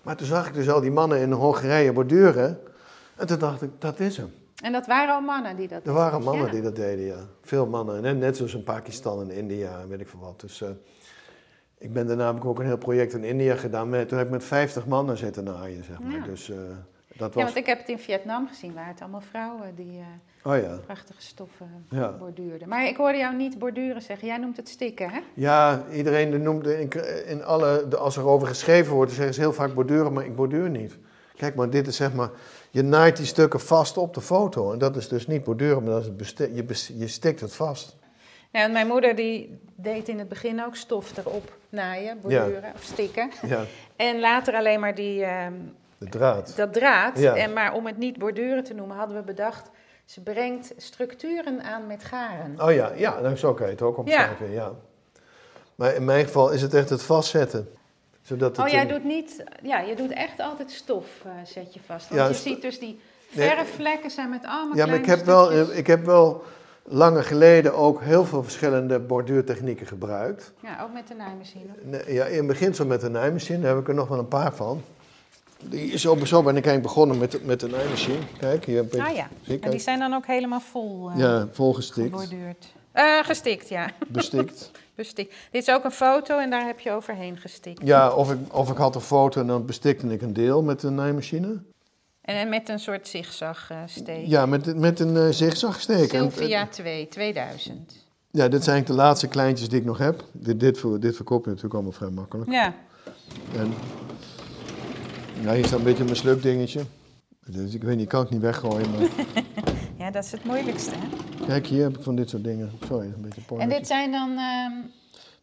Maar 0.01 0.15
toen 0.15 0.27
zag 0.27 0.47
ik 0.47 0.53
dus 0.53 0.69
al 0.69 0.81
die 0.81 0.91
mannen 0.91 1.19
in 1.19 1.31
Hongarije 1.31 1.93
borduren. 1.93 2.59
En 3.15 3.27
toen 3.27 3.39
dacht 3.39 3.61
ik, 3.61 3.69
dat 3.79 3.99
is 3.99 4.17
hem. 4.17 4.33
En 4.63 4.71
dat 4.71 4.87
waren 4.87 5.13
al 5.15 5.21
mannen 5.21 5.55
die 5.55 5.67
dat 5.67 5.85
Er 5.87 5.93
waren 5.93 6.23
mannen 6.23 6.45
Ja. 6.45 6.51
die 6.51 6.61
dat 6.61 6.75
deden, 6.75 7.05
ja. 7.05 7.19
Veel 7.41 7.65
mannen. 7.65 8.01
Net, 8.01 8.17
net 8.17 8.37
zoals 8.37 8.53
in 8.53 8.63
Pakistan 8.63 9.21
en 9.21 9.31
India 9.31 9.79
en 9.79 9.87
weet 9.87 9.99
ik 10.01 10.07
veel 10.07 10.19
wat. 10.19 10.39
Dus 10.41 10.61
eh, 10.61 10.69
ik 11.77 11.93
ben 11.93 12.07
daarna 12.07 12.25
heb 12.27 12.35
ik 12.35 12.45
ook 12.45 12.59
een 12.59 12.65
heel 12.65 12.77
project 12.77 13.13
in 13.13 13.23
India 13.23 13.55
gedaan. 13.55 13.89
Met, 13.89 14.07
toen 14.09 14.17
heb 14.17 14.27
ik 14.27 14.33
met 14.33 14.43
50 14.43 14.85
mannen 14.85 15.17
zitten 15.17 15.43
naaien, 15.43 15.83
zeg 15.83 15.99
maar. 15.99 16.11
Ja. 16.11 16.23
Dus 16.25 16.49
eh, 16.49 16.57
dat 17.07 17.33
Ja, 17.33 17.35
was... 17.35 17.43
want 17.43 17.55
ik 17.55 17.65
heb 17.65 17.77
het 17.79 17.89
in 17.89 17.99
Vietnam 17.99 18.47
gezien, 18.47 18.73
waar 18.73 18.87
het 18.87 19.01
allemaal 19.01 19.21
vrouwen 19.21 19.75
die 19.75 19.99
eh, 19.99 20.51
Oh 20.51 20.57
ja. 20.57 20.77
prachtige 20.85 21.21
stoffen 21.21 21.85
Ja. 21.89 22.11
borduurden. 22.11 22.69
Maar 22.69 22.85
ik 22.87 22.97
hoorde 22.97 23.17
jou 23.17 23.35
niet 23.35 23.59
borduren 23.59 24.01
zeggen. 24.01 24.27
Jij 24.27 24.37
noemt 24.37 24.57
het 24.57 24.69
stikken, 24.69 25.09
hè? 25.09 25.19
Ja, 25.33 25.83
iedereen 25.91 26.41
noemt 26.41 26.67
in, 26.67 26.89
in 27.27 27.43
alle, 27.43 27.85
de- 27.89 27.97
als 27.97 28.17
er 28.17 28.25
over 28.27 28.47
geschreven 28.47 28.93
wordt, 28.93 29.11
zeggen 29.11 29.33
ze 29.33 29.39
heel 29.39 29.53
vaak 29.53 29.73
borduren, 29.73 30.13
maar 30.13 30.25
ik 30.25 30.35
borduur 30.35 30.69
niet. 30.69 30.97
Kijk, 31.37 31.55
maar 31.55 31.69
dit 31.69 31.87
is 31.87 31.95
zeg 31.95 32.13
maar, 32.13 32.29
je 32.69 32.81
naait 32.81 33.17
die 33.17 33.25
stukken 33.25 33.59
vast 33.59 33.97
op 33.97 34.13
de 34.13 34.21
foto. 34.21 34.71
En 34.71 34.79
dat 34.79 34.95
is 34.95 35.07
dus 35.07 35.27
niet 35.27 35.43
borduren, 35.43 35.83
maar 35.83 35.91
dat 35.91 36.11
is 36.17 36.33
je, 36.37 36.97
je 36.97 37.07
stikt 37.07 37.39
het 37.39 37.55
vast. 37.55 37.95
Ja, 38.51 38.63
en 38.63 38.71
mijn 38.71 38.87
moeder 38.87 39.15
die 39.15 39.59
deed 39.75 40.07
in 40.07 40.19
het 40.19 40.29
begin 40.29 40.65
ook 40.65 40.75
stof 40.75 41.17
erop 41.17 41.51
naaien, 41.69 42.17
borduren 42.21 42.71
of 42.75 42.83
stikken. 42.83 43.31
Ja, 43.47 43.63
En 43.95 44.19
later 44.19 44.55
alleen 44.55 44.79
maar 44.79 44.95
die, 44.95 45.23
ehm, 45.23 45.53
de 45.97 46.09
draad. 46.09 46.53
dat 46.55 46.73
draad. 46.73 47.19
Ja. 47.19 47.35
En, 47.35 47.53
maar 47.53 47.73
om 47.73 47.85
het 47.85 47.97
niet 47.97 48.17
borduren 48.17 48.63
te 48.63 48.73
noemen, 48.73 48.97
hadden 48.97 49.17
we 49.17 49.23
bedacht... 49.23 49.69
ze 50.05 50.21
brengt 50.21 50.73
structuren 50.77 51.63
aan 51.63 51.87
met 51.87 52.03
garen. 52.03 52.61
Oh 52.61 52.73
ja, 52.73 52.91
ja, 52.95 53.19
nou, 53.19 53.35
zo 53.35 53.53
kan 53.53 53.65
je 53.65 53.71
het 53.71 53.81
ook 53.81 53.97
omschrijven, 53.97 54.51
ja. 54.51 54.71
Maar 55.75 55.95
in 55.95 56.05
mijn 56.05 56.25
geval 56.25 56.51
is 56.51 56.61
het 56.61 56.73
echt 56.73 56.89
het 56.89 57.03
vastzetten. 57.03 57.67
Zodat 58.25 58.57
het 58.57 58.65
Oh, 58.65 58.71
jij 58.71 58.81
een- 58.81 58.87
doet 58.87 59.03
niet... 59.03 59.43
Ja, 59.63 59.79
je 59.79 59.95
doet 59.95 60.11
echt 60.11 60.39
altijd 60.39 60.71
stof, 60.71 61.05
eh, 61.25 61.31
zet 61.45 61.73
je 61.73 61.79
vast. 61.85 62.09
Want 62.09 62.21
Ja, 62.21 62.27
je 62.27 62.33
ziet 62.33 62.61
dus 62.61 62.79
die 62.79 62.99
Nee. 63.31 63.49
verfvlekken 63.49 64.11
zijn 64.11 64.29
met 64.29 64.43
allemaal 64.45 64.75
Ja, 64.75 64.85
maar 64.85 64.95
ik 64.95 65.05
heb, 65.05 65.25
wel, 65.25 65.45
stukjes. 65.45 65.69
eh, 65.69 65.77
ik 65.77 65.87
heb 65.87 66.05
wel 66.05 66.43
lange 66.83 67.23
geleden 67.23 67.73
ook 67.73 68.01
heel 68.01 68.25
veel 68.25 68.43
verschillende 68.43 68.99
borduurtechnieken 68.99 69.87
gebruikt. 69.87 70.51
Ja, 70.63 70.83
ook 70.83 70.93
met 70.93 71.07
de 71.07 71.13
naaimachine. 71.13 71.69
Nee, 71.81 72.13
Ja, 72.13 72.25
in 72.25 72.47
beginsel 72.47 72.85
met 72.85 73.01
de 73.01 73.09
naaimachine, 73.09 73.59
daar 73.59 73.71
heb 73.73 73.81
ik 73.81 73.87
er 73.87 73.93
nog 73.93 74.07
wel 74.07 74.19
een 74.19 74.27
paar 74.27 74.55
van. 74.55 74.81
Die, 75.63 75.97
zo, 75.97 76.15
zo 76.25 76.43
ben 76.43 76.57
ik 76.57 76.65
eigenlijk 76.65 76.81
begonnen 76.81 77.17
met, 77.17 77.45
met 77.45 77.59
de 77.59 77.67
naaimachine. 77.67 78.17
Kijk, 78.39 78.65
hier 78.65 78.79
een 78.79 78.83
beetje. 78.89 79.07
Ah 79.07 79.15
ja, 79.15 79.27
zie 79.41 79.59
en 79.59 79.71
die 79.71 79.79
zijn 79.79 79.99
dan 79.99 80.13
ook 80.13 80.25
helemaal 80.25 80.59
vol 80.61 81.09
eh 81.09 81.17
Ja, 81.19 81.47
geborduurd. 81.53 82.73
Eh, 82.91 83.19
gestikt, 83.23 83.69
ja. 83.69 83.89
bestikt. 84.07 84.71
Bestikt. 84.95 85.33
Dit 85.51 85.67
is 85.67 85.73
ook 85.73 85.83
een 85.83 85.91
foto 85.91 86.39
en 86.39 86.49
daar 86.49 86.65
heb 86.65 86.79
je 86.79 86.91
overheen 86.91 87.37
gestikt. 87.37 87.81
Ja, 87.83 88.11
of 88.11 88.31
ik, 88.31 88.37
of 88.51 88.71
ik 88.71 88.77
had 88.77 88.95
een 88.95 89.01
foto 89.01 89.41
en 89.41 89.47
dan 89.47 89.65
bestikte 89.65 90.07
ik 90.07 90.21
een 90.21 90.33
deel 90.33 90.63
met 90.63 90.79
de 90.79 90.89
naaimachine. 90.89 91.61
En, 92.21 92.35
en 92.35 92.49
met 92.49 92.69
een 92.69 92.79
soort 92.79 93.07
zigzag 93.07 93.69
eh. 94.05 94.27
Ja, 94.27 94.45
met, 94.45 94.75
met 94.75 94.99
een 94.99 95.17
eh 95.17 95.29
zigzagsteek. 95.29 96.09
Sylvia 96.09 96.67
2, 96.67 97.07
2000. 97.07 98.03
Ja, 98.31 98.47
dit 98.47 98.63
zijn 98.63 98.83
de 98.83 98.93
laatste 98.93 99.27
kleintjes 99.27 99.69
die 99.69 99.79
ik 99.79 99.85
nog 99.85 99.97
heb. 99.97 100.23
Dit, 100.31 100.59
dit, 100.59 100.83
dit 100.99 101.15
verkoop 101.15 101.43
je 101.43 101.49
natuurlijk 101.49 101.73
allemaal 101.73 101.91
vrij 101.91 102.09
makkelijk. 102.09 102.51
Ja. 102.51 102.73
En, 103.55 103.73
ja, 105.41 105.53
hier 105.53 105.65
staat 105.65 105.79
een 105.79 105.85
beetje 105.85 106.03
een 106.03 106.09
mislukt 106.09 106.43
dingetje. 106.43 106.81
Dus 107.45 107.73
ik 107.73 107.83
weet 107.83 107.97
niet, 107.97 108.07
kan 108.07 108.23
ik 108.23 108.29
niet 108.29 108.41
weggooien. 108.41 108.91
Maar 108.91 108.99
ja, 110.05 110.11
dat 110.11 110.23
is 110.23 110.31
het 110.31 110.43
moeilijkste. 110.43 110.91
Hè? 110.95 111.45
kijk, 111.45 111.67
hier 111.67 111.83
heb 111.83 111.97
ik 111.97 112.03
van 112.03 112.15
dit 112.15 112.29
soort 112.29 112.43
dingen. 112.43 112.71
Sorry, 112.87 113.05
een 113.05 113.21
beetje 113.21 113.41
porno. 113.41 113.63
En 113.63 113.69
dit 113.69 113.87
zijn 113.87 114.11
dan... 114.11 114.29
ehm, 114.29 114.71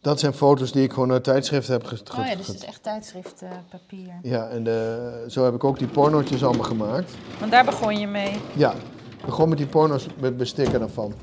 Dat 0.01 0.21
zijn 0.21 0.33
foto's 0.35 0.73
die 0.73 0.83
ik 0.83 0.93
gewoon 0.93 1.13
uit 1.13 1.25
tijdschriften 1.25 1.73
heb 1.73 1.85
ge- 1.85 2.03
oh 2.19 2.27
ja, 2.27 2.35
dus 2.37 2.47
het 2.47 2.57
is 2.57 2.65
echt 2.65 2.83
tijdschriftpapier. 2.83 4.13
Ja, 4.23 4.49
en 4.49 4.67
eh, 4.67 5.29
zo 5.29 5.45
heb 5.45 5.55
ik 5.55 5.65
ook 5.65 5.79
die 5.79 5.87
pornootjes 5.89 6.45
allemaal 6.45 6.65
gemaakt. 6.65 7.13
Want 7.39 7.51
daar 7.51 7.65
begon 7.65 7.99
je 7.99 8.07
mee. 8.07 8.33
Ja, 8.57 8.73
ik 9.19 9.25
begon 9.25 9.49
met 9.49 9.59
die 9.59 9.67
porno's 9.67 10.07
met 10.21 10.37
bestikken 10.37 10.79
daarvan. 10.81 11.15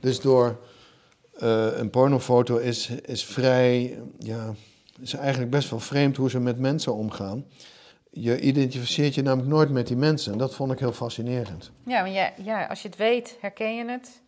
Dus 0.00 0.20
door 0.20 0.56
eh, 1.38 1.66
een 1.78 1.90
pornofoto 1.90 2.56
is, 2.56 2.88
is 2.88 3.24
vrij, 3.24 3.98
ja, 4.18 4.54
is 5.00 5.14
eigenlijk 5.14 5.50
best 5.50 5.70
wel 5.70 5.80
vreemd 5.80 6.16
hoe 6.16 6.30
ze 6.30 6.40
met 6.40 6.58
mensen 6.58 6.94
omgaan. 6.94 7.44
Je 8.10 8.40
identificeert 8.40 9.14
je 9.14 9.22
namelijk 9.22 9.48
nooit 9.48 9.70
met 9.70 9.86
die 9.86 9.96
mensen 9.96 10.32
en 10.32 10.38
dat 10.38 10.54
vond 10.54 10.72
ik 10.72 10.78
heel 10.78 10.92
fascinerend. 10.92 11.70
Ja, 11.86 12.02
want 12.02 12.14
ja, 12.14 12.32
ja, 12.44 12.64
als 12.66 12.82
je 12.82 12.88
het 12.88 12.96
weet, 12.96 13.36
herken 13.40 13.76
je 13.76 13.84
het. 13.90 14.20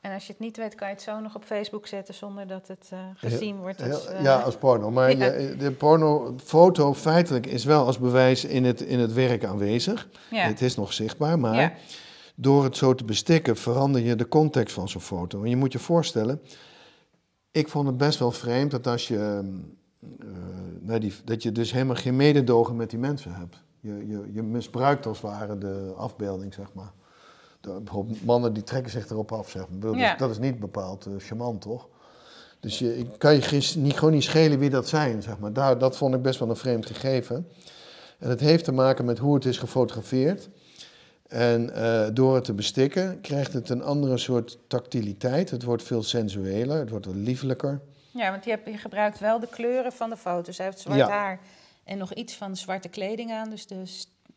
En 0.00 0.12
als 0.14 0.26
je 0.26 0.32
het 0.32 0.40
niet 0.40 0.56
weet, 0.56 0.74
kan 0.74 0.88
je 0.88 0.94
het 0.94 1.02
zo 1.02 1.20
nog 1.20 1.34
op 1.34 1.44
Facebook 1.44 1.86
zetten 1.86 2.14
zonder 2.14 2.46
dat 2.46 2.68
het 2.68 2.88
eh, 2.92 2.98
gezien 3.16 3.56
wordt. 3.56 3.82
Als, 3.82 4.06
eh, 4.06 4.22
ja, 4.22 4.38
als 4.40 4.56
porno. 4.56 4.90
Maar 4.90 5.10
ja. 5.16 5.26
je- 5.32 5.56
de 5.56 5.70
pornofoto 5.70 6.94
feitelijk 6.94 7.46
is 7.46 7.64
wel 7.64 7.86
als 7.86 7.98
bewijs 7.98 8.44
in 8.44 8.64
het, 8.64 8.80
in 8.80 8.98
het 8.98 9.12
werk 9.12 9.44
aanwezig. 9.44 10.08
ja. 10.30 10.42
Het 10.46 10.60
is 10.62 10.76
nog 10.76 10.92
zichtbaar, 10.92 11.38
maar 11.38 11.54
Ja. 11.60 11.72
door 12.34 12.64
het 12.64 12.76
zo 12.76 12.94
te 12.94 13.04
bestikken 13.04 13.56
verander 13.56 14.00
je 14.00 14.16
de 14.16 14.28
context 14.28 14.74
van 14.74 14.88
zo'n 14.88 15.00
foto. 15.00 15.42
En 15.42 15.50
je 15.50 15.56
moet 15.56 15.72
je 15.72 15.78
voorstellen, 15.78 16.40
ik 17.50 17.68
vond 17.68 17.86
het 17.86 17.96
best 17.96 18.18
wel 18.18 18.30
vreemd 18.32 18.70
dat 18.70 18.86
als 18.86 19.08
je, 19.08 19.50
eh, 20.86 21.00
die, 21.00 21.14
dat 21.24 21.42
je 21.42 21.52
dus 21.52 21.72
helemaal 21.72 21.96
geen 21.96 22.16
mededogen 22.16 22.76
met 22.76 22.90
die 22.90 22.98
mensen 22.98 23.34
hebt. 23.34 23.62
Je, 23.80 24.06
je, 24.06 24.30
je 24.32 24.42
misbruikt 24.42 25.06
als 25.06 25.22
het 25.22 25.30
ware 25.30 25.58
de 25.58 25.92
afbeelding, 25.96 26.54
zeg 26.54 26.72
maar. 26.72 26.92
De, 27.60 27.80
bijvoorbeeld 27.80 28.24
mannen 28.24 28.52
die 28.52 28.62
trekken 28.62 28.90
zich 28.90 29.10
erop 29.10 29.32
af, 29.32 29.50
zeg 29.50 29.66
maar. 29.68 29.96
Ja. 29.96 30.16
dat, 30.16 30.30
is 30.30 30.38
niet 30.38 30.60
bepaald 30.60 31.06
eh, 31.06 31.12
charmant, 31.18 31.60
toch? 31.60 31.88
Dus 32.60 32.78
je, 32.78 32.98
ik 32.98 33.08
kan 33.18 33.34
je 33.34 33.74
niet, 33.76 33.98
gewoon 33.98 34.14
niet 34.14 34.22
schelen 34.22 34.58
wie 34.58 34.70
dat 34.70 34.88
zijn, 34.88 35.22
zeg 35.22 35.38
maar. 35.38 35.52
Daar, 35.52 35.78
dat 35.78 35.96
vond 35.96 36.14
ik 36.14 36.22
best 36.22 36.38
wel 36.38 36.50
een 36.50 36.56
vreemd 36.56 36.86
gegeven. 36.86 37.48
En 38.18 38.28
het 38.28 38.40
heeft 38.40 38.64
te 38.64 38.72
maken 38.72 39.04
met 39.04 39.18
hoe 39.18 39.34
het 39.34 39.44
is 39.44 39.58
gefotografeerd. 39.58 40.48
En 41.28 41.74
eh, 41.74 42.06
door 42.12 42.34
het 42.34 42.44
te 42.44 42.52
bestikken 42.52 43.20
krijgt 43.20 43.52
het 43.52 43.68
een 43.68 43.82
andere 43.82 44.18
soort 44.18 44.58
tactiliteit. 44.66 45.50
Het 45.50 45.62
wordt 45.62 45.82
veel 45.82 46.02
sensueler, 46.02 46.78
het 46.78 46.90
wordt 46.90 47.06
wat 47.06 47.14
liefelijker. 47.14 47.80
Ja, 48.18 48.30
want 48.30 48.44
je, 48.44 48.50
hebt, 48.50 48.66
je 48.66 48.76
gebruikt 48.78 49.18
wel 49.18 49.40
de 49.40 49.48
kleuren 49.48 49.92
van 49.92 50.10
de 50.10 50.16
foto's. 50.16 50.56
Hij 50.56 50.66
heeft 50.66 50.80
zwart 50.80 50.98
Ja. 50.98 51.08
haar 51.08 51.40
en 51.84 51.98
nog 51.98 52.12
iets 52.14 52.34
van 52.34 52.56
zwarte 52.56 52.88
kleding 52.88 53.32
aan. 53.32 53.50
Dus 53.50 53.66
de, 53.66 53.74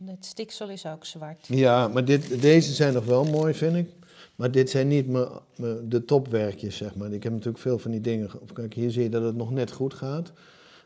het 0.05 0.25
stiksel 0.25 0.69
is 0.69 0.85
ook 0.85 1.05
zwart. 1.05 1.45
Ja, 1.47 1.87
maar 1.87 2.05
dit, 2.05 2.41
deze 2.41 2.73
zijn 2.73 2.93
nog 2.93 3.05
wel 3.05 3.23
mooi, 3.25 3.53
vind 3.53 3.75
ik. 3.75 3.89
Maar 4.35 4.51
dit 4.51 4.69
zijn 4.69 4.87
niet 4.87 5.07
mijn, 5.07 5.27
mijn- 5.55 5.89
de 5.89 6.05
topwerkjes, 6.05 6.77
zeg 6.77 6.95
maar. 6.95 7.11
Ik 7.11 7.23
heb 7.23 7.31
natuurlijk 7.31 7.59
veel 7.63 7.79
van 7.79 7.91
die 7.91 8.01
dingen. 8.01 8.29
Kijk, 8.53 8.73
hier 8.73 8.91
zie 8.91 9.03
je 9.03 9.09
dat 9.09 9.23
het 9.23 9.35
nog 9.35 9.51
net 9.51 9.71
goed 9.71 9.93
gaat. 9.93 10.31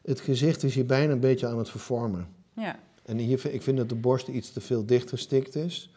Het 0.04 0.20
gezicht 0.20 0.64
is 0.64 0.76
hier 0.76 0.86
bijna 0.86 1.12
een 1.14 1.20
beetje 1.20 1.48
aan 1.48 1.58
het 1.58 1.70
vervormen. 1.70 2.28
Ja. 2.54 2.80
En 3.06 3.18
hier, 3.18 3.54
ik 3.54 3.62
vind 3.62 3.78
dat 3.78 3.90
de 3.90 3.96
borst 3.96 4.28
iets 4.28 4.52
te 4.54 4.62
veel 4.62 4.86
dichtgestikt 4.86 5.56
is. 5.56 5.90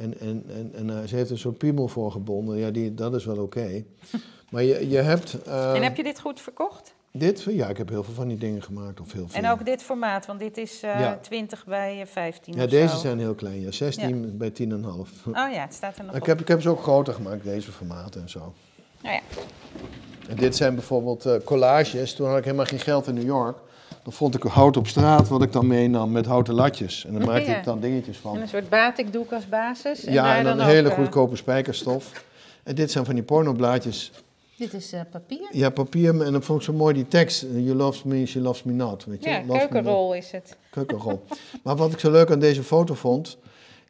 En, 0.00 0.20
en, 0.20 0.44
en, 0.48 0.70
en 0.74 0.90
eh, 0.90 1.06
ze 1.08 1.16
heeft 1.16 1.30
een 1.30 1.38
soort 1.38 1.58
piemel 1.58 1.88
voor 1.88 2.12
gebonden. 2.12 2.56
Ja, 2.56 2.70
die, 2.70 2.94
dat 2.94 3.14
is 3.14 3.24
wel 3.24 3.38
oké. 3.38 3.84
Maar 4.50 4.62
je, 4.62 4.88
je 4.88 4.96
hebt... 4.98 5.42
eh, 5.42 5.74
en 5.74 5.82
heb 5.82 5.96
je 5.96 6.02
dit 6.02 6.20
goed 6.20 6.40
verkocht? 6.40 6.94
Dit? 7.12 7.42
Ja, 7.42 7.68
ik 7.68 7.76
heb 7.76 7.88
heel 7.88 8.04
veel 8.04 8.14
van 8.14 8.28
die 8.28 8.36
dingen 8.38 8.62
gemaakt. 8.62 9.00
Of 9.00 9.12
heel 9.12 9.28
veel. 9.28 9.42
En 9.42 9.50
ook 9.50 9.64
dit 9.64 9.82
formaat, 9.82 10.26
want 10.26 10.40
dit 10.40 10.56
is 10.56 10.82
eh, 10.82 11.00
Ja. 11.00 11.18
20 11.22 11.64
bij 11.66 12.00
eh, 12.00 12.06
15 12.06 12.54
Ja, 12.54 12.66
deze 12.66 12.94
zo. 12.94 13.00
zijn 13.00 13.18
heel 13.18 13.34
klein. 13.34 13.60
Ja, 13.60 13.70
16 13.70 14.36
bij 14.36 14.50
10,5. 14.50 14.56
Oh 14.66 15.34
ja, 15.34 15.50
het 15.60 15.74
staat 15.74 15.98
er 15.98 16.04
nog 16.04 16.14
Ik 16.14 16.20
op. 16.20 16.26
heb, 16.26 16.40
ik 16.40 16.48
heb 16.48 16.62
ze 16.62 16.68
ook 16.68 16.82
groter 16.82 17.14
gemaakt, 17.14 17.44
deze 17.44 17.72
formaten 17.72 18.20
en 18.20 18.28
zo. 18.28 18.52
Nou 19.02 19.14
ja. 19.14 19.20
En 20.28 20.36
dit 20.36 20.56
zijn 20.56 20.74
bijvoorbeeld 20.74 21.26
eh, 21.26 21.34
collages. 21.44 22.14
Toen 22.14 22.28
had 22.28 22.38
ik 22.38 22.44
helemaal 22.44 22.66
geen 22.66 22.78
geld 22.78 23.06
in 23.06 23.14
New 23.14 23.24
York. 23.26 23.58
Dan 24.02 24.12
vond 24.12 24.34
ik 24.34 24.42
hout 24.42 24.76
op 24.76 24.86
straat, 24.86 25.28
wat 25.28 25.42
ik 25.42 25.52
dan 25.52 25.66
meenam 25.66 26.10
met 26.10 26.26
houten 26.26 26.54
latjes. 26.54 27.04
En 27.04 27.12
dan 27.12 27.24
maakte 27.26 27.50
Ja. 27.50 27.56
ik 27.58 27.64
dan 27.64 27.80
dingetjes 27.80 28.16
En 28.16 28.22
van. 28.22 28.36
een 28.40 28.48
soort 28.48 28.68
batikdoek 28.68 29.32
als 29.32 29.48
basis. 29.48 30.04
En 30.04 30.12
Ja, 30.12 30.22
daar 30.24 30.36
en 30.36 30.44
dan 30.44 30.60
ook, 30.60 30.66
hele 30.66 30.88
eh, 30.88 30.94
goedkope 30.94 31.36
spijkerstof. 31.36 32.24
En 32.62 32.74
dit 32.74 32.90
zijn 32.90 33.04
van 33.04 33.14
die 33.14 33.24
pornoblaadjes. 33.24 34.10
Dit 34.56 34.72
is 34.74 34.92
eh, 34.92 35.00
papier. 35.10 35.48
Ja, 35.50 35.70
papier. 35.70 36.22
En 36.22 36.32
dan 36.32 36.42
vond 36.42 36.58
ik 36.58 36.64
zo 36.64 36.72
mooi 36.72 36.94
die 36.94 37.08
tekst. 37.08 37.40
You 37.52 37.74
loves 37.74 38.02
me, 38.02 38.26
she 38.26 38.40
loves 38.40 38.62
me 38.62 38.72
not. 38.72 39.04
Weet 39.04 39.24
je? 39.24 39.30
Ja, 39.30 39.42
Love 39.46 39.58
keukenrol 39.58 40.14
is 40.14 40.30
het. 40.30 40.56
Keukenrol. 40.70 41.22
maar 41.62 41.76
wat 41.76 41.92
ik 41.92 41.98
zo 41.98 42.10
leuk 42.10 42.30
aan 42.30 42.38
deze 42.38 42.62
foto 42.62 42.94
vond, 42.94 43.36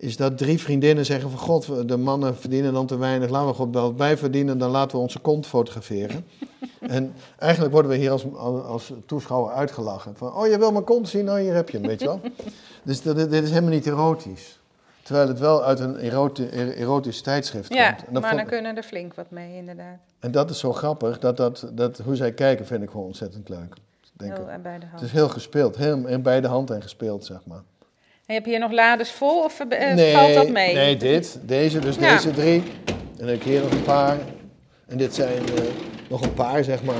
is 0.01 0.17
dat 0.17 0.39
drie 0.39 0.61
vriendinnen 0.61 1.05
zeggen 1.07 1.31
van 1.31 1.39
god, 1.39 1.89
de 1.89 1.97
mannen 1.97 2.37
verdienen 2.37 2.73
dan 2.73 2.87
te 2.87 2.97
weinig, 2.99 3.31
laten 3.31 3.49
we 3.49 3.55
god 3.55 3.75
wel 3.75 3.95
bij 3.95 4.17
verdienen, 4.17 4.59
dan 4.59 4.71
laten 4.71 4.97
we 4.97 5.03
onze 5.03 5.19
kont 5.19 5.47
fotograferen. 5.47 6.27
en 6.81 7.13
eigenlijk 7.39 7.73
worden 7.73 7.91
we 7.91 7.97
hier 7.97 8.11
als, 8.11 8.25
als 8.65 8.93
toeschouwer 9.07 9.53
uitgelachen. 9.53 10.17
Van, 10.17 10.35
oh, 10.35 10.47
je 10.47 10.59
wil 10.59 10.73
mijn 10.73 10.85
kont 10.85 11.09
zien? 11.09 11.25
Nou, 11.25 11.41
hier 11.41 11.55
heb 11.55 11.71
je 11.71 11.79
hem, 11.79 11.87
weet 11.87 12.01
je 12.01 12.07
wel. 12.07 12.21
dus 12.83 13.03
dat, 13.03 13.17
dit 13.17 13.33
is 13.45 13.49
helemaal 13.51 13.71
niet 13.71 13.87
erotisch. 13.87 14.59
Terwijl 15.03 15.29
het 15.29 15.39
wel 15.39 15.65
uit 15.65 15.81
een 15.81 15.97
eroti- 15.97 16.47
er- 16.49 16.77
erotisch 16.77 17.21
tijdschrift 17.23 17.75
Ja, 17.75 17.93
komt. 17.93 18.07
En, 18.07 18.13
dat 18.13 18.23
maar 18.23 18.31
vond- 18.31 18.43
dan 18.43 18.51
kunnen 18.53 18.77
er 18.77 18.83
flink 18.83 19.15
wat 19.15 19.31
mee 19.31 19.57
inderdaad. 19.57 19.99
en 20.19 20.31
dat 20.31 20.51
is 20.51 20.59
zo 20.59 20.73
grappig, 20.73 21.19
dat, 21.19 21.37
dat, 21.37 21.69
dat, 21.73 21.99
hoe 21.99 22.17
zij 22.17 22.33
kijken 22.33 22.67
vind 22.67 22.83
ik 22.83 22.91
gewoon 22.91 23.07
ontzettend 23.07 23.49
leuk. 23.49 23.75
Denk 24.13 24.37
Heel 24.37 24.49
ik. 24.51 24.63
bij 24.63 24.79
de 24.79 24.87
Het 24.89 25.01
is 25.01 25.13
heel 25.13 25.29
gespeeld, 25.29 25.77
heel 25.77 26.07
in 26.07 26.23
beide 26.23 26.49
handen 26.49 26.83
gespeeld, 26.83 27.25
zeg 27.25 27.41
maar. 27.45 27.63
En 28.31 28.37
heb 28.37 28.45
je 28.45 28.51
hier 28.51 28.61
nog 28.61 28.73
lades 28.73 29.11
vol 29.11 29.43
of 29.45 29.61
eh, 29.69 30.15
valt 30.15 30.35
dat 30.35 30.49
mee? 30.49 30.75
Nee, 30.75 30.97
dit, 30.97 31.39
deze, 31.43 31.79
dus 31.79 31.97
Ja. 31.97 32.15
deze 32.15 32.31
drie. 32.31 32.63
En 32.85 32.95
dan 33.17 33.27
heb 33.29 33.37
ik 33.37 33.43
hier 33.43 33.61
nog 33.61 33.71
een 33.71 33.83
paar. 33.83 34.19
En 34.87 34.97
dit 34.99 35.15
zijn 35.15 35.37
eh, 35.39 35.63
nog 36.09 36.23
een 36.23 36.35
paar, 36.35 36.65
zeg 36.65 36.83
maar. 36.83 36.95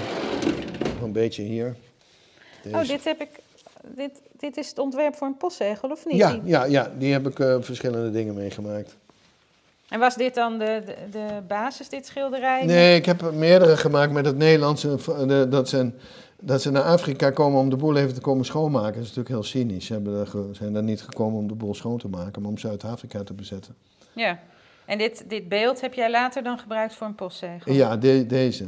Nog 0.95 1.03
een 1.03 1.13
beetje 1.13 1.43
hier. 1.43 1.77
Deze. 2.63 2.77
Oh, 2.77 2.89
dit 2.89 3.05
heb 3.05 3.21
ik. 3.21 3.29
Dit, 3.97 4.11
dit 4.39 4.57
is 4.57 4.69
het 4.69 4.79
ontwerp 4.79 5.15
voor 5.17 5.27
een 5.27 5.37
postzegel, 5.37 5.91
of 5.91 6.07
niet? 6.07 6.17
ja, 6.17 6.31
Die- 6.33 6.41
ja, 6.45 6.65
ja, 6.65 6.91
die 6.99 7.13
heb 7.13 7.27
ik 7.29 7.39
eh, 7.39 7.57
verschillende 7.61 8.11
dingen 8.11 8.35
meegemaakt. 8.35 8.97
En 9.89 9.99
was 9.99 10.15
dit 10.17 10.35
dan 10.35 10.59
de, 10.59 10.83
de, 10.87 10.95
de 11.11 11.27
basis, 11.49 11.89
dit 11.89 12.07
schilderij? 12.07 12.65
Nee, 12.65 12.97
ik 12.97 13.07
heb 13.07 13.21
er 13.23 13.35
meerdere 13.35 13.77
gemaakt 13.77 14.13
met 14.13 14.27
het 14.27 14.37
Nederlandse. 14.37 14.89
eh, 15.09 15.27
de- 15.29 15.47
Dat, 15.49 15.69
zijn, 15.69 15.95
dat 16.41 16.63
ze 16.63 16.71
naar 16.71 16.83
Afrika 16.83 17.31
komen 17.31 17.61
om 17.61 17.71
de 17.71 17.77
boel 17.77 17.97
even 17.97 18.15
te 18.15 18.21
komen 18.21 18.45
schoonmaken. 18.45 18.93
Dat 18.95 19.03
is 19.03 19.15
natuurlijk 19.17 19.29
heel 19.29 19.43
cynisch. 19.43 19.87
Ze 19.87 20.49
zijn 20.53 20.73
daar 20.73 20.83
niet 20.83 21.03
gekomen 21.03 21.39
om 21.39 21.49
de 21.49 21.55
boel 21.55 21.75
schoon 21.75 21.99
te 21.99 22.09
maken, 22.09 22.43
maar 22.43 22.51
om 22.51 22.59
Zuid-Afrika 22.59 23.23
te 23.23 23.33
bezetten. 23.33 23.75
Ja. 24.13 24.39
En 24.85 24.99
dit, 24.99 25.25
dit 25.29 25.49
beeld 25.49 25.81
heb 25.81 25.95
jij 25.95 26.11
later 26.11 26.43
dan 26.43 26.59
gebruikt 26.59 26.95
voor 26.95 27.07
een 27.07 27.15
postzegel? 27.15 27.73
Ja, 27.73 27.97
de- 27.97 28.27
deze. 28.27 28.65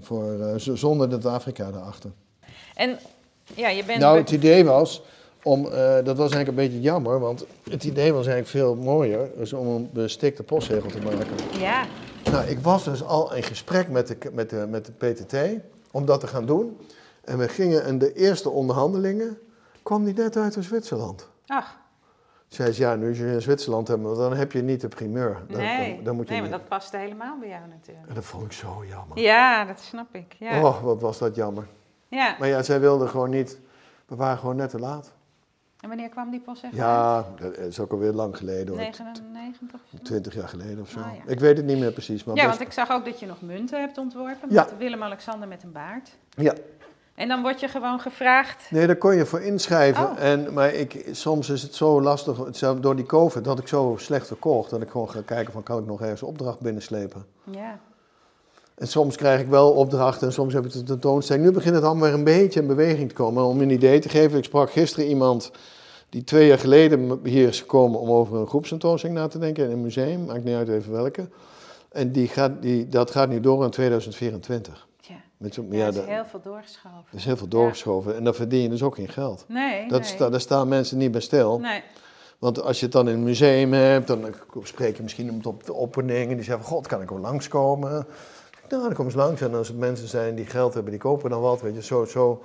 Voor, 0.00 0.40
eh, 0.40 0.54
zonder 0.56 1.08
dat 1.08 1.26
Afrika 1.26 1.66
erachter. 1.68 2.10
En 2.74 2.98
ja, 3.54 3.68
je 3.68 3.84
bent... 3.84 3.98
Nou, 3.98 4.18
het 4.18 4.30
idee 4.30 4.64
was 4.64 5.02
om, 5.42 5.66
eh, 5.66 5.94
dat 6.04 6.16
was 6.16 6.30
eigenlijk 6.32 6.48
een 6.48 6.54
beetje 6.54 6.80
jammer, 6.80 7.20
want 7.20 7.44
het 7.70 7.84
idee 7.84 8.12
was 8.12 8.26
eigenlijk 8.26 8.48
veel 8.48 8.74
mooier, 8.74 9.30
dus 9.36 9.52
om 9.52 9.66
een 9.66 9.88
bestikte 9.92 10.42
postzegel 10.42 10.90
te 10.90 10.98
maken. 11.00 11.26
Ja, 11.60 11.84
Nou, 12.30 12.46
ik 12.46 12.58
was 12.58 12.84
dus 12.84 13.02
al 13.02 13.34
in 13.34 13.42
gesprek 13.42 13.88
met 13.88 14.06
de, 14.08 14.16
met 14.32 14.50
de, 14.50 14.66
met 14.70 14.86
de 14.86 14.92
PTT 14.92 15.36
om 15.90 16.04
dat 16.04 16.20
te 16.20 16.26
gaan 16.26 16.46
doen. 16.46 16.76
En 17.24 17.38
we 17.38 17.48
gingen 17.48 17.84
in 17.86 17.98
de 17.98 18.12
eerste 18.12 18.50
onderhandelingen, 18.50 19.38
kwam 19.82 20.04
die 20.04 20.14
net 20.14 20.36
uit 20.36 20.56
Zwitserland. 20.60 21.28
ach, 21.46 21.80
Zei 22.48 22.72
ze, 22.72 22.80
ja, 22.82 22.94
nu 22.94 23.14
je 23.16 23.32
in 23.32 23.42
Zwitserland 23.42 23.88
hebt, 23.88 24.02
dan 24.02 24.36
heb 24.36 24.52
je 24.52 24.62
niet 24.62 24.80
de 24.80 24.88
primeur. 24.88 25.42
Dan, 25.48 25.60
nee. 25.60 25.94
dan, 25.94 26.04
dan 26.04 26.16
moet 26.16 26.26
je 26.26 26.32
nee, 26.32 26.40
maar 26.42 26.50
dat 26.50 26.68
past 26.68 26.92
helemaal 26.92 27.38
bij 27.38 27.48
jou 27.48 27.68
natuurlijk. 27.68 28.08
En 28.08 28.14
dat 28.14 28.24
vond 28.24 28.44
ik 28.44 28.52
zo 28.52 28.84
jammer. 28.88 29.18
Ja, 29.18 29.64
dat 29.64 29.80
snap 29.80 30.14
ik. 30.14 30.32
Ja. 30.38 30.60
Oh, 30.62 30.82
wat 30.82 31.00
was 31.00 31.18
dat 31.18 31.34
jammer. 31.34 31.66
ja. 32.08 32.36
Maar 32.38 32.48
ja, 32.48 32.62
zij 32.62 32.80
wilden 32.80 33.08
gewoon 33.08 33.30
niet, 33.30 33.58
we 34.06 34.16
waren 34.16 34.38
gewoon 34.38 34.56
net 34.56 34.70
te 34.70 34.78
laat. 34.78 35.12
En 35.80 35.88
wanneer 35.88 36.08
kwam 36.08 36.30
die 36.30 36.40
postzegel 36.40 36.78
uit? 36.78 36.86
Ja, 36.88 37.24
dat 37.44 37.56
is 37.56 37.80
ook 37.80 37.92
alweer 37.92 38.12
lang 38.12 38.36
geleden 38.36 38.68
hoor. 38.68 38.76
99 38.76 39.80
of 39.84 39.88
zo? 39.90 40.02
20 40.02 40.34
jaar 40.34 40.48
geleden 40.48 40.80
of 40.80 40.88
zo. 40.90 40.98
Ah, 41.00 41.06
ja. 41.16 41.32
Ik 41.32 41.40
weet 41.40 41.56
het 41.56 41.66
niet 41.66 41.78
meer 41.78 41.92
precies. 41.92 42.24
Maar 42.24 42.36
Ja, 42.36 42.46
best- 42.46 42.56
want 42.58 42.68
ik 42.68 42.74
zag 42.74 42.90
ook 42.90 43.04
dat 43.04 43.20
je 43.20 43.26
nog 43.26 43.40
munten 43.40 43.80
hebt 43.80 43.98
ontworpen. 43.98 44.48
Ja. 44.50 44.64
Met 44.64 44.76
Willem-Alexander 44.78 45.48
met 45.48 45.62
een 45.62 45.72
baard. 45.72 46.16
ja. 46.36 46.54
En 47.14 47.28
dan 47.28 47.42
word 47.42 47.60
je 47.60 47.68
gewoon 47.68 48.00
gevraagd... 48.00 48.70
Nee, 48.70 48.86
daar 48.86 48.96
kon 48.96 49.16
je 49.16 49.26
voor 49.26 49.40
inschrijven. 49.40 50.04
Oh. 50.04 50.22
En, 50.22 50.52
maar 50.52 50.74
ik, 50.74 51.08
soms 51.10 51.50
is 51.50 51.62
het 51.62 51.74
zo 51.74 52.02
lastig, 52.02 52.38
zelfs 52.50 52.80
door 52.80 52.96
die 52.96 53.06
COVID, 53.06 53.44
dat 53.44 53.58
ik 53.58 53.68
zo 53.68 53.94
slecht 53.98 54.26
verkocht. 54.26 54.70
Dat 54.70 54.82
ik 54.82 54.90
gewoon 54.90 55.10
ga 55.10 55.20
kijken 55.24 55.52
van, 55.52 55.62
kan 55.62 55.78
ik 55.78 55.86
nog 55.86 56.00
ergens 56.02 56.22
opdracht 56.22 56.60
binnenslepen? 56.60 57.24
Ja, 57.50 57.78
En 58.74 58.88
soms 58.88 59.16
krijg 59.16 59.40
ik 59.40 59.48
wel 59.48 59.72
opdrachten 59.72 60.26
en 60.26 60.32
soms 60.32 60.54
heb 60.54 60.64
ik 60.64 60.72
de 60.72 60.82
tentoonstelling. 60.82 61.44
Nu 61.44 61.52
begint 61.52 61.74
het 61.74 61.84
allemaal 61.84 62.04
weer 62.04 62.14
een 62.14 62.24
beetje 62.24 62.60
in 62.60 62.66
beweging 62.66 63.08
te 63.08 63.14
komen. 63.14 63.44
Om 63.44 63.60
een 63.60 63.70
idee 63.70 63.98
te 63.98 64.08
geven, 64.08 64.38
ik 64.38 64.44
sprak 64.44 64.70
gisteren 64.70 65.08
iemand 65.08 65.50
die 66.08 66.24
twee 66.24 66.46
jaar 66.46 66.58
geleden 66.58 67.20
hier 67.24 67.48
is 67.48 67.60
gekomen 67.60 68.00
om 68.00 68.10
over 68.10 68.36
een 68.36 68.46
groepstentoonstelling 68.46 69.18
na 69.18 69.28
te 69.28 69.38
denken 69.38 69.64
in 69.64 69.70
een 69.70 69.80
museum. 69.80 70.24
Maakt 70.24 70.44
niet 70.44 70.54
uit 70.54 70.68
even 70.68 70.92
welke. 70.92 71.28
En 71.88 72.12
die 72.12 72.28
gaat, 72.28 72.62
die, 72.62 72.88
dat 72.88 73.10
gaat 73.10 73.28
nu 73.28 73.40
door 73.40 73.64
in 73.64 73.70
2024. 73.70 74.86
Met 75.42 75.54
zo, 75.54 75.64
Ja, 75.70 75.76
ja, 75.78 75.86
er 75.86 75.94
is 75.94 76.06
heel 76.06 76.24
veel 76.24 76.40
doorgeschoven. 76.42 77.04
er 77.10 77.16
is 77.16 77.24
heel 77.24 77.36
veel 77.36 77.48
doorgeschoven. 77.48 78.16
En 78.16 78.24
dan 78.24 78.34
verdien 78.34 78.62
je 78.62 78.68
dus 78.68 78.82
ook 78.82 78.94
geen 78.94 79.08
geld. 79.08 79.44
Nee, 79.48 79.88
Dat 79.88 80.00
nee. 80.00 80.08
sta, 80.08 80.30
daar 80.30 80.40
staan 80.40 80.68
mensen 80.68 80.98
niet 80.98 81.10
bij 81.10 81.20
stil. 81.20 81.58
Nee. 81.58 81.82
Want 82.38 82.62
als 82.62 82.78
je 82.78 82.84
het 82.84 82.94
dan 82.94 83.08
in 83.08 83.14
een 83.14 83.22
museum 83.22 83.72
hebt, 83.72 84.06
dan 84.06 84.34
spreek 84.62 84.96
je 84.96 85.02
misschien 85.02 85.44
op 85.46 85.64
de 85.64 85.74
opening 85.74 86.30
en 86.30 86.36
die 86.36 86.44
zegt 86.44 86.58
van, 86.58 86.66
god, 86.66 86.86
kan 86.86 87.02
ik 87.02 87.12
ook 87.12 87.18
langskomen? 87.18 88.06
Nou, 88.68 88.82
dan 88.82 88.94
kom 88.94 89.04
eens 89.04 89.14
langs 89.14 89.40
en 89.40 89.54
als 89.54 89.68
het 89.68 89.76
mensen 89.78 90.08
zijn 90.08 90.34
die 90.34 90.46
geld 90.46 90.74
hebben, 90.74 90.90
die 90.92 91.00
kopen 91.00 91.30
dan 91.30 91.40
wat, 91.40 91.60
weet 91.60 91.74
je, 91.74 91.82
zo, 91.82 92.04
zo, 92.04 92.42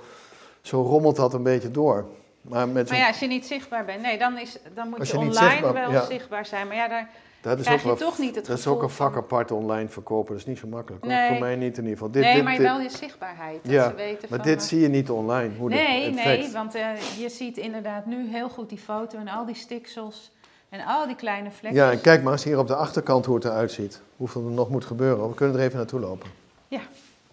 zo 0.62 0.82
rommelt 0.82 1.16
dat 1.16 1.34
een 1.34 1.42
beetje 1.42 1.70
door. 1.70 2.06
Maar 2.40 2.68
met 2.68 2.88
Maar 2.88 2.98
ja, 2.98 3.06
als 3.08 3.18
je 3.18 3.26
niet 3.26 3.46
zichtbaar 3.46 3.84
bent, 3.84 4.02
nee, 4.02 4.18
dan, 4.18 4.38
is, 4.38 4.58
dan 4.74 4.88
moet 4.88 5.08
je, 5.08 5.16
online 5.18 5.50
zichtbaar- 5.50 5.90
wel 5.90 6.04
zichtbaar 6.04 6.46
zijn. 6.46 6.66
Maar 6.66 6.76
ja, 6.76 6.88
daar, 6.88 7.10
dat 7.40 7.58
is 7.58 7.64
krijg 7.64 7.78
ook 7.84 7.92
je 7.92 7.98
wel- 7.98 8.08
toch 8.10 8.18
niet 8.18 8.34
het 8.34 8.46
Dat 8.46 8.58
is 8.58 8.66
ook 8.66 8.82
een 8.82 8.90
vak 8.90 9.12
van- 9.12 9.22
apart 9.22 9.50
online 9.50 9.88
verkopen, 9.88 10.28
dat 10.32 10.40
is 10.40 10.46
niet 10.46 10.58
zo 10.58 10.66
makkelijk. 10.66 11.04
Nee. 11.04 11.28
Voor 11.28 11.38
mij 11.38 11.56
niet 11.56 11.76
in 11.76 11.82
ieder 11.82 11.90
geval. 11.98 12.10
Dit, 12.10 12.22
nee, 12.22 12.34
dit, 12.34 12.44
maar 12.44 12.52
dit- 12.56 12.62
wel 12.62 12.80
je 12.80 12.88
zichtbaarheid. 12.90 13.58
Dat 13.62 13.72
ja, 13.72 13.88
ze 13.88 13.94
weten 13.94 14.26
maar 14.30 14.38
van, 14.38 14.48
dit 14.48 14.60
eh, 14.60 14.66
zie 14.66 14.80
je 14.80 14.88
niet 14.88 15.10
online, 15.10 15.50
hoe 15.58 15.68
Nee, 15.68 16.08
effect. 16.08 16.42
nee, 16.42 16.52
want 16.52 16.74
eh, 16.74 16.86
je 17.18 17.28
ziet 17.28 17.56
inderdaad 17.56 18.06
nu 18.06 18.28
heel 18.30 18.48
goed 18.48 18.68
die 18.68 18.78
foto 18.78 19.18
en 19.18 19.28
al 19.28 19.46
die 19.46 19.54
stiksels 19.54 20.32
en 20.68 20.84
al 20.86 21.06
die 21.06 21.16
kleine 21.16 21.50
vlekken. 21.50 21.80
Ja, 21.82 21.90
en 21.90 22.00
kijk 22.00 22.22
maar 22.22 22.32
eens 22.32 22.44
hier 22.44 22.58
op 22.58 22.66
de 22.66 22.74
achterkant 22.76 23.26
hoe 23.26 23.34
het 23.34 23.44
eruit 23.44 23.72
ziet. 23.72 24.00
Hoeveel 24.16 24.44
er 24.44 24.50
nog 24.50 24.70
moet 24.70 24.84
gebeuren. 24.84 25.28
We 25.28 25.34
kunnen 25.34 25.56
er 25.56 25.62
even 25.62 25.76
naartoe 25.76 26.00
lopen. 26.00 26.28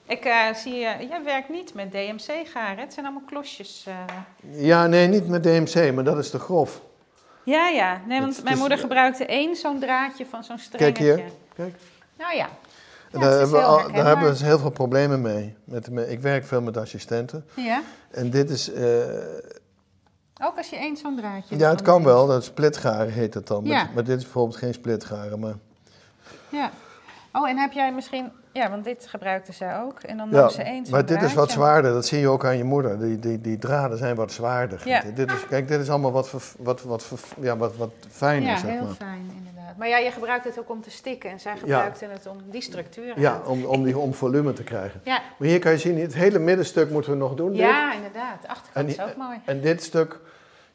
Ik 0.07 0.25
eh, 0.25 0.53
zie, 0.53 0.73
je, 0.73 0.79
jij 1.09 1.21
werkt 1.23 1.49
niet 1.49 1.73
met 1.73 1.91
DMC-garen, 1.91 2.77
het 2.77 2.93
zijn 2.93 3.05
allemaal 3.05 3.23
klosjes. 3.25 3.87
Ja, 4.51 4.87
nee, 4.87 5.07
niet 5.07 5.27
met 5.27 5.43
DMC, 5.43 5.93
maar 5.93 6.03
dat 6.03 6.17
is 6.17 6.29
te 6.29 6.39
grof. 6.39 6.81
Ja, 7.45 7.67
ja, 7.69 8.01
nee, 8.07 8.19
want 8.21 8.43
mijn 8.43 8.57
moeder 8.57 8.77
gebruikte 8.77 9.25
één 9.25 9.55
zo'n 9.55 9.79
draadje 9.79 10.25
van 10.25 10.43
zo'n 10.43 10.57
strengetje. 10.57 11.03
Kijk 11.05 11.17
hier. 11.19 11.31
Kijk. 11.55 11.75
Nou 12.17 12.35
ja, 12.35 12.47
daar, 13.11 13.31
hebben 13.31 13.51
we 13.51 13.61
al- 13.61 13.91
daar 13.91 14.05
hebben 14.05 14.25
we 14.25 14.31
dus 14.31 14.41
heel 14.41 14.59
veel 14.59 14.69
problemen 14.69 15.21
mee. 15.21 15.55
Met, 15.63 15.89
met- 15.89 16.09
ik 16.09 16.19
werk 16.19 16.45
veel 16.45 16.61
met 16.61 16.77
assistenten. 16.77 17.45
ja. 17.55 17.81
En 18.11 18.29
dit 18.29 18.49
is... 18.49 18.71
eh, 18.71 19.03
Ook 20.41 20.57
als 20.57 20.69
je 20.69 20.75
één 20.75 20.97
zo'n 20.97 21.15
draadje 21.15 21.57
ja, 21.57 21.69
het 21.69 21.81
kan 21.81 22.03
wel. 22.03 22.27
Dat 22.27 22.43
splitgaren 22.43 23.11
heet 23.13 23.33
het 23.33 23.47
dan. 23.47 23.65
Ja. 23.65 23.83
Maar, 23.83 23.91
maar 23.93 24.03
dit 24.03 24.17
is 24.17 24.23
bijvoorbeeld 24.23 24.57
geen 24.57 24.73
splitgaren. 24.73 25.39
Maar, 25.39 25.53
Ja. 26.49 26.71
Oh, 27.35 27.49
en 27.49 27.57
heb 27.57 27.71
jij 27.71 27.91
misschien... 27.93 28.31
Ja, 28.51 28.69
want 28.69 28.83
dit 28.83 29.07
gebruikte 29.07 29.51
zij 29.51 29.79
ook. 29.79 29.99
En 29.99 30.17
dan 30.17 30.29
ja, 30.29 30.39
nam 30.39 30.49
ze 30.49 30.63
één 30.63 30.85
zo'n 30.85 30.93
maar 30.93 31.05
dit 31.05 31.21
is 31.21 31.33
wat 31.33 31.51
zwaarder. 31.51 31.93
Dat 31.93 32.05
zie 32.05 32.19
je 32.19 32.27
ook 32.27 32.45
aan 32.45 32.57
je 32.57 32.63
moeder. 32.63 32.99
Die, 32.99 33.19
die, 33.19 33.41
die 33.41 33.57
draden 33.57 33.97
zijn 33.97 34.15
wat 34.15 34.31
zwaarder. 34.31 34.81
Ja. 34.85 35.03
Dit 35.15 35.31
is, 35.31 35.47
kijk, 35.47 35.67
dit 35.67 35.79
is 35.81 35.89
allemaal 35.89 36.11
wat, 36.11 36.31
wat, 36.57 36.83
wat, 36.83 37.11
ja, 37.41 37.57
wat, 37.57 37.75
wat 37.75 37.91
fijner, 38.09 38.49
Ja, 38.49 38.57
zeg 38.57 38.69
heel 38.71 38.83
maar. 38.83 38.93
fijn 38.93 39.31
inderdaad. 39.37 39.77
Maar 39.77 39.87
ja, 39.87 39.97
je 39.97 40.11
gebruikt 40.11 40.45
het 40.45 40.59
ook 40.59 40.69
om 40.69 40.81
te 40.81 40.91
stikken. 40.91 41.29
En 41.29 41.39
zij 41.39 41.57
gebruikte 41.57 42.05
het 42.05 42.27
om 42.27 42.37
die 42.45 42.61
structuur 42.61 43.19
Ja, 43.19 43.41
om, 43.45 43.65
om, 43.65 43.83
die, 43.83 43.97
om 43.97 44.13
volume 44.13 44.53
te 44.53 44.63
krijgen. 44.63 45.01
Ja, 45.03 45.21
Maar 45.37 45.47
hier 45.47 45.59
kan 45.59 45.71
je 45.71 45.77
zien, 45.77 45.99
het 45.99 46.13
hele 46.13 46.39
middenstuk 46.39 46.89
moeten 46.89 47.11
we 47.11 47.17
nog 47.17 47.33
doen. 47.35 47.49
dit. 47.51 47.59
ja 47.59 47.93
inderdaad. 47.93 48.41
De 48.41 48.47
achterkant 48.47 48.85
En 48.85 48.91
is 48.91 49.01
ook 49.01 49.15
mooi. 49.17 49.37
En 49.45 49.61
dit 49.61 49.83
stuk, 49.83 50.19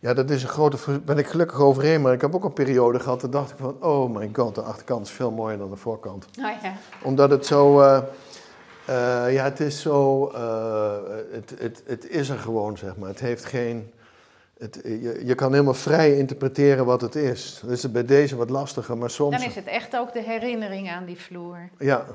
ja, 0.01 0.15
dat 0.15 0.31
is 0.31 0.43
een 0.43 0.49
grote. 0.49 1.01
ben 1.01 1.19
ik 1.19 1.27
gelukkig 1.27 1.61
overheen, 1.61 2.01
maar 2.03 2.13
ik 2.13 2.21
heb 2.21 2.35
ook 2.35 2.45
een 2.45 2.53
periode 2.53 3.01
gehad. 3.01 3.21
Dat 3.21 3.33
dacht 3.33 3.51
ik 3.51 3.57
van: 3.59 3.77
oh 3.81 4.15
my 4.17 4.31
god, 4.33 4.55
de 4.55 4.63
achterkant 4.63 5.07
is 5.07 5.13
veel 5.13 5.31
mooier 5.31 5.59
dan 5.59 5.71
de 5.71 5.77
voorkant. 5.77 6.27
Nou 6.37 6.55
ja. 6.63 6.73
Omdat 7.03 7.31
het 7.31 7.47
zo. 7.47 7.81
eh, 7.81 7.97
eh, 8.87 9.33
ja, 9.33 9.45
het 9.45 9.61
is 9.61 9.81
zo. 9.81 10.27
eh, 10.29 10.93
het, 11.33 11.55
het, 11.59 11.83
het 11.87 12.09
is 12.09 12.29
er 12.29 12.39
gewoon, 12.39 12.79
zeg 12.79 12.97
maar. 12.97 13.09
Het 13.09 13.21
heeft 13.21 13.45
geen. 13.45 13.91
Het, 14.59 14.81
je, 14.85 15.23
je 15.25 15.35
kan 15.35 15.53
helemaal 15.53 15.75
vrij 15.75 16.17
interpreteren 16.17 16.85
wat 16.85 17.01
het 17.01 17.15
is. 17.15 17.63
Dus 17.67 17.91
bij 17.91 18.05
deze 18.05 18.37
wat 18.37 18.51
lastiger, 18.51 18.99
maar 18.99 19.11
soms. 19.11 19.37
Dan 19.37 19.47
is 19.49 19.55
het 19.55 19.67
echt 19.67 19.97
ook 19.97 20.13
de 20.13 20.23
herinnering 20.23 20.91
aan 20.91 21.05
die 21.05 21.19
vloer. 21.21 21.69
Ja, 21.79 22.07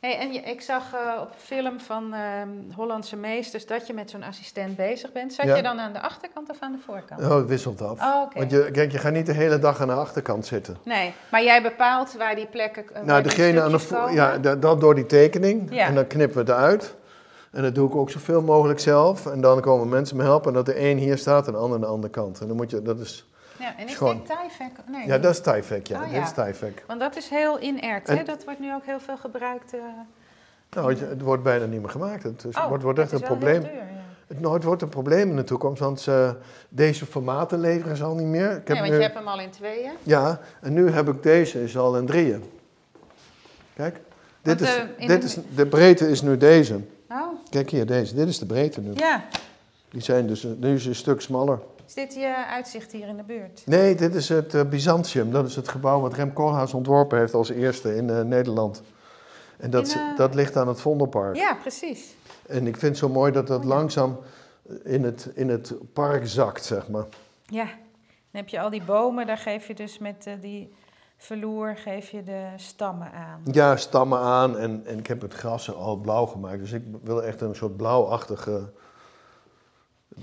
Hey, 0.00 0.18
en 0.18 0.32
je, 0.32 0.40
ik 0.40 0.60
zag 0.60 0.94
eh, 0.94 1.20
op 1.20 1.28
een 1.28 1.38
film 1.38 1.80
van 1.80 2.12
ehm, 2.14 2.48
Hollandse 2.76 3.16
meesters 3.16 3.66
dat 3.66 3.86
je 3.86 3.92
met 3.92 4.10
zo'n 4.10 4.22
assistent 4.22 4.76
bezig 4.76 5.12
bent. 5.12 5.32
Zat 5.32 5.46
Ja. 5.46 5.56
je 5.56 5.62
dan 5.62 5.80
aan 5.80 5.92
de 5.92 6.00
achterkant 6.00 6.50
of 6.50 6.56
aan 6.60 6.72
de 6.72 6.78
voorkant? 6.86 7.20
Oh, 7.22 7.34
het 7.36 7.46
wisselt 7.46 7.82
af. 7.82 8.00
Oh. 8.00 8.34
Want 8.34 8.50
je, 8.50 8.70
kijk, 8.72 8.92
je 8.92 8.98
gaat 8.98 9.12
niet 9.12 9.26
de 9.26 9.32
hele 9.32 9.58
dag 9.58 9.80
aan 9.80 9.86
de 9.86 9.92
achterkant 9.94 10.46
zitten. 10.46 10.76
Nee, 10.84 11.12
maar 11.30 11.42
jij 11.42 11.62
bepaalt 11.62 12.12
waar 12.18 12.34
die 12.34 12.46
plekken. 12.46 12.84
eh, 12.94 13.02
Nou, 13.02 13.22
degene 13.22 13.60
aan 13.62 13.70
de 13.70 13.78
stukjes 13.78 13.98
vo- 13.98 14.04
komen? 14.06 14.14
ja, 14.14 14.38
da- 14.38 14.56
dat 14.56 14.80
door 14.80 14.94
die 14.94 15.06
tekening. 15.06 15.74
Ja. 15.74 15.86
En 15.86 15.94
dan 15.94 16.06
knippen 16.06 16.44
we 16.44 16.52
het 16.52 16.60
uit. 16.60 16.94
En 17.52 17.62
dat 17.62 17.74
doe 17.74 17.88
ik 17.88 17.94
ook 17.94 18.10
zoveel 18.10 18.42
mogelijk 18.42 18.80
zelf. 18.80 19.26
En 19.26 19.40
dan 19.40 19.60
komen 19.60 19.88
mensen 19.88 20.16
me 20.16 20.22
helpen. 20.22 20.48
En 20.48 20.54
dat 20.54 20.66
de 20.66 20.80
een 20.90 20.98
hier 20.98 21.18
staat 21.18 21.46
en 21.46 21.52
de 21.52 21.58
ander 21.58 21.74
aan 21.74 21.80
de 21.80 21.86
andere 21.86 22.12
kant. 22.12 22.40
En 22.40 22.46
dan 22.46 22.56
moet 22.56 22.70
je, 22.70 22.82
dat 22.82 22.98
is, 23.00 23.26
Ja, 23.60 23.76
en 23.76 23.86
is 23.86 23.92
Schoon. 23.92 24.16
dit 24.16 24.26
Tyvek? 24.26 24.70
Nee. 24.86 25.06
ja, 25.06 25.18
dat 25.18 25.30
is 25.32 25.40
Tyvek, 25.40 25.86
ja. 25.86 26.02
Oh, 26.02 26.12
ja. 26.12 26.22
is 26.22 26.32
Tyvek. 26.32 26.84
Want 26.86 27.00
dat 27.00 27.16
is 27.16 27.28
heel 27.28 27.60
inert, 27.60 28.08
hè? 28.08 28.14
En- 28.14 28.24
Dat 28.24 28.44
wordt 28.44 28.60
nu 28.60 28.74
ook 28.74 28.84
heel 28.84 29.00
veel 29.00 29.16
gebruikt. 29.16 29.74
eh. 29.74 29.80
Nou, 30.70 30.90
het, 30.90 31.00
het 31.00 31.20
wordt 31.22 31.42
bijna 31.42 31.64
niet 31.64 31.80
meer 31.80 31.90
gemaakt. 31.90 32.22
Het, 32.22 32.44
is- 32.44 32.56
Oh, 32.56 32.68
wordt, 32.68 32.82
wordt 32.82 32.98
echt 32.98 33.12
een 33.12 33.20
probleem. 33.20 33.62
heel 33.62 33.70
duur, 33.72 33.80
ja. 33.80 33.98
Het, 34.26 34.40
nou, 34.40 34.54
het 34.54 34.64
wordt 34.64 34.82
een 34.82 34.88
probleem 34.88 35.30
in 35.30 35.36
de 35.36 35.44
toekomst, 35.44 35.80
want 35.80 36.06
eh, 36.06 36.30
deze 36.68 37.06
formaten 37.06 37.60
leveren 37.60 37.96
ze 37.96 38.04
al 38.04 38.14
niet 38.14 38.26
meer. 38.26 38.50
Ik 38.50 38.56
heb 38.56 38.66
Nee, 38.68 38.76
want 38.78 38.90
nu, 38.90 38.96
je 38.96 39.02
hebt 39.02 39.14
hem 39.14 39.28
al 39.28 39.40
in 39.40 39.50
tweeën. 39.50 39.90
Ja, 40.02 40.40
en 40.60 40.72
nu 40.72 40.90
heb 40.90 41.08
ik 41.08 41.22
deze, 41.22 41.62
is 41.62 41.76
al 41.76 41.96
in 41.96 42.06
drieën. 42.06 42.44
Kijk, 43.74 43.94
dit 44.42 44.60
Want, 44.60 44.60
is, 44.60 44.76
eh, 44.76 45.08
dit 45.08 45.20
de- 45.20 45.26
is, 45.26 45.36
de 45.54 45.66
breedte 45.66 46.08
is 46.10 46.22
nu 46.22 46.36
deze. 46.36 46.80
Oh, 47.10 47.18
Kijk 47.50 47.70
hier, 47.70 47.86
deze. 47.86 48.14
Dit 48.14 48.28
is 48.28 48.38
de 48.38 48.46
breedte 48.46 48.80
nu. 48.80 48.90
ja. 48.94 49.24
Die 49.88 50.02
zijn 50.02 50.26
dus 50.26 50.46
nu 50.58 50.74
is 50.74 50.86
een 50.86 50.94
stuk 50.94 51.20
smaller. 51.20 51.58
Is 51.90 51.96
dit 51.96 52.14
je 52.14 52.46
uitzicht 52.46 52.92
hier 52.92 53.08
in 53.08 53.16
de 53.16 53.22
buurt? 53.22 53.62
Nee, 53.66 53.94
dit 53.94 54.14
is 54.14 54.28
het 54.28 54.54
eh, 54.54 54.64
Byzantium. 54.64 55.30
Dat 55.30 55.46
is 55.46 55.56
het 55.56 55.68
gebouw 55.68 56.00
wat 56.00 56.14
Rem 56.14 56.32
Koolhaas 56.32 56.74
ontworpen 56.74 57.18
heeft 57.18 57.34
als 57.34 57.48
eerste 57.48 57.96
in 57.96 58.10
eh, 58.10 58.20
Nederland. 58.20 58.82
En 59.56 59.70
dat, 59.70 59.88
In, 59.88 60.00
eh, 60.00 60.16
dat 60.16 60.34
ligt 60.34 60.56
aan 60.56 60.68
het 60.68 60.80
Vondelpark. 60.80 61.36
Ja, 61.36 61.54
precies. 61.54 62.14
En 62.46 62.66
ik 62.66 62.76
vind 62.76 62.82
het 62.82 62.96
zo 62.96 63.08
mooi 63.08 63.32
dat 63.32 63.46
dat 63.46 63.60
Oh, 63.60 63.66
langzaam 63.66 64.18
in 64.84 65.04
het, 65.04 65.30
in 65.34 65.48
het 65.48 65.74
park 65.92 66.26
zakt, 66.26 66.64
zeg 66.64 66.88
maar. 66.88 67.06
Ja. 67.46 67.64
Dan 67.64 68.40
heb 68.40 68.48
je 68.48 68.60
al 68.60 68.70
die 68.70 68.84
bomen, 68.84 69.26
daar 69.26 69.38
geef 69.38 69.66
je 69.66 69.74
dus 69.74 69.98
met 69.98 70.26
die 70.40 70.72
verloer 71.16 71.76
geef 71.76 72.10
je 72.10 72.22
de 72.22 72.46
stammen 72.56 73.12
aan. 73.12 73.40
Ja, 73.44 73.76
stammen 73.76 74.18
aan 74.18 74.58
en, 74.58 74.82
en 74.86 74.98
ik 74.98 75.06
heb 75.06 75.20
het 75.20 75.34
gras 75.34 75.74
al 75.74 75.96
blauw 75.96 76.26
gemaakt. 76.26 76.58
Dus 76.58 76.72
ik 76.72 76.84
wil 77.02 77.22
echt 77.22 77.40
een 77.40 77.54
soort 77.54 77.76
blauwachtige... 77.76 78.72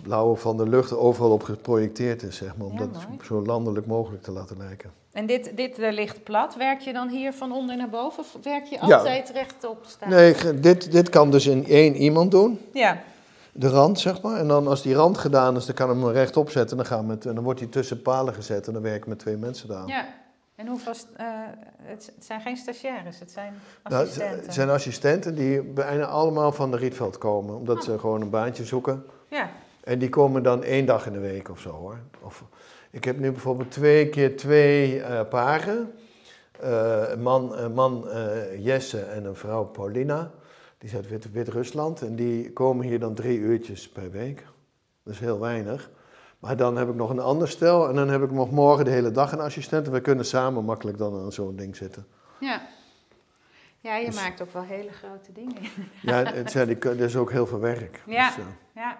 Blauwe 0.03 0.35
van 0.35 0.57
de 0.57 0.69
lucht 0.69 0.93
overal 0.95 1.31
op 1.31 1.43
geprojecteerd 1.43 2.23
is, 2.23 2.35
zeg 2.37 2.55
maar. 2.57 2.67
Om 2.67 2.73
Ja, 2.73 2.79
dat 2.79 2.89
mooi. 3.07 3.19
zo 3.23 3.41
landelijk 3.45 3.85
mogelijk 3.87 4.23
te 4.23 4.31
laten 4.31 4.57
lijken. 4.57 4.91
En 5.11 5.25
dit, 5.25 5.51
dit 5.57 5.79
eh, 5.79 5.91
ligt 5.93 6.23
plat. 6.23 6.55
Werk 6.55 6.79
je 6.81 6.93
dan 6.93 7.09
hier 7.09 7.33
van 7.33 7.51
onder 7.51 7.77
naar 7.77 7.89
boven 7.89 8.19
of 8.23 8.37
werk 8.43 8.65
je 8.65 8.75
Ja. 8.75 8.81
altijd 8.97 9.29
rechtop 9.29 9.83
staan? 9.87 10.09
Nee, 10.09 10.59
dit, 10.59 10.91
dit 10.91 11.09
kan 11.09 11.31
dus 11.31 11.45
in 11.47 11.65
één 11.65 11.95
iemand 11.95 12.31
doen. 12.31 12.59
Ja. 12.73 13.01
De 13.51 13.69
rand, 13.69 13.99
zeg 13.99 14.21
maar. 14.21 14.37
En 14.39 14.47
dan 14.47 14.67
als 14.67 14.81
die 14.81 14.93
rand 14.95 15.17
gedaan 15.17 15.55
is, 15.55 15.65
dan 15.65 15.75
kan 15.75 15.89
ik 15.91 15.95
hem 16.03 16.09
rechtop 16.11 16.49
zetten. 16.49 16.77
Dan, 16.77 16.85
gaan 16.85 17.05
met, 17.05 17.25
en 17.25 17.35
dan 17.35 17.43
wordt 17.43 17.59
hij 17.59 17.69
tussen 17.69 18.01
palen 18.01 18.33
gezet 18.33 18.67
en 18.67 18.73
dan 18.73 18.81
werk 18.81 18.97
ik 18.97 19.07
met 19.07 19.19
twee 19.19 19.37
mensen 19.37 19.67
daar. 19.67 19.87
ja. 19.87 20.05
En 20.55 20.67
hoeveel... 20.67 20.93
eh, 21.17 21.25
het 21.81 22.11
zijn 22.19 22.41
geen 22.41 22.57
stagiaires, 22.57 23.19
het 23.19 23.31
zijn 23.31 23.53
Nou, 23.83 24.03
assistenten. 24.03 24.39
het 24.45 24.53
zijn 24.53 24.69
assistenten 24.69 25.35
die 25.35 25.61
bijna 25.61 26.05
allemaal 26.05 26.51
van 26.51 26.71
de 26.71 26.77
Rietveld 26.77 27.17
komen. 27.17 27.55
Omdat 27.55 27.77
Ah. 27.77 27.83
ze 27.83 27.99
gewoon 27.99 28.21
een 28.21 28.29
baantje 28.29 28.65
zoeken. 28.65 29.03
Ja. 29.29 29.49
En 29.87 29.99
die 29.99 30.09
komen 30.09 30.43
dan 30.43 30.63
één 30.63 30.85
dag 30.85 31.05
in 31.05 31.13
de 31.13 31.19
week 31.19 31.49
of 31.49 31.59
zo 31.59 31.69
hoor. 31.71 31.99
Of, 32.21 32.43
ik 32.91 33.03
heb 33.03 33.19
nu 33.19 33.31
bijvoorbeeld 33.31 33.71
twee 33.71 34.09
keer 34.09 34.37
twee 34.37 35.01
eh, 35.01 35.27
paren. 35.29 35.93
Eh, 36.59 37.01
een 37.09 37.21
man, 37.21 37.57
een 37.57 37.73
man 37.73 38.09
eh, 38.09 38.65
Jesse 38.65 38.99
en 39.01 39.25
een 39.25 39.35
vrouw 39.35 39.63
Paulina. 39.65 40.31
Die 40.77 40.89
zijn 40.89 41.01
uit 41.01 41.11
Wit- 41.11 41.31
Wit-Rusland. 41.31 42.01
en 42.01 42.15
die 42.15 42.53
komen 42.53 42.85
hier 42.85 42.99
dan 42.99 43.13
drie 43.13 43.37
uurtjes 43.39 43.89
per 43.89 44.11
week. 44.11 44.45
Dat 45.03 45.13
is 45.13 45.19
heel 45.19 45.39
weinig. 45.39 45.89
Maar 46.39 46.57
dan 46.57 46.77
heb 46.77 46.89
ik 46.89 46.95
nog 46.95 47.09
een 47.09 47.19
ander 47.19 47.47
stel. 47.47 47.89
En 47.89 47.95
dan 47.95 48.09
heb 48.09 48.23
ik 48.23 48.31
nog 48.31 48.51
morgen 48.51 48.85
de 48.85 48.91
hele 48.91 49.11
dag 49.11 49.31
een 49.31 49.39
assistent. 49.39 49.85
En 49.87 49.91
we 49.93 50.01
kunnen 50.01 50.25
samen 50.25 50.65
makkelijk 50.65 50.97
dan 50.97 51.19
aan 51.23 51.31
zo'n 51.31 51.55
ding 51.55 51.75
zitten. 51.75 52.07
Ja. 52.39 52.61
Ja, 53.79 53.95
je 53.95 54.05
Dus- 54.05 54.15
maakt 54.15 54.41
ook 54.41 54.53
wel 54.53 54.63
hele 54.63 54.91
grote 54.91 55.31
dingen. 55.31 55.55
Ja, 56.01 56.23
het 56.33 56.51
zijn, 56.51 56.79
dat 56.79 56.95
is 56.99 57.15
ook 57.15 57.31
heel 57.31 57.47
veel 57.47 57.59
werk. 57.59 58.01
Ja. 58.05 58.35
Dus, 58.35 58.45
Ja. 58.75 58.97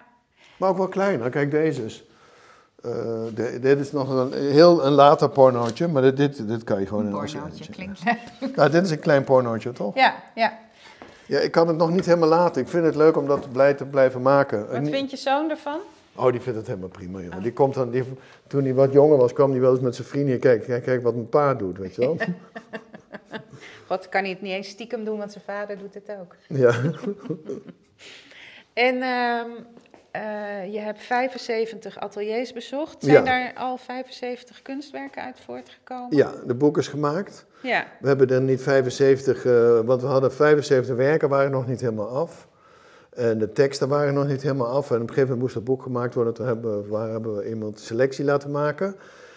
Maar 0.58 0.68
ook 0.70 0.76
wel 0.76 0.88
kleiner. 0.88 1.30
Kijk, 1.30 1.50
deze 1.50 1.84
is. 1.84 2.04
eh, 2.82 2.90
de- 3.34 3.58
dit 3.60 3.78
is 3.78 3.92
nog 3.92 4.08
een 4.08 4.32
heel 4.32 4.84
een 4.86 4.92
later 4.92 5.28
pornootje, 5.30 5.88
maar 5.88 6.02
dit, 6.02 6.16
dit, 6.16 6.48
dit 6.48 6.64
kan 6.64 6.80
je 6.80 6.86
gewoon 6.86 7.06
in 7.06 7.12
een 7.12 7.18
Pornootje 7.30 7.70
klinkt. 7.72 8.00
Nou, 8.56 8.70
dit 8.70 8.84
is 8.84 8.90
een 8.90 8.98
klein 8.98 9.24
pornootje, 9.24 9.72
toch? 9.72 9.94
Ja, 9.94 10.14
ja. 10.34 10.58
Ja, 11.26 11.38
ik 11.38 11.50
kan 11.52 11.68
het 11.68 11.76
nog 11.76 11.90
niet 11.90 12.06
helemaal 12.06 12.28
laten. 12.28 12.62
Ik 12.62 12.68
vind 12.68 12.84
het 12.84 12.94
leuk 12.96 13.16
om 13.16 13.26
dat 13.26 13.52
blij 13.52 13.74
te 13.74 13.84
blijven 13.84 14.22
maken. 14.22 14.70
En 14.70 14.82
Wat 14.82 14.90
vindt 14.92 15.10
je 15.10 15.16
zoon 15.16 15.50
ervan? 15.50 15.78
Oh, 16.16 16.30
die 16.30 16.40
vindt 16.40 16.58
het 16.58 16.66
helemaal 16.66 16.88
prima, 16.88 17.20
joh. 17.20 17.36
Oh. 17.36 17.42
Die 17.42 17.52
komt 17.52 17.74
dan, 17.74 17.90
die, 17.90 18.04
toen 18.46 18.64
hij 18.64 18.74
wat 18.74 18.92
jonger 18.92 19.16
was, 19.18 19.32
kwam 19.32 19.50
hij 19.50 19.60
wel 19.60 19.70
eens 19.72 19.80
met 19.80 19.94
zijn 19.94 20.08
vrienden. 20.08 20.38
Kijk, 20.38 20.62
kijk, 20.64 20.82
kijk 20.82 21.02
wat 21.02 21.14
mijn 21.14 21.28
pa 21.28 21.54
doet, 21.54 21.78
weet 21.78 21.94
je 21.94 22.00
wel? 22.00 22.16
God 23.88 24.08
kan 24.08 24.20
hij 24.20 24.30
het 24.30 24.42
niet 24.42 24.52
eens 24.52 24.68
stiekem 24.68 25.04
doen, 25.04 25.18
want 25.18 25.32
zijn 25.32 25.44
vader 25.44 25.78
doet 25.78 25.94
het 25.94 26.10
ook. 26.20 26.34
ja. 26.48 26.72
En 28.72 29.02
ehm, 29.02 29.46
eh, 30.10 30.72
je 30.72 30.78
hebt 30.78 31.00
75 31.00 31.98
ateliers 31.98 32.52
bezocht. 32.52 32.96
Zijn 33.04 33.16
Ja. 33.16 33.22
daar 33.22 33.52
al 33.54 33.76
75 33.76 34.62
kunstwerken 34.62 35.22
uit 35.22 35.40
voortgekomen? 35.44 36.16
ja, 36.16 36.32
de 36.46 36.54
boek 36.54 36.78
is 36.78 36.88
gemaakt. 36.88 37.46
Ja. 37.62 37.86
We 38.00 38.08
hebben 38.08 38.28
er 38.28 38.40
niet 38.40 38.62
75, 38.62 39.44
eh, 39.44 39.80
want 39.80 40.00
we 40.02 40.06
hadden 40.06 40.32
75 40.32 40.96
werken, 40.96 41.28
waren 41.28 41.50
nog 41.50 41.66
niet 41.66 41.80
helemaal 41.80 42.08
af. 42.08 42.48
En 43.10 43.38
de 43.38 43.52
teksten 43.52 43.88
waren 43.88 44.14
nog 44.14 44.26
niet 44.26 44.42
helemaal 44.42 44.66
af. 44.66 44.90
En 44.90 44.96
op 44.96 45.00
een 45.02 45.08
gegeven 45.08 45.22
moment 45.22 45.40
moest 45.40 45.54
dat 45.54 45.64
boek 45.64 45.82
gemaakt 45.82 46.14
worden. 46.14 46.34
Toen 46.34 46.46
hebben, 46.46 46.82
we- 46.82 46.88
waar 46.88 47.10
hebben 47.10 47.36
we 47.36 47.48
iemand 47.48 47.80
selectie 47.80 48.24
laten 48.24 48.50
maken. 48.50 48.96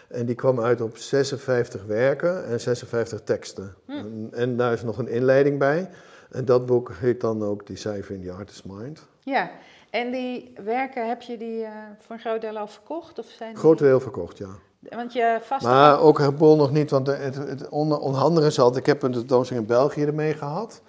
En 0.10 0.26
die 0.26 0.36
kwam 0.36 0.62
uit 0.62 0.82
op 0.82 0.98
56 0.98 1.84
werken 1.86 2.46
en 2.46 2.60
56 2.60 3.22
teksten. 3.24 3.76
En, 3.88 4.28
en 4.32 4.58
daar 4.58 4.74
is 4.74 4.84
nog 4.84 4.98
een 4.98 5.08
inleiding 5.08 5.60
bij. 5.60 5.90
En 6.32 6.46
dat 6.46 6.66
boek 6.66 6.92
heet 7.00 7.22
dan 7.22 7.44
ook 7.44 7.68
Deciphering 7.68 8.24
the 8.24 8.32
Artist's 8.32 8.64
Mind. 8.64 9.08
ja. 9.24 9.52
En 9.92 10.12
die 10.12 10.54
werken, 10.64 11.08
heb 11.08 11.22
je 11.22 11.38
die 11.38 11.64
eh, 11.64 11.72
voor 12.00 12.16
een 12.16 12.22
groot 12.22 12.42
deel 12.42 12.58
al 12.58 12.68
verkocht? 12.68 13.20
Of 13.20 13.26
zijn 13.26 13.56
Groot 13.56 13.78
deel 13.78 14.00
verkocht, 14.00 14.38
ja. 14.38 14.48
Want 14.90 15.14
je 15.14 15.38
vaste... 15.42 15.68
Maar 15.68 16.00
ook 16.00 16.20
een 16.20 16.36
boel 16.36 16.56
nog 16.56 16.72
niet, 16.72 16.90
want 16.90 17.08
het, 17.08 17.36
het 17.36 17.70
on- 17.70 18.00
onhandige 18.00 18.48
is 18.48 18.60
altijd... 18.60 18.80
Ik 18.80 18.86
heb 18.86 19.04
een 19.04 19.12
tentoonstelling 19.12 19.68
in 19.68 19.74
België 19.76 20.04
ermee 20.04 20.34
gehad. 20.34 20.82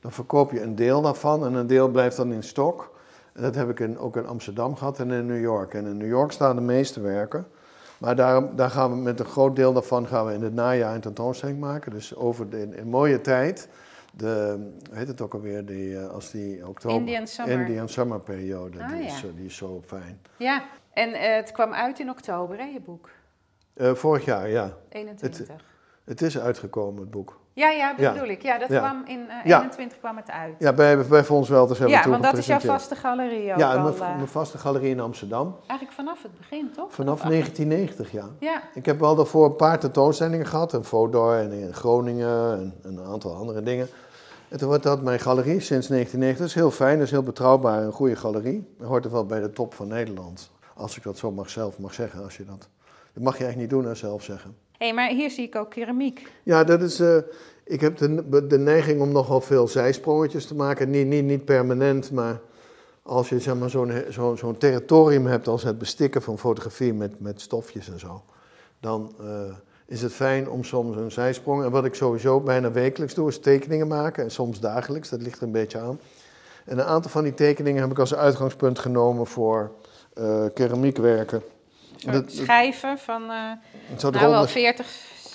Dan 0.00 0.12
verkoop 0.12 0.50
je 0.52 0.62
een 0.62 0.74
deel 0.74 1.02
daarvan 1.02 1.44
en 1.44 1.54
een 1.54 1.66
deel 1.66 1.88
blijft 1.88 2.16
dan 2.16 2.32
in 2.32 2.42
stok. 2.42 2.90
En 3.32 3.42
dat 3.42 3.54
heb 3.54 3.70
ik 3.70 3.80
in, 3.80 3.98
ook 3.98 4.16
in 4.16 4.26
Amsterdam 4.26 4.76
gehad 4.76 4.98
en 4.98 5.10
in 5.10 5.26
New 5.26 5.40
York. 5.40 5.74
En 5.74 5.86
in 5.86 5.96
New 5.96 6.08
York 6.08 6.32
staan 6.32 6.56
de 6.56 6.62
meeste 6.62 7.00
werken. 7.00 7.46
Maar 7.98 8.16
daar, 8.16 8.56
daar 8.56 8.70
gaan 8.70 8.90
we 8.90 8.96
met 8.96 9.20
een 9.20 9.26
groot 9.26 9.56
deel 9.56 9.72
daarvan 9.72 10.06
gaan 10.06 10.26
we 10.26 10.32
in 10.32 10.42
het 10.42 10.54
najaar 10.54 10.94
een 10.94 11.00
tentoonstelling 11.00 11.60
maken. 11.60 11.92
Dus 11.92 12.16
over 12.16 12.50
de, 12.50 12.60
in, 12.60 12.74
in 12.74 12.88
mooie 12.88 13.20
tijd, 13.20 13.68
de, 14.12 14.56
hoe 14.88 14.98
heet 14.98 15.08
het 15.08 15.20
ook 15.20 15.34
alweer, 15.34 15.64
die, 15.66 15.98
eh, 15.98 16.08
als 16.08 16.30
die 16.30 16.66
oktober... 16.68 16.98
Indian 16.98 17.26
Summer. 17.26 17.60
Indian 17.60 17.88
Summer 17.88 18.20
periode, 18.20 18.82
Ah, 18.82 18.88
die, 18.88 18.98
ja. 19.02 19.06
is, 19.06 19.18
zo- 19.18 19.34
die 19.34 19.44
is 19.46 19.56
zo 19.56 19.82
fijn. 19.86 20.20
Ja. 20.36 20.64
En 20.92 21.12
eh, 21.12 21.34
het 21.36 21.52
kwam 21.52 21.72
uit 21.72 21.98
in 22.00 22.10
oktober, 22.10 22.56
hè, 22.58 22.64
je 22.64 22.80
boek? 22.80 23.08
Eh, 23.74 23.94
vorig 23.94 24.24
jaar, 24.24 24.48
ja. 24.48 24.76
21. 24.88 25.48
Het 26.04 26.22
is 26.22 26.38
uitgekomen, 26.38 27.00
het 27.00 27.10
boek. 27.10 27.39
Ja, 27.52 27.70
ja, 27.70 27.90
dat 27.90 28.00
Ja. 28.00 28.12
bedoel 28.12 28.28
ik. 28.28 28.42
Ja, 28.42 28.58
dat 28.58 28.68
Ja. 28.68 28.78
kwam 28.78 29.02
in 29.06 29.28
eh, 29.28 29.44
Ja. 29.44 29.58
21 29.58 29.98
kwam 29.98 30.16
het 30.16 30.30
uit. 30.30 30.54
Ja, 30.58 30.72
bij, 30.72 31.06
bij 31.06 31.24
Fons 31.24 31.48
Welters 31.48 31.78
hebben 31.78 31.96
Ja, 31.96 32.02
we 32.02 32.10
toen 32.10 32.20
want 32.20 32.32
dat 32.32 32.40
is 32.40 32.46
jouw 32.46 32.58
vaste 32.60 32.94
galerie 32.94 33.52
ook 33.52 33.58
Ja, 33.58 33.74
al. 33.74 33.82
mijn, 33.82 33.94
eh, 33.94 34.14
mijn 34.16 34.28
vaste 34.28 34.58
galerie 34.58 34.90
in 34.90 35.00
Amsterdam. 35.00 35.56
eigenlijk 35.66 35.92
vanaf 35.92 36.22
het 36.22 36.36
begin, 36.38 36.70
toch? 36.76 36.92
Vanaf 36.92 37.14
Of- 37.22 37.28
1990, 37.28 38.12
ja. 38.12 38.24
Ja, 38.38 38.62
Ik 38.74 38.86
heb 38.86 39.00
wel 39.00 39.14
daarvoor 39.14 39.44
een 39.44 39.56
paar 39.56 39.78
tentoonstellingen 39.78 40.46
gehad. 40.46 40.72
In 40.72 40.84
Vodor 40.84 41.38
en 41.38 41.52
in 41.52 41.74
Groningen 41.74 42.52
en, 42.52 42.74
en 42.82 42.96
een 42.96 43.04
aantal 43.06 43.34
andere 43.34 43.62
dingen. 43.62 43.88
En 44.48 44.58
toen 44.58 44.68
wordt 44.68 44.82
dat 44.82 45.02
mijn 45.02 45.20
galerie 45.20 45.60
sinds 45.60 45.88
1990. 45.88 46.38
Dat 46.38 46.46
is 46.48 46.54
heel 46.54 46.70
fijn, 46.70 46.96
dat 46.98 47.06
is 47.06 47.10
heel 47.12 47.22
betrouwbaar, 47.22 47.82
een 47.82 47.92
goede 47.92 48.16
galerie. 48.16 48.74
Dat 48.78 48.88
hoort 48.88 49.04
er 49.04 49.10
wel 49.10 49.26
bij 49.26 49.40
de 49.40 49.50
top 49.50 49.74
van 49.74 49.88
Nederland. 49.88 50.50
Als 50.74 50.96
ik 50.96 51.02
dat 51.02 51.18
zo 51.18 51.30
mag 51.30 51.50
zelf 51.50 51.78
mag 51.78 51.94
zeggen. 51.94 52.22
Als 52.24 52.36
je 52.36 52.44
dat, 52.44 52.68
dat 53.12 53.22
mag 53.22 53.38
je 53.38 53.44
eigenlijk 53.44 53.72
niet 53.72 53.80
doen, 53.82 53.90
hè, 53.90 53.94
zelf 53.96 54.22
zeggen. 54.22 54.56
Hey, 54.80 54.94
maar 54.94 55.08
hier 55.08 55.30
zie 55.30 55.46
ik 55.46 55.56
ook 55.56 55.70
keramiek. 55.70 56.28
Ja, 56.42 56.64
dat 56.64 56.82
is. 56.82 57.00
eh, 57.00 57.16
ik 57.64 57.80
heb 57.80 57.96
de, 57.96 58.46
de 58.46 58.58
neiging 58.58 59.00
om 59.00 59.12
nogal 59.12 59.40
veel 59.40 59.68
zijsprongetjes 59.68 60.46
te 60.46 60.54
maken. 60.54 60.90
Niet, 60.90 61.06
niet, 61.06 61.24
niet 61.24 61.44
permanent, 61.44 62.10
maar 62.12 62.40
als 63.02 63.28
je 63.28 63.40
zeg 63.40 63.56
maar, 63.56 63.70
zo'n 63.70 63.92
zo'n 64.08 64.36
zo'n 64.36 64.58
territorium 64.58 65.26
hebt 65.26 65.48
als 65.48 65.62
het 65.62 65.78
bestikken 65.78 66.22
van 66.22 66.38
fotografie 66.38 66.92
met, 66.94 67.20
met 67.20 67.40
stofjes 67.40 67.88
en 67.90 67.98
zo, 67.98 68.22
dan 68.80 69.14
eh, 69.20 69.26
is 69.86 70.02
het 70.02 70.12
fijn 70.12 70.50
om 70.50 70.64
soms 70.64 70.96
een 70.96 71.10
zijsprong. 71.10 71.64
En 71.64 71.70
wat 71.70 71.84
ik 71.84 71.94
sowieso 71.94 72.40
bijna 72.40 72.70
wekelijks 72.70 73.14
doe, 73.14 73.28
is 73.28 73.38
tekeningen 73.38 73.88
maken. 73.88 74.24
En 74.24 74.30
soms 74.30 74.60
dagelijks, 74.60 75.08
dat 75.08 75.22
ligt 75.22 75.36
er 75.36 75.42
een 75.42 75.52
beetje 75.52 75.78
aan. 75.78 76.00
En 76.64 76.78
een 76.78 76.84
aantal 76.84 77.10
van 77.10 77.22
die 77.22 77.34
tekeningen 77.34 77.82
heb 77.82 77.90
ik 77.90 77.98
als 77.98 78.14
uitgangspunt 78.14 78.78
genomen 78.78 79.26
voor 79.26 79.70
eh 80.14 80.44
keramiekwerken. 80.54 81.42
Dat- 82.06 82.24
schijven 82.32 82.98
van 82.98 83.22
eh 83.22 83.28
nou 84.00 84.12
wel 84.12 84.32
ronde- 84.32 84.48
40 84.48 84.86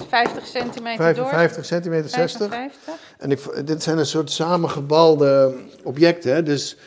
50 0.09 0.45
centimeter 0.47 1.03
55 1.03 1.55
door. 1.55 1.65
centimeter, 1.65 2.09
60. 2.09 2.47
55. 2.49 2.93
En 3.17 3.31
ik, 3.31 3.67
dit 3.67 3.83
zijn 3.83 3.97
een 3.97 4.05
soort 4.05 4.31
samengebalde 4.31 5.55
objecten. 5.83 6.33
Hè? 6.33 6.43
Dus 6.43 6.77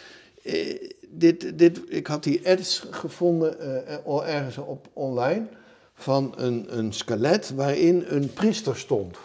eh, 0.43 0.77
dit, 1.09 1.59
dit, 1.59 1.81
ik 1.89 2.07
had 2.07 2.23
die 2.23 2.49
ads 2.49 2.85
gevonden 2.91 3.61
eh, 4.07 4.27
ergens 4.35 4.57
op 4.59 4.87
online 4.93 5.47
van 5.95 6.35
een, 6.37 6.67
een 6.79 6.93
skelet 6.93 7.53
waarin 7.55 8.05
een 8.09 8.33
priester 8.33 8.77
stond. 8.77 9.17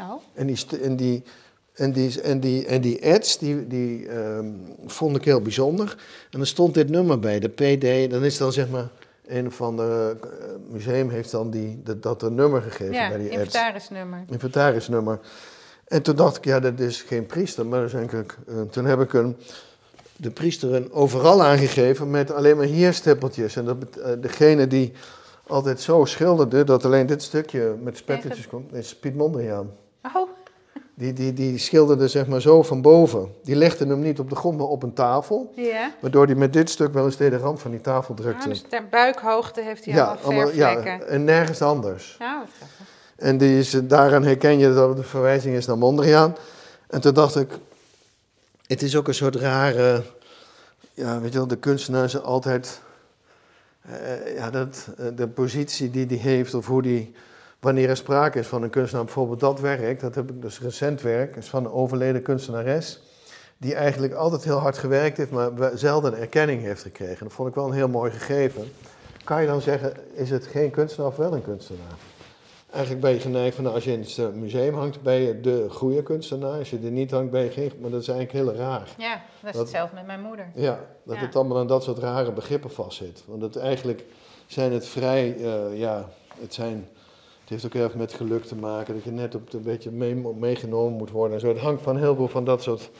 Oh, 0.00 0.12
En 0.34 0.46
die, 0.46 0.58
en 0.82 0.96
die, 0.96 1.22
en 1.74 1.92
die, 1.92 2.20
en 2.22 2.40
die, 2.40 2.66
en 2.66 2.80
die 2.80 3.12
ads, 3.12 3.38
die, 3.38 3.66
die 3.66 4.08
ehm, 4.08 4.46
vond 4.86 5.16
ik 5.16 5.24
heel 5.24 5.40
bijzonder. 5.40 5.96
En 6.30 6.40
er 6.40 6.46
stond 6.46 6.74
dit 6.74 6.88
nummer 6.90 7.18
bij, 7.18 7.38
de 7.40 7.48
PD. 7.48 8.10
Dan 8.10 8.24
is 8.24 8.38
dan 8.38 8.52
zeg 8.52 8.68
maar, 8.68 8.88
een 9.26 9.46
of 9.46 9.60
ander 9.60 10.10
eh, 10.10 10.18
museum 10.68 11.10
heeft 11.10 11.30
dan 11.30 11.50
die, 11.50 11.80
dat, 11.82 12.02
dat 12.02 12.22
een 12.22 12.34
nummer 12.34 12.62
gegeven 12.62 12.94
ja, 12.94 13.08
bij 13.08 13.18
die 13.18 13.26
ads. 13.26 13.36
inventarisnummer. 13.36 14.24
Inventarisnummer. 14.28 15.20
En 15.84 16.02
toen 16.02 16.16
dacht 16.16 16.36
ik, 16.36 16.44
ja, 16.44 16.60
dat 16.60 16.80
is 16.80 17.02
geen 17.02 17.26
priester. 17.26 17.66
Maar 17.66 17.80
dus 17.80 17.94
eigenlijk, 17.94 18.36
eh, 18.46 18.60
toen 18.60 18.84
heb 18.84 19.00
ik 19.00 19.12
een, 19.12 19.36
de 20.16 20.30
priester 20.30 20.74
een 20.74 20.92
overal 20.92 21.42
aangegeven 21.42 22.10
met 22.10 22.30
alleen 22.30 22.56
maar 22.56 22.66
hier 22.66 22.92
stippeltjes. 22.92 23.56
En 23.56 23.64
dat, 23.64 23.96
eh, 23.96 24.12
degene 24.20 24.66
die 24.66 24.92
altijd 25.46 25.80
zo 25.80 26.04
schilderde 26.04 26.64
dat 26.64 26.84
alleen 26.84 27.06
dit 27.06 27.22
stukje 27.22 27.76
met 27.82 27.96
spettertjes 27.96 28.46
komt, 28.46 28.72
is 28.72 28.96
Piet 28.96 29.14
Mondriaan. 29.14 29.70
Oh, 30.02 30.28
Die, 30.94 31.12
die, 31.12 31.32
die 31.32 31.58
schilderde 31.58 32.08
zeg 32.08 32.26
maar 32.26 32.40
zo 32.40 32.62
van 32.62 32.82
boven. 32.82 33.34
Die 33.42 33.56
legde 33.56 33.86
hem 33.86 34.00
niet 34.00 34.18
op 34.18 34.28
de 34.30 34.36
grond, 34.36 34.58
maar 34.58 34.66
op 34.66 34.82
een 34.82 34.92
tafel. 34.92 35.52
ja. 35.56 35.94
Waardoor 36.00 36.26
hij 36.26 36.34
met 36.34 36.52
dit 36.52 36.70
stuk 36.70 36.92
wel 36.92 37.04
eens 37.04 37.16
tegen 37.16 37.38
de 37.38 37.44
rand 37.44 37.60
van 37.60 37.70
die 37.70 37.80
tafel 37.80 38.14
drukte. 38.14 38.42
Ah, 38.42 38.48
dus 38.48 38.64
ter 38.68 38.88
buikhoogte 38.90 39.60
heeft 39.60 39.84
hij 39.84 39.94
ja, 39.94 40.18
allemaal 40.22 40.46
verfvlekken. 40.46 40.98
ja, 40.98 41.00
en 41.00 41.24
nergens 41.24 41.62
anders. 41.62 42.16
Nou, 42.18 42.38
wat. 42.38 42.68
En 43.16 43.38
die 43.38 43.58
is, 43.58 43.70
daaraan 43.70 44.24
herken 44.24 44.58
je 44.58 44.74
dat 44.74 44.88
het 44.88 44.98
een 44.98 45.04
verwijzing 45.04 45.56
is 45.56 45.66
naar 45.66 45.78
Mondriaan. 45.78 46.36
En 46.88 47.00
toen 47.00 47.14
dacht 47.14 47.36
ik, 47.36 47.58
het 48.66 48.82
is 48.82 48.96
ook 48.96 49.08
een 49.08 49.14
soort 49.14 49.36
rare, 49.36 50.02
ja, 50.94 51.20
weet 51.20 51.32
je 51.32 51.38
wel, 51.38 51.46
de 51.46 51.56
kunstenaar 51.56 52.04
is 52.04 52.22
altijd, 52.22 52.80
eh, 53.82 54.34
ja, 54.36 54.50
dat, 54.50 54.88
eh, 54.98 55.06
de 55.16 55.28
positie 55.28 55.90
die 55.90 56.06
die 56.06 56.18
heeft 56.18 56.54
of 56.54 56.66
hoe 56.66 56.82
die, 56.82 57.14
wanneer 57.62 57.88
er 57.88 57.96
sprake 57.96 58.38
is 58.38 58.46
van 58.46 58.62
een 58.62 58.70
kunstenaar, 58.70 59.04
bijvoorbeeld 59.04 59.40
dat 59.40 59.60
werk, 59.60 60.00
dat 60.00 60.14
heb 60.14 60.30
ik 60.30 60.42
dus 60.42 60.60
recent 60.60 61.00
werk, 61.02 61.36
is 61.36 61.48
van 61.48 61.64
een 61.64 61.72
overleden 61.72 62.22
kunstenares, 62.22 63.00
die 63.58 63.74
eigenlijk 63.74 64.12
altijd 64.14 64.44
heel 64.44 64.58
hard 64.58 64.78
gewerkt 64.78 65.16
heeft, 65.16 65.30
maar 65.30 65.54
we- 65.54 65.70
zelden 65.74 66.16
erkenning 66.18 66.62
heeft 66.62 66.82
gekregen. 66.82 67.24
Dat 67.26 67.32
vond 67.32 67.48
ik 67.48 67.54
wel 67.54 67.66
een 67.66 67.72
heel 67.72 67.88
mooi 67.88 68.10
gegeven. 68.10 68.72
Kan 69.24 69.40
je 69.40 69.46
dan 69.46 69.60
zeggen, 69.60 69.92
is 70.14 70.30
het 70.30 70.46
geen 70.46 70.70
kunstenaar 70.70 71.10
of 71.10 71.16
wel 71.16 71.34
een 71.34 71.42
kunstenaar? 71.42 71.92
Eigenlijk 72.70 73.02
ben 73.02 73.12
je 73.12 73.20
geneigd 73.20 73.54
van, 73.54 73.64
nou, 73.64 73.76
als 73.76 73.84
je 73.84 73.92
in 73.92 74.00
het 74.00 74.18
eh, 74.18 74.26
museum 74.28 74.74
hangt, 74.74 75.02
ben 75.02 75.14
je 75.14 75.40
de 75.40 75.66
goede 75.70 76.02
kunstenaar. 76.02 76.58
Als 76.58 76.70
je 76.70 76.78
er 76.84 76.90
niet 76.90 77.10
hangt, 77.10 77.30
ben 77.30 77.42
je 77.42 77.50
geen... 77.50 77.72
Maar 77.80 77.90
dat 77.90 78.00
is 78.00 78.08
eigenlijk 78.08 78.44
heel 78.46 78.54
raar. 78.54 78.88
Ja, 78.98 79.20
dat 79.42 79.54
is 79.54 79.60
hetzelfde 79.60 79.94
met 79.94 80.06
mijn 80.06 80.20
moeder. 80.20 80.46
Ja, 80.54 80.78
dat 81.04 81.16
Ja. 81.16 81.22
het 81.22 81.36
allemaal 81.36 81.58
aan 81.58 81.66
dat 81.66 81.82
soort 81.82 81.98
rare 81.98 82.32
begrippen 82.32 82.70
vastzit. 82.70 83.22
Want 83.26 83.42
het, 83.42 83.56
eigenlijk 83.56 84.04
zijn 84.46 84.72
het 84.72 84.86
vrij, 84.86 85.36
eh, 85.36 85.78
ja, 85.78 86.08
het 86.40 86.54
zijn... 86.54 86.88
Het 87.52 87.62
heeft 87.62 87.74
ook 87.74 87.80
heel 87.80 87.90
erg 87.90 87.98
met 88.00 88.12
geluk 88.12 88.44
te 88.44 88.56
maken, 88.56 88.94
dat 88.94 89.04
je 89.04 89.10
net 89.10 89.34
op 89.34 89.52
een 89.52 89.62
beetje 89.62 89.90
mee, 89.90 90.14
meegenomen 90.14 90.92
moet 90.92 91.10
worden 91.10 91.34
en 91.34 91.40
zo. 91.40 91.48
Het 91.48 91.58
hangt 91.58 91.82
van 91.82 91.96
heel 91.96 92.14
veel 92.14 92.28
van 92.28 92.44
dat 92.44 92.62
soort... 92.62 92.90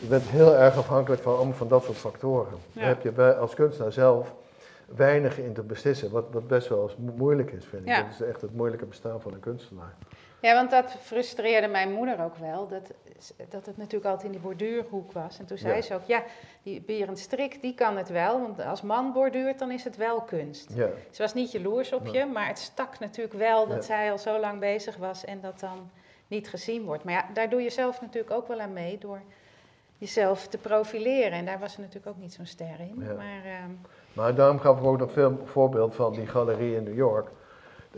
Je 0.00 0.06
bent 0.06 0.22
heel 0.22 0.54
erg 0.54 0.76
afhankelijk 0.76 1.22
van, 1.22 1.54
van 1.54 1.68
dat 1.68 1.84
soort 1.84 1.96
factoren. 1.96 2.52
Ja. 2.72 2.80
Daar 2.80 2.88
heb 2.88 3.02
je 3.02 3.34
als 3.36 3.54
kunstenaar 3.54 3.92
zelf 3.92 4.34
weinig 4.96 5.38
in 5.38 5.52
te 5.52 5.62
beslissen, 5.62 6.10
wat, 6.10 6.24
wat 6.30 6.46
best 6.46 6.68
wel 6.68 6.82
eens 6.82 6.96
mo- 6.96 7.12
moeilijk 7.16 7.52
is, 7.52 7.64
vind 7.64 7.82
ik. 7.82 7.88
Ja. 7.88 8.02
Dat 8.02 8.10
is 8.10 8.22
echt 8.26 8.40
het 8.40 8.54
moeilijke 8.54 8.86
bestaan 8.86 9.20
van 9.20 9.32
een 9.32 9.40
kunstenaar. 9.40 9.94
Ja, 10.40 10.54
want 10.54 10.70
dat 10.70 10.90
frustreerde 11.00 11.66
mijn 11.68 11.92
moeder 11.92 12.24
ook 12.24 12.36
wel. 12.36 12.68
Dat, 12.68 12.92
dat 13.48 13.66
het 13.66 13.76
natuurlijk 13.76 14.04
altijd 14.04 14.24
in 14.26 14.30
die 14.32 14.40
borduurhoek 14.40 15.12
was. 15.12 15.38
En 15.38 15.46
toen 15.46 15.58
zei 15.58 15.74
Ja. 15.74 15.82
ze 15.82 15.94
ook, 15.94 16.04
ja, 16.06 16.22
die 16.62 16.80
Berend 16.80 17.18
Strik, 17.18 17.60
die 17.62 17.74
kan 17.74 17.96
het 17.96 18.08
wel. 18.08 18.40
Want 18.40 18.60
als 18.64 18.82
man 18.82 19.12
borduurt, 19.12 19.58
dan 19.58 19.70
is 19.70 19.84
het 19.84 19.96
wel 19.96 20.20
kunst. 20.20 20.70
Ja. 20.74 20.88
Ze 21.10 21.22
was 21.22 21.34
niet 21.34 21.52
jaloers 21.52 21.92
op 21.92 22.06
je, 22.06 22.26
maar 22.26 22.46
het 22.46 22.58
stak 22.58 22.98
natuurlijk 22.98 23.34
wel 23.36 23.66
dat 23.66 23.76
Ja. 23.76 23.82
zij 23.82 24.10
al 24.10 24.18
zo 24.18 24.38
lang 24.40 24.60
bezig 24.60 24.96
was 24.96 25.24
en 25.24 25.40
dat 25.40 25.60
dan 25.60 25.90
niet 26.26 26.48
gezien 26.48 26.84
wordt. 26.84 27.04
Maar 27.04 27.14
ja, 27.14 27.24
daar 27.32 27.48
doe 27.50 27.62
je 27.62 27.70
zelf 27.70 28.00
natuurlijk 28.00 28.32
ook 28.34 28.48
wel 28.48 28.60
aan 28.60 28.72
mee 28.72 28.98
door 28.98 29.20
jezelf 29.98 30.46
te 30.48 30.58
profileren. 30.58 31.32
En 31.32 31.44
daar 31.44 31.58
was 31.58 31.72
ze 31.72 31.80
natuurlijk 31.80 32.06
ook 32.16 32.22
niet 32.22 32.32
zo'n 32.32 32.46
ster 32.46 32.80
in. 32.80 32.94
Ja. 32.98 33.12
Maar 33.12 33.44
ehm, 33.44 33.70
Maar 34.12 34.34
daarom 34.34 34.58
gaf 34.58 34.78
ik 34.78 34.84
ook 34.84 34.98
nog 34.98 35.12
veel 35.12 35.38
voorbeeld 35.44 35.94
van 35.94 36.12
die 36.12 36.26
galerie 36.26 36.76
in 36.76 36.82
New 36.82 36.96
York. 36.96 37.28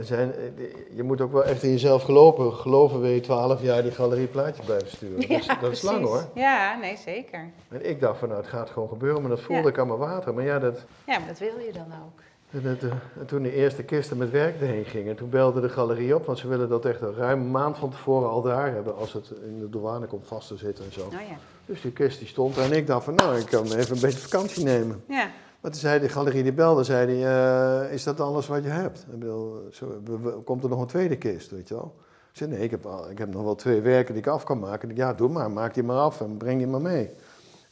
Er 0.01 0.07
zijn, 0.07 0.33
eh, 0.35 0.65
je 0.97 1.03
moet 1.03 1.21
ook 1.21 1.33
wel 1.33 1.45
echt 1.45 1.63
in 1.63 1.71
jezelf 1.71 2.03
geloven. 2.03 2.53
Geloven 2.53 3.01
wil 3.01 3.11
je 3.11 3.21
twaalf 3.21 3.63
jaar 3.63 3.83
die 3.83 3.91
galerie 3.91 4.27
plaatjes 4.27 4.65
blijven 4.67 4.89
sturen. 4.91 5.21
dat 5.29 5.39
is, 5.39 5.47
dat 5.61 5.73
is 5.73 5.83
lang 5.83 6.05
hoor. 6.05 6.25
Ja, 6.35 6.79
nee, 6.81 6.97
zeker. 6.97 7.51
En 7.69 7.89
ik 7.89 8.01
dacht 8.01 8.19
van 8.19 8.29
nou 8.29 8.41
het 8.41 8.51
gaat 8.51 8.71
gewoon 8.71 8.89
gebeuren, 8.89 9.21
maar 9.21 9.31
dat 9.31 9.41
voelde 9.41 9.63
Ja. 9.63 9.69
ik 9.69 9.79
aan 9.79 9.87
mijn 9.87 9.99
water. 9.99 10.35
Maar 10.35 10.45
ja, 10.45 10.59
dat, 10.59 10.85
Ja, 11.07 11.19
maar 11.19 11.29
dat 11.29 11.39
wil 11.39 11.59
je 11.67 11.73
dan 11.73 11.87
ook. 12.05 12.21
dat, 12.63 12.83
eh, 12.83 12.97
en 13.21 13.27
toen 13.27 13.43
de 13.43 13.53
eerste 13.55 13.83
kisten 13.83 14.17
met 14.17 14.31
werk 14.31 14.61
erheen 14.61 14.85
gingen, 14.85 15.17
toen 15.17 15.29
belde 15.31 15.61
de 15.61 15.69
galerie 15.69 16.15
op. 16.15 16.27
Want 16.27 16.39
ze 16.39 16.49
willen 16.49 16.69
dat 16.69 16.85
echt 16.85 17.01
een 17.01 17.15
ruime 17.15 17.45
maand 17.45 17.79
van 17.79 17.91
tevoren 17.91 18.29
al 18.31 18.43
daar 18.43 18.73
hebben 18.73 18.97
als 18.97 19.13
het 19.13 19.31
in 19.45 19.59
de 19.59 19.71
douane 19.71 20.07
komt 20.07 20.27
vast 20.27 20.49
te 20.49 20.57
zitten 20.57 20.85
en 20.85 20.93
zo. 20.93 21.09
Nou 21.11 21.23
ja. 21.23 21.37
Dus 21.67 21.81
die 21.81 21.93
kist 21.93 22.19
die 22.19 22.29
stond 22.29 22.59
en 22.59 22.73
ik 22.73 22.87
dacht 22.87 23.05
van 23.05 23.15
nou 23.15 23.39
ik 23.39 23.47
kan 23.47 23.65
even 23.65 23.95
een 23.95 24.01
beetje 24.01 24.19
vakantie 24.29 24.65
nemen. 24.65 25.03
Ja, 25.09 25.31
Maar 25.61 25.71
toen 25.71 25.81
zei 25.81 26.01
de 26.01 26.09
galerie 26.09 26.43
die 26.43 26.53
belde, 26.53 26.85
zei 26.85 27.07
die, 27.07 27.27
eh, 27.27 27.93
is 27.93 28.05
dat 28.05 28.21
alles 28.21 28.47
wat 28.47 28.63
je 28.63 28.69
hebt? 28.69 28.99
Ik 29.13 29.19
bedoel, 29.19 29.69
zo, 29.73 30.03
komt 30.45 30.63
er 30.63 30.69
nog 30.69 30.81
een 30.81 30.87
tweede 30.87 31.17
kist, 31.17 31.51
weet 31.51 31.69
je 31.69 31.75
wel? 31.75 31.95
Ik 32.31 32.37
zei, 32.37 32.51
nee, 32.51 32.61
ik 32.61 32.71
heb, 32.71 32.87
ik 33.11 33.19
heb 33.19 33.33
nog 33.33 33.43
wel 33.43 33.55
twee 33.55 33.81
werken 33.81 34.15
die 34.15 34.23
ik 34.23 34.29
af 34.29 34.45
kan 34.45 34.59
maken. 34.59 34.97
Ja, 34.97 35.15
doe 35.15 35.29
maar, 35.29 35.51
maak 35.51 35.75
die 35.75 35.83
maar 35.83 35.97
af 35.97 36.21
en 36.21 36.37
breng 36.37 36.59
die 36.59 36.67
maar 36.67 36.81
mee. 36.81 37.11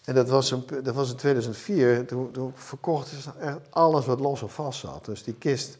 En 0.05 0.15
dat 0.15 0.29
was, 0.29 0.51
een, 0.51 0.65
dat 0.83 0.95
was 0.95 1.11
in 1.11 1.17
2004, 1.17 2.07
toen, 2.07 2.31
toen 2.31 2.53
verkochten 2.55 3.21
ze 3.21 3.31
echt 3.41 3.59
alles 3.71 4.07
wat 4.07 4.21
los 4.21 4.43
of 4.43 4.55
vast 4.55 4.81
zat. 4.81 5.05
Dus 5.05 5.25
die 5.25 5.35
kist, 5.35 5.79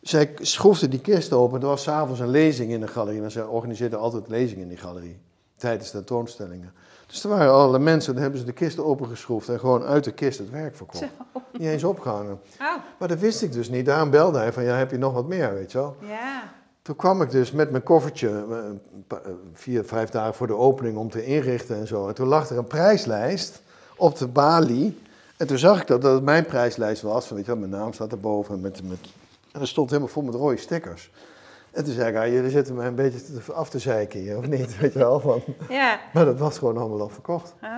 zij 0.00 0.34
schroefde 0.40 0.88
die 0.88 1.00
kist 1.00 1.32
open. 1.32 1.60
Er 1.60 1.66
was 1.66 1.82
s'avonds 1.82 2.20
een 2.20 2.28
lezing 2.30 2.70
in 2.70 2.80
de 2.80 2.86
galerie, 2.86 3.22
en 3.22 3.30
zij 3.30 3.44
organiseerden 3.44 3.98
altijd 3.98 4.28
lezingen 4.28 4.62
in 4.62 4.68
die 4.68 4.78
galerie, 4.78 5.18
tijdens 5.56 5.90
de 5.90 5.96
tentoonstellingen. 5.96 6.72
Dus 7.06 7.24
er 7.24 7.30
waren 7.30 7.52
allerlei 7.52 7.82
mensen, 7.82 8.12
dan 8.12 8.22
hebben 8.22 8.40
ze 8.40 8.46
de 8.46 8.52
kist 8.52 8.78
opengeschroefd 8.78 9.48
en 9.48 9.58
gewoon 9.60 9.82
uit 9.82 10.04
de 10.04 10.12
kist 10.12 10.38
het 10.38 10.50
werk 10.50 10.76
verkocht. 10.76 11.04
Niet 11.52 11.68
eens 11.68 11.84
opgehangen. 11.84 12.40
oh, 12.60 12.74
Maar 12.98 13.08
dat 13.08 13.18
wist 13.18 13.42
ik 13.42 13.52
dus 13.52 13.68
niet. 13.68 13.86
Daarom 13.86 14.10
belde 14.10 14.38
hij 14.38 14.52
van, 14.52 14.62
ja, 14.62 14.76
heb 14.76 14.90
je 14.90 14.98
nog 14.98 15.12
wat 15.12 15.26
meer, 15.26 15.54
weet 15.54 15.72
je 15.72 15.78
wel. 15.78 15.96
ja. 16.00 16.54
Toen 16.82 16.96
kwam 16.96 17.22
ik 17.22 17.30
dus 17.30 17.52
met 17.52 17.70
mijn 17.70 17.82
koffertje, 17.82 18.28
eh, 18.28 18.58
eh, 19.08 19.30
vier, 19.52 19.84
vijf 19.84 20.10
dagen 20.10 20.34
voor 20.34 20.46
de 20.46 20.56
opening 20.56 20.96
om 20.96 21.10
te 21.10 21.24
inrichten 21.24 21.76
en 21.76 21.86
zo. 21.86 22.08
En 22.08 22.14
toen 22.14 22.28
lag 22.28 22.50
er 22.50 22.58
een 22.58 22.66
prijslijst 22.66 23.62
op 23.96 24.18
de 24.18 24.26
balie. 24.26 24.98
En 25.36 25.46
toen 25.46 25.58
zag 25.58 25.80
ik 25.80 25.86
dat 25.86 26.02
dat 26.02 26.14
het 26.14 26.22
mijn 26.22 26.44
prijslijst 26.44 27.02
was. 27.02 27.26
Van, 27.26 27.36
weet 27.36 27.46
je 27.46 27.50
wel, 27.50 27.60
mijn 27.60 27.80
naam 27.80 27.92
staat 27.92 28.12
erboven. 28.12 28.60
Met, 28.60 28.88
met, 28.88 28.98
en 29.52 29.60
dat 29.60 29.68
stond 29.68 29.88
helemaal 29.90 30.10
vol 30.10 30.22
met 30.22 30.34
rode 30.34 30.56
stickers. 30.56 31.10
En 31.76 31.84
toen 31.84 31.94
zei 31.94 32.08
ik, 32.08 32.16
ah, 32.16 32.32
jullie 32.32 32.50
zitten 32.50 32.74
mij 32.74 32.86
een 32.86 32.94
beetje 32.94 33.18
af 33.52 33.70
te 33.70 33.78
zeiken 33.78 34.20
hier, 34.20 34.36
of 34.36 34.46
niet? 34.46 34.76
Weet 34.80 34.92
je 34.92 34.98
wel, 34.98 35.20
van. 35.20 35.42
Ja. 35.68 36.00
Maar 36.12 36.24
dat 36.24 36.38
was 36.38 36.58
gewoon 36.58 36.76
allemaal 36.76 37.00
al 37.00 37.08
verkocht. 37.08 37.54
Oh, 37.62 37.70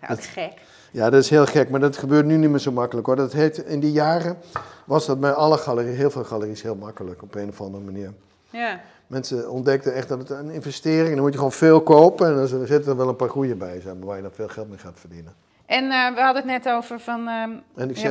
ja, 0.00 0.08
wat 0.08 0.24
gek. 0.24 0.52
Ja, 0.90 1.10
dat 1.10 1.22
is 1.22 1.30
heel 1.30 1.46
gek, 1.46 1.70
maar 1.70 1.80
dat 1.80 1.96
gebeurt 1.96 2.26
nu 2.26 2.36
niet 2.36 2.50
meer 2.50 2.58
zo 2.58 2.72
makkelijk 2.72 3.06
hoor. 3.06 3.16
Dat 3.16 3.32
heet, 3.32 3.58
in 3.58 3.80
die 3.80 3.92
jaren 3.92 4.38
was 4.84 5.06
dat 5.06 5.20
bij 5.20 5.32
alle 5.32 5.56
galeries, 5.58 5.96
heel 5.96 6.10
veel 6.10 6.24
galeries, 6.24 6.62
heel 6.62 6.74
makkelijk 6.74 7.22
op 7.22 7.34
een 7.34 7.48
of 7.48 7.60
andere 7.60 7.84
manier. 7.84 8.12
Ja. 8.50 8.80
Mensen 9.06 9.50
ontdekten 9.50 9.94
echt 9.94 10.08
dat 10.08 10.18
het 10.18 10.30
een 10.30 10.50
investering 10.50 11.08
is. 11.08 11.14
Dan 11.14 11.22
moet 11.22 11.32
je 11.32 11.38
gewoon 11.38 11.52
veel 11.52 11.80
kopen 11.80 12.26
en 12.26 12.36
dan 12.36 12.66
zitten 12.66 12.86
er 12.86 12.96
wel 12.96 13.08
een 13.08 13.16
paar 13.16 13.30
goede 13.30 13.54
bij, 13.54 13.80
zeg 13.80 13.94
maar, 13.94 14.06
waar 14.06 14.16
je 14.16 14.22
dan 14.22 14.32
veel 14.32 14.48
geld 14.48 14.68
mee 14.68 14.78
gaat 14.78 15.00
verdienen. 15.00 15.34
En 15.66 15.90
eh, 15.90 16.14
we 16.14 16.20
hadden 16.20 16.42
het 16.48 16.64
net 16.64 16.74
over 16.74 17.00
van 17.00 17.28
ehm, 17.28 17.50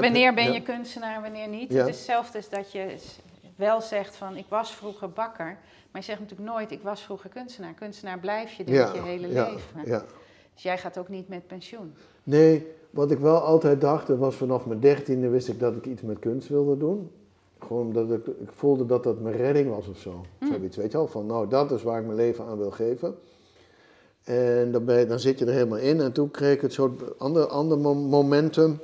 wanneer 0.01 0.34
ben 0.34 0.43
ja. 0.43 0.53
je 0.53 0.61
kunstenaar 0.61 1.15
en 1.15 1.21
wanneer 1.21 1.47
niet. 1.47 1.71
Ja. 1.71 1.77
Het 1.77 1.88
is 1.88 1.95
hetzelfde 1.95 2.38
als 2.38 2.49
dat 2.49 2.71
je 2.71 2.95
wel 3.56 3.82
zegt 3.82 4.16
van 4.16 4.36
ik 4.36 4.45
was 4.49 4.76
vroeger 4.76 5.10
bakker. 5.10 5.58
Maar 5.91 6.02
je 6.02 6.08
zegt 6.08 6.20
natuurlijk 6.20 6.49
nooit 6.49 6.72
ik 6.72 6.82
was 6.82 7.02
vroeger 7.02 7.30
kunstenaar. 7.30 7.74
Kunstenaar 7.74 8.20
blijf 8.20 8.52
je 8.52 8.64
denk 8.64 8.93
je 8.93 9.02
hele 9.02 9.28
ja, 9.28 9.49
leven. 9.49 9.82
Ja. 9.86 10.04
Dus 10.54 10.64
jij 10.64 10.78
gaat 10.78 10.97
ook 10.97 11.10
niet 11.10 11.28
met 11.28 11.47
pensioen. 11.47 11.93
Nee, 12.24 12.68
wat 12.89 13.12
ik 13.12 13.18
wel 13.18 13.39
altijd 13.39 13.82
dacht, 13.82 14.08
dat 14.08 14.18
was 14.18 14.36
vanaf 14.36 14.66
mijn 14.66 14.80
dertiende 14.80 15.30
wist 15.30 15.47
ik 15.47 15.60
dat 15.60 15.76
ik 15.76 15.86
iets 15.86 16.02
met 16.02 16.20
kunst 16.20 16.47
wilde 16.47 16.78
doen. 16.78 17.12
Gewoon 17.60 17.86
omdat 17.86 18.12
ik, 18.12 18.28
ik 18.28 18.49
voelde 18.56 18.86
dat 18.86 19.04
dat 19.04 19.20
mijn 19.20 19.36
redding 19.36 19.70
was 19.70 19.88
of 19.88 19.97
zo. 19.97 20.26
Zoiets, 20.39 20.78
weet 20.78 20.91
je 20.91 20.97
wel, 20.97 21.08
van 21.08 21.26
nou 21.26 21.49
dat 21.49 21.72
is 21.72 21.84
waar 21.84 21.99
ik 21.99 22.06
mijn 22.06 22.18
leven 22.18 22.45
aan 22.45 22.58
wil 22.58 22.72
geven. 22.72 23.16
En 24.24 24.72
dan, 24.72 24.86
ben 24.86 24.99
je, 24.99 25.06
dan 25.06 25.20
zit 25.20 25.39
je 25.39 25.45
er 25.45 25.54
helemaal 25.54 25.78
in. 25.78 26.02
En 26.02 26.12
toen 26.12 26.32
kreeg 26.32 26.54
ik 26.54 26.62
het 26.62 26.74
soort 26.74 27.20
ander, 27.20 27.47
ander 27.47 27.78
mo- 27.78 27.93
momentum. 27.93 28.80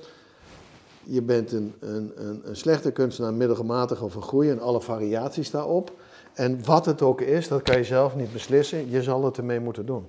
Je 1.10 1.22
bent 1.22 1.52
een, 1.52 1.74
een, 1.80 2.12
een, 2.16 2.42
een 2.44 2.56
slechte 2.56 2.92
kunstenaar, 2.92 3.34
middelmatig 3.34 4.02
of 4.02 4.34
een 4.34 4.50
en 4.50 4.60
alle 4.60 4.82
variaties 4.82 5.52
daarop. 5.52 5.92
En 6.34 6.66
wat 6.66 6.86
het 6.86 7.02
ook 7.02 7.22
is, 7.22 7.48
dat 7.48 7.62
kan 7.62 7.78
je 7.78 7.84
zelf 7.84 8.16
niet 8.16 8.34
beslissen. 8.34 8.90
Je 8.90 9.04
zal 9.04 9.26
het 9.26 9.38
ermee 9.38 9.60
moeten 9.60 9.86
doen. 9.86 10.08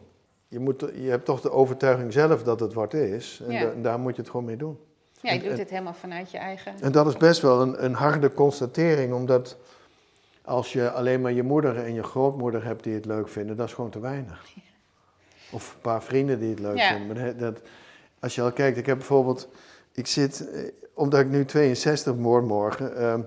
Je, 0.49 0.59
moet, 0.59 0.81
je 0.95 1.09
hebt 1.11 1.25
toch 1.25 1.41
de 1.41 1.51
overtuiging 1.51 2.13
zelf 2.13 2.43
dat 2.43 2.61
het 2.61 2.73
wat 2.73 2.95
is. 2.95 3.41
En 3.47 3.53
Ja. 3.53 3.65
da- 3.65 3.73
daar 3.83 3.99
moet 3.99 4.17
je 4.17 4.21
het 4.23 4.31
gewoon 4.31 4.47
mee 4.47 4.57
doen. 4.57 4.79
Ja, 5.21 5.33
je 5.33 5.41
doet 5.43 5.57
dit 5.57 5.71
helemaal 5.71 5.95
vanuit 5.95 6.31
je 6.31 6.39
eigen... 6.39 6.73
En 6.81 6.93
dat 6.93 7.07
is 7.07 7.17
best 7.17 7.41
wel 7.41 7.61
een, 7.63 7.85
een 7.85 7.95
harde 7.95 8.35
constatering, 8.35 9.13
omdat 9.13 9.57
als 10.45 10.73
je 10.73 10.91
alleen 10.91 11.21
maar 11.21 11.33
je 11.33 11.43
moeder 11.43 11.77
en 11.77 11.95
je 11.95 12.03
grootmoeder 12.03 12.65
hebt 12.65 12.85
die 12.85 12.95
het 12.95 13.05
leuk 13.05 13.29
vinden, 13.29 13.57
dat 13.57 13.67
is 13.67 13.75
gewoon 13.75 13.91
te 13.91 14.01
weinig. 14.01 14.45
Of 15.53 15.75
een 15.75 15.81
paar 15.81 16.03
vrienden 16.03 16.39
die 16.39 16.51
het 16.51 16.59
leuk 16.61 16.77
Ja. 16.77 16.97
vinden. 16.97 17.17
Maar 17.17 17.37
dat, 17.37 17.61
als 18.21 18.35
je 18.35 18.43
al 18.43 18.53
kijkt, 18.53 18.79
ik 18.79 18.87
heb 18.87 18.97
bijvoorbeeld, 18.97 19.49
ik 19.99 20.07
zit, 20.07 20.51
eh, 20.51 20.61
omdat 20.95 21.21
ik 21.21 21.29
nu 21.29 21.45
62 21.45 22.15
word 22.15 22.45
morgen, 22.45 22.97
ehm, 22.97 23.21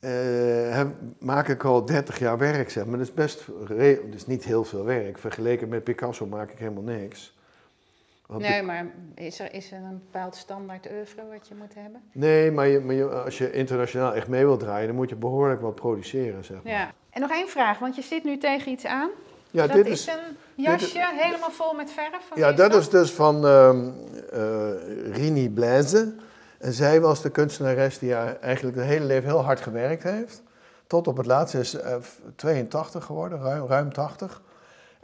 eh, 0.00 0.76
heb- 0.76 0.94
maak 1.18 1.48
ik 1.48 1.64
al 1.64 1.84
30 1.84 2.18
jaar 2.18 2.38
werk, 2.38 2.70
zeg 2.70 2.84
maar. 2.86 2.98
Dat 2.98 3.06
is 3.06 3.14
best, 3.14 3.44
is 4.14 4.26
niet 4.26 4.44
heel 4.44 4.64
veel 4.64 4.84
werk. 4.84 5.18
Vergeleken 5.18 5.68
met 5.68 5.84
Picasso 5.84 6.26
maak 6.26 6.50
ik 6.50 6.58
helemaal 6.58 6.82
niks. 6.82 7.36
Want 8.26 8.42
Nee, 8.44 8.62
maar 8.62 8.86
is 9.14 9.38
er, 9.40 9.54
is 9.54 9.72
er 9.72 9.78
een 9.78 10.00
bepaald 10.10 10.36
standaard 10.36 10.90
oeuvre 10.90 11.22
wat 11.32 11.48
je 11.48 11.54
moet 11.54 11.74
hebben? 11.74 12.02
Nee, 12.12 12.50
maar, 12.50 12.68
je, 12.68 12.80
maar 12.80 12.94
je- 12.94 13.08
als 13.08 13.38
je 13.38 13.52
internationaal 13.52 14.14
echt 14.14 14.28
mee 14.28 14.44
wilt 14.44 14.60
draaien, 14.60 14.86
dan 14.86 14.96
moet 14.96 15.08
je 15.08 15.16
behoorlijk 15.16 15.60
wat 15.60 15.74
produceren, 15.74 16.44
zeg 16.44 16.62
maar. 16.62 16.72
Ja. 16.72 16.92
En 17.10 17.20
nog 17.20 17.30
één 17.30 17.48
vraag, 17.48 17.78
want 17.78 17.96
je 17.96 18.02
zit 18.02 18.24
nu 18.24 18.38
tegen 18.38 18.72
iets 18.72 18.84
aan. 18.86 19.10
Ja, 19.52 19.66
dat 19.66 19.76
dit 19.76 19.86
is, 19.86 20.06
een 20.06 20.36
jasje 20.64 21.08
helemaal 21.12 21.50
vol 21.50 21.72
met 21.72 21.90
verf. 21.90 22.24
Ja, 22.34 22.52
dat 22.52 22.74
is 22.74 22.88
dus 22.88 23.10
van 23.10 23.46
ehm 23.46 23.88
eh, 24.32 25.14
Rini 25.14 25.50
Blaise. 25.50 26.14
En 26.58 26.72
zij 26.72 27.00
was 27.00 27.22
de 27.22 27.30
kunstenares 27.30 27.98
die 27.98 28.14
eigenlijk 28.14 28.76
het 28.76 28.86
hele 28.86 29.04
leven 29.04 29.28
heel 29.28 29.44
hard 29.44 29.60
gewerkt 29.60 30.02
heeft. 30.02 30.42
Tot 30.86 31.08
op 31.08 31.16
het 31.16 31.26
laatste 31.26 31.64
Ze 31.64 31.78
is 31.78 31.84
eh, 31.84 31.96
82 32.36 33.04
geworden, 33.04 33.40
ruim, 33.40 33.66
ruim 33.66 33.92
80. 33.92 34.42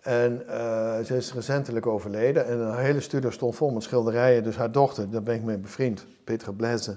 En 0.03 0.49
eh, 0.49 1.05
ze 1.05 1.17
is 1.17 1.33
recentelijk 1.33 1.87
overleden. 1.87 2.47
En 2.47 2.67
haar 2.67 2.83
hele 2.83 3.01
studio 3.01 3.31
stond 3.31 3.57
vol 3.57 3.71
met 3.71 3.83
schilderijen. 3.83 4.43
Dus 4.43 4.57
haar 4.57 4.73
dochter, 4.73 5.11
daar 5.11 5.23
ben 5.23 5.35
ik 5.35 5.43
mee 5.43 5.59
bevriend, 5.59 6.07
Petra 6.25 6.53
Blaise. 6.53 6.97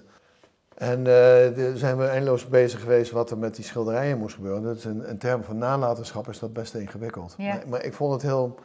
En 0.81 0.97
eh 0.99 1.55
daar 1.57 1.77
zijn 1.77 1.97
we 1.97 2.05
eindeloos 2.05 2.47
bezig 2.47 2.79
geweest 2.81 3.11
wat 3.11 3.31
er 3.31 3.37
met 3.37 3.55
die 3.55 3.65
schilderijen 3.65 4.17
moest 4.17 4.35
gebeuren. 4.35 4.63
Dat 4.63 4.75
is 4.77 4.85
in, 4.85 5.05
in 5.05 5.17
termen 5.17 5.45
van 5.45 5.57
nalatenschap 5.57 6.29
is 6.29 6.39
dat 6.39 6.53
best 6.53 6.73
ingewikkeld. 6.73 7.33
Ja. 7.37 7.47
Maar, 7.53 7.63
maar 7.69 7.83
ik 7.83 7.93
vond 7.93 8.13
het 8.13 8.21
heel, 8.21 8.59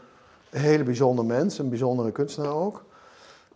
een 0.50 0.60
hele 0.60 0.82
bijzonder 0.82 1.24
mens, 1.24 1.58
een 1.58 1.68
bijzondere 1.68 2.12
kunstenaar 2.12 2.52
ook. 2.54 2.84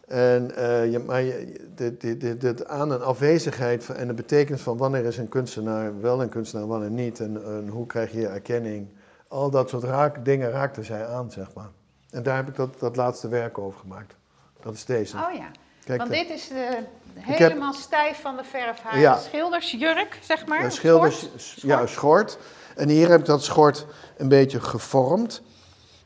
En 0.08 0.56
eh, 0.56 0.90
je, 0.90 0.98
maar 0.98 1.22
je, 1.22 1.54
de, 1.74 1.96
de, 1.96 2.36
de 2.36 2.68
aan- 2.68 2.92
en 2.92 3.04
afwezigheid 3.04 3.84
van- 3.84 3.94
en 3.96 4.06
de 4.06 4.14
betekenis 4.14 4.60
van 4.62 4.76
wanneer 4.76 5.04
is 5.04 5.16
een 5.18 5.28
kunstenaar 5.28 6.00
wel 6.00 6.22
een 6.22 6.28
kunstenaar, 6.28 6.66
wanneer 6.66 6.90
niet. 6.90 7.20
En, 7.20 7.44
en 7.44 7.68
hoe 7.68 7.86
krijg 7.86 8.12
je 8.12 8.26
erkenning. 8.26 8.88
Al 9.28 9.50
dat 9.50 9.68
soort 9.68 9.84
raak, 9.84 10.24
dingen 10.24 10.50
raakte 10.50 10.82
zij 10.82 11.06
aan, 11.06 11.30
zeg 11.30 11.54
maar. 11.54 11.68
En 12.10 12.22
daar 12.22 12.36
heb 12.36 12.48
ik 12.48 12.56
dat, 12.56 12.78
dat 12.78 12.96
laatste 12.96 13.28
werk 13.28 13.58
over 13.58 13.80
gemaakt. 13.80 14.14
Dat 14.62 14.74
is 14.74 14.84
deze. 14.84 15.16
Oh 15.16 15.32
ja, 15.34 15.50
Kijk, 15.84 15.98
want 15.98 16.10
de- 16.10 16.16
dit 16.16 16.30
is 16.30 16.48
de, 16.48 16.78
heb- 17.18 17.38
helemaal 17.38 17.72
stijf 17.72 18.20
van 18.20 18.36
de 18.36 18.44
verf. 18.44 18.80
Haar 18.82 19.00
Ja. 19.00 19.16
schildersjurk, 19.18 20.18
zeg 20.22 20.46
maar. 20.46 20.72
Schilders, 20.72 21.18
schort? 21.36 21.60
ja, 21.60 21.86
schort. 21.86 22.38
En 22.76 22.88
hier 22.88 23.08
heb 23.08 23.20
ik 23.20 23.26
dat 23.26 23.42
schort 23.44 23.86
een 24.16 24.28
beetje 24.28 24.60
gevormd. 24.60 25.42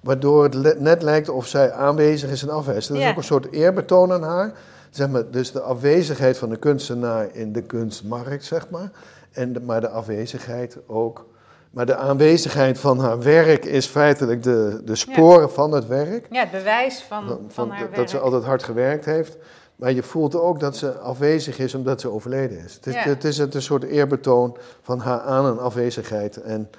Waardoor 0.00 0.44
het 0.44 0.80
net 0.80 1.02
lijkt 1.02 1.28
of 1.28 1.46
zij 1.46 1.72
aanwezig 1.72 2.30
is 2.30 2.42
en 2.42 2.50
afwijst. 2.50 2.88
Dat 2.88 2.96
is 2.96 3.02
Ja. 3.02 3.10
ook 3.10 3.16
een 3.16 3.24
soort 3.24 3.52
eerbetoon 3.52 4.12
aan 4.12 4.22
haar. 4.22 4.52
Zeg 4.90 5.08
maar, 5.08 5.30
dus 5.30 5.52
de 5.52 5.60
afwezigheid 5.60 6.38
van 6.38 6.48
de 6.48 6.56
kunstenaar 6.56 7.28
in 7.32 7.52
de 7.52 7.62
kunstmarkt, 7.62 8.44
zeg 8.44 8.70
maar. 8.70 8.90
En 9.32 9.52
de, 9.52 9.60
maar 9.60 9.80
de 9.80 9.88
afwezigheid 9.88 10.76
ook. 10.86 11.26
Maar 11.70 11.86
de 11.86 11.96
aanwezigheid 11.96 12.78
van 12.78 12.98
haar 12.98 13.22
werk 13.22 13.64
is 13.64 13.86
feitelijk 13.86 14.42
de, 14.42 14.80
de 14.84 14.94
sporen 14.96 15.50
van 15.50 15.72
het 15.72 15.86
werk. 15.86 16.26
Ja, 16.30 16.40
het 16.40 16.50
bewijs 16.50 17.02
van, 17.08 17.26
van, 17.26 17.40
Van- 17.48 17.70
haar 17.70 17.80
werk. 17.80 17.94
dat 17.96 18.10
ze 18.10 18.18
altijd 18.18 18.44
hard 18.44 18.62
gewerkt 18.62 19.04
heeft. 19.04 19.36
Maar 19.76 19.92
je 19.92 20.02
voelt 20.02 20.34
ook 20.36 20.60
dat 20.60 20.76
ze 20.76 20.98
afwezig 20.98 21.58
is 21.58 21.74
omdat 21.74 22.00
ze 22.00 22.10
overleden 22.10 22.58
is. 22.58 22.74
Het 22.74 22.86
is, 22.86 22.94
Ja. 22.94 23.00
het 23.00 23.24
is 23.24 23.38
een 23.38 23.62
soort 23.62 23.82
eerbetoon 23.82 24.56
van 24.82 24.98
haar 24.98 25.20
aan- 25.20 25.46
en 25.46 25.58
afwezigheid. 25.58 26.36
En 26.42 26.70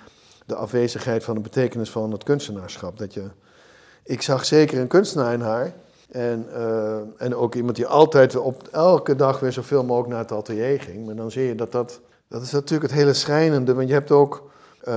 de 0.45 0.55
afwezigheid 0.55 1.23
van 1.23 1.35
de 1.35 1.41
betekenis 1.41 1.89
van 1.89 2.11
het 2.11 2.23
kunstenaarschap. 2.23 2.97
Dat 2.97 3.13
je, 3.13 3.23
ik 4.03 4.21
zag 4.21 4.45
zeker 4.45 4.79
een 4.79 4.87
kunstenaar 4.87 5.33
in 5.33 5.41
haar. 5.41 5.73
En, 6.11 6.45
eh, 6.53 6.95
en 7.17 7.35
ook 7.35 7.55
iemand 7.55 7.75
die 7.75 7.87
altijd 7.87 8.35
op 8.35 8.67
elke 8.71 9.15
dag 9.15 9.39
weer 9.39 9.51
zoveel 9.51 9.83
mogelijk 9.83 10.11
naar 10.13 10.21
het 10.21 10.31
atelier 10.31 10.81
ging. 10.81 11.05
Maar 11.05 11.15
dan 11.15 11.31
zie 11.31 11.43
je 11.47 11.55
dat 11.55 11.71
dat... 11.71 11.99
Dat 12.27 12.41
is 12.41 12.51
natuurlijk 12.51 12.91
het 12.91 12.99
hele 12.99 13.13
schrijnende. 13.13 13.73
Want 13.73 13.87
je 13.87 13.93
hebt 13.93 14.11
ook... 14.11 14.51
eh, 14.81 14.93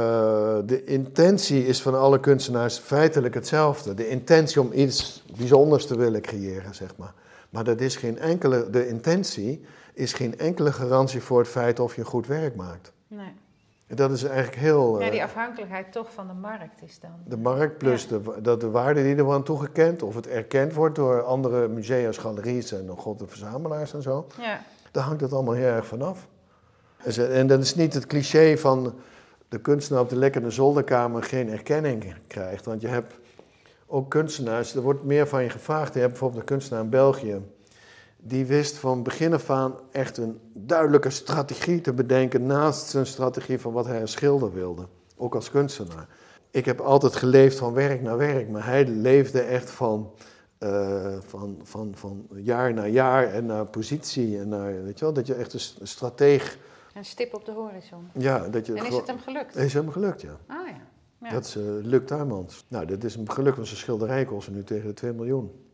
de 0.66 0.84
intentie 0.84 1.66
is 1.66 1.82
van 1.82 1.94
alle 1.99 2.20
kunstenaars 2.20 2.78
feitelijk 2.78 3.34
hetzelfde. 3.34 3.94
De 3.94 4.09
intentie 4.09 4.61
om 4.61 4.70
iets 4.72 5.22
bijzonders 5.36 5.86
te 5.86 5.96
willen 5.96 6.20
creëren, 6.20 6.74
zeg 6.74 6.90
maar. 6.96 7.12
Maar 7.51 7.64
dat 7.64 7.80
is 7.80 7.96
geen 7.96 8.18
enkele, 8.18 8.70
de 8.70 8.88
intentie 8.88 9.64
is 9.94 10.12
geen 10.12 10.38
enkele 10.38 10.72
garantie 10.72 11.20
voor 11.22 11.38
het 11.38 11.49
feit 11.49 11.80
of 11.80 11.96
je 11.96 12.05
goed 12.05 12.26
werk 12.26 12.55
maakt. 12.55 12.92
Nee. 13.07 13.32
En 13.86 13.96
dat 13.96 14.11
is 14.11 14.22
eigenlijk 14.24 14.57
heel... 14.57 14.99
Ja, 15.01 15.07
eh, 15.07 15.11
die 15.12 15.22
afhankelijkheid 15.22 15.92
toch 15.92 16.12
van 16.12 16.26
de 16.26 16.32
markt 16.32 16.82
is 16.82 17.01
dan. 17.01 17.11
de 17.26 17.36
markt 17.36 17.78
plus 17.78 18.09
de, 18.09 18.20
dat 18.42 18.61
de 18.61 18.70
waarde 18.70 19.03
die 19.03 19.16
er 19.16 19.24
wordt 19.24 19.44
toegekend, 19.46 20.03
of 20.03 20.14
het 20.14 20.26
erkend 20.26 20.74
wordt 20.74 20.94
door 20.96 21.22
andere 21.22 21.68
musea's, 21.68 22.18
galeries 22.18 22.72
en 22.72 22.84
nog 22.84 23.01
god 23.01 23.18
de 23.18 23.26
verzamelaars 23.26 23.94
en 23.94 24.03
zo. 24.03 24.26
Ja, 24.40 24.61
Daar 24.90 25.05
hangt 25.05 25.20
het 25.20 25.32
allemaal 25.32 25.55
heel 25.55 25.66
erg 25.66 25.86
vanaf. 25.86 26.26
En 26.96 27.12
ze- 27.12 27.26
En 27.26 27.46
dat 27.46 27.61
is 27.62 27.74
niet 27.74 27.94
het 27.94 28.07
cliché 28.07 28.57
van 28.59 28.94
de 29.49 29.61
kunstenaar 29.61 30.03
op 30.03 30.09
de 30.09 30.16
lekkere 30.16 30.51
zolderkamer 30.51 31.22
geen 31.22 31.51
erkenning 31.51 32.14
krijgt. 32.26 32.64
Want 32.64 32.80
je 32.80 32.88
hebt 32.88 33.14
ook 33.91 34.11
kunstenaars, 34.11 34.74
er 34.74 34.82
wordt 34.82 35.05
meer 35.05 35.28
van 35.28 35.43
je 35.43 35.51
gevraagd. 35.51 35.93
Je 35.95 35.99
hebt 36.01 36.11
bijvoorbeeld 36.12 36.41
een 36.41 36.47
kunstenaar 36.47 36.82
in 36.82 36.91
België. 36.91 37.41
Die 38.16 38.47
wist 38.47 38.76
van 38.76 39.03
begin 39.03 39.32
af 39.34 39.51
aan 39.51 39.74
echt 39.93 40.16
een 40.16 40.41
duidelijke 40.53 41.11
strategie 41.11 41.80
te 41.80 41.93
bedenken 41.93 42.47
naast 42.47 42.86
zijn 42.86 43.07
strategie 43.07 43.61
van 43.61 43.72
wat 43.72 43.86
hij 43.86 44.01
als 44.01 44.12
schilder 44.12 44.53
wilde. 44.53 44.86
Ook 45.16 45.34
als 45.34 45.51
kunstenaar. 45.51 46.07
Ik 46.51 46.64
heb 46.64 46.80
altijd 46.80 47.16
geleefd 47.16 47.59
van 47.59 47.72
werk 47.72 48.03
naar 48.03 48.16
werk, 48.16 48.49
maar 48.49 48.64
hij 48.66 48.86
leefde 48.86 49.41
echt 49.41 49.70
van, 49.70 50.11
eh, 50.59 51.16
van, 51.26 51.61
van, 51.62 51.93
van 51.97 52.26
jaar 52.34 52.74
naar 52.74 52.89
jaar 52.89 53.32
en 53.32 53.47
naar 53.47 53.66
positie. 53.66 54.39
En 54.39 54.49
naar, 54.49 54.82
weet 54.84 54.99
je 54.99 55.05
wel, 55.05 55.14
dat 55.14 55.26
je 55.26 55.34
echt 55.34 55.53
een 55.53 55.61
s- 55.61 55.76
een 55.80 55.86
strateeg, 55.89 56.59
een 56.95 57.05
stip 57.05 57.34
op 57.34 57.45
de 57.45 57.53
horizon. 57.53 58.09
ja, 58.12 58.49
dat 58.49 58.66
je... 58.66 58.74
En 58.74 58.86
is 58.86 58.97
het 58.97 59.07
hem 59.07 59.18
gelukt? 59.18 59.57
is 59.57 59.72
hem 59.74 59.91
gelukt, 59.91 60.20
ja. 60.20 60.36
Ah 60.47 60.57
ja. 60.68 60.80
Ja. 61.22 61.30
Dat 61.30 61.44
is 61.44 61.56
uh, 61.56 61.62
Luc 61.82 62.00
Tuymans. 62.04 62.64
Nou, 62.68 62.86
dat 62.86 63.04
is 63.04 63.14
hem 63.14 63.28
gelukt, 63.28 63.56
want 63.56 63.68
zijn 63.68 63.80
schilderij 63.80 64.24
kostte 64.24 64.50
nu 64.50 64.64
tegen 64.64 64.86
de 64.86 64.94
2 64.94 65.12
miljoen. 65.12 65.64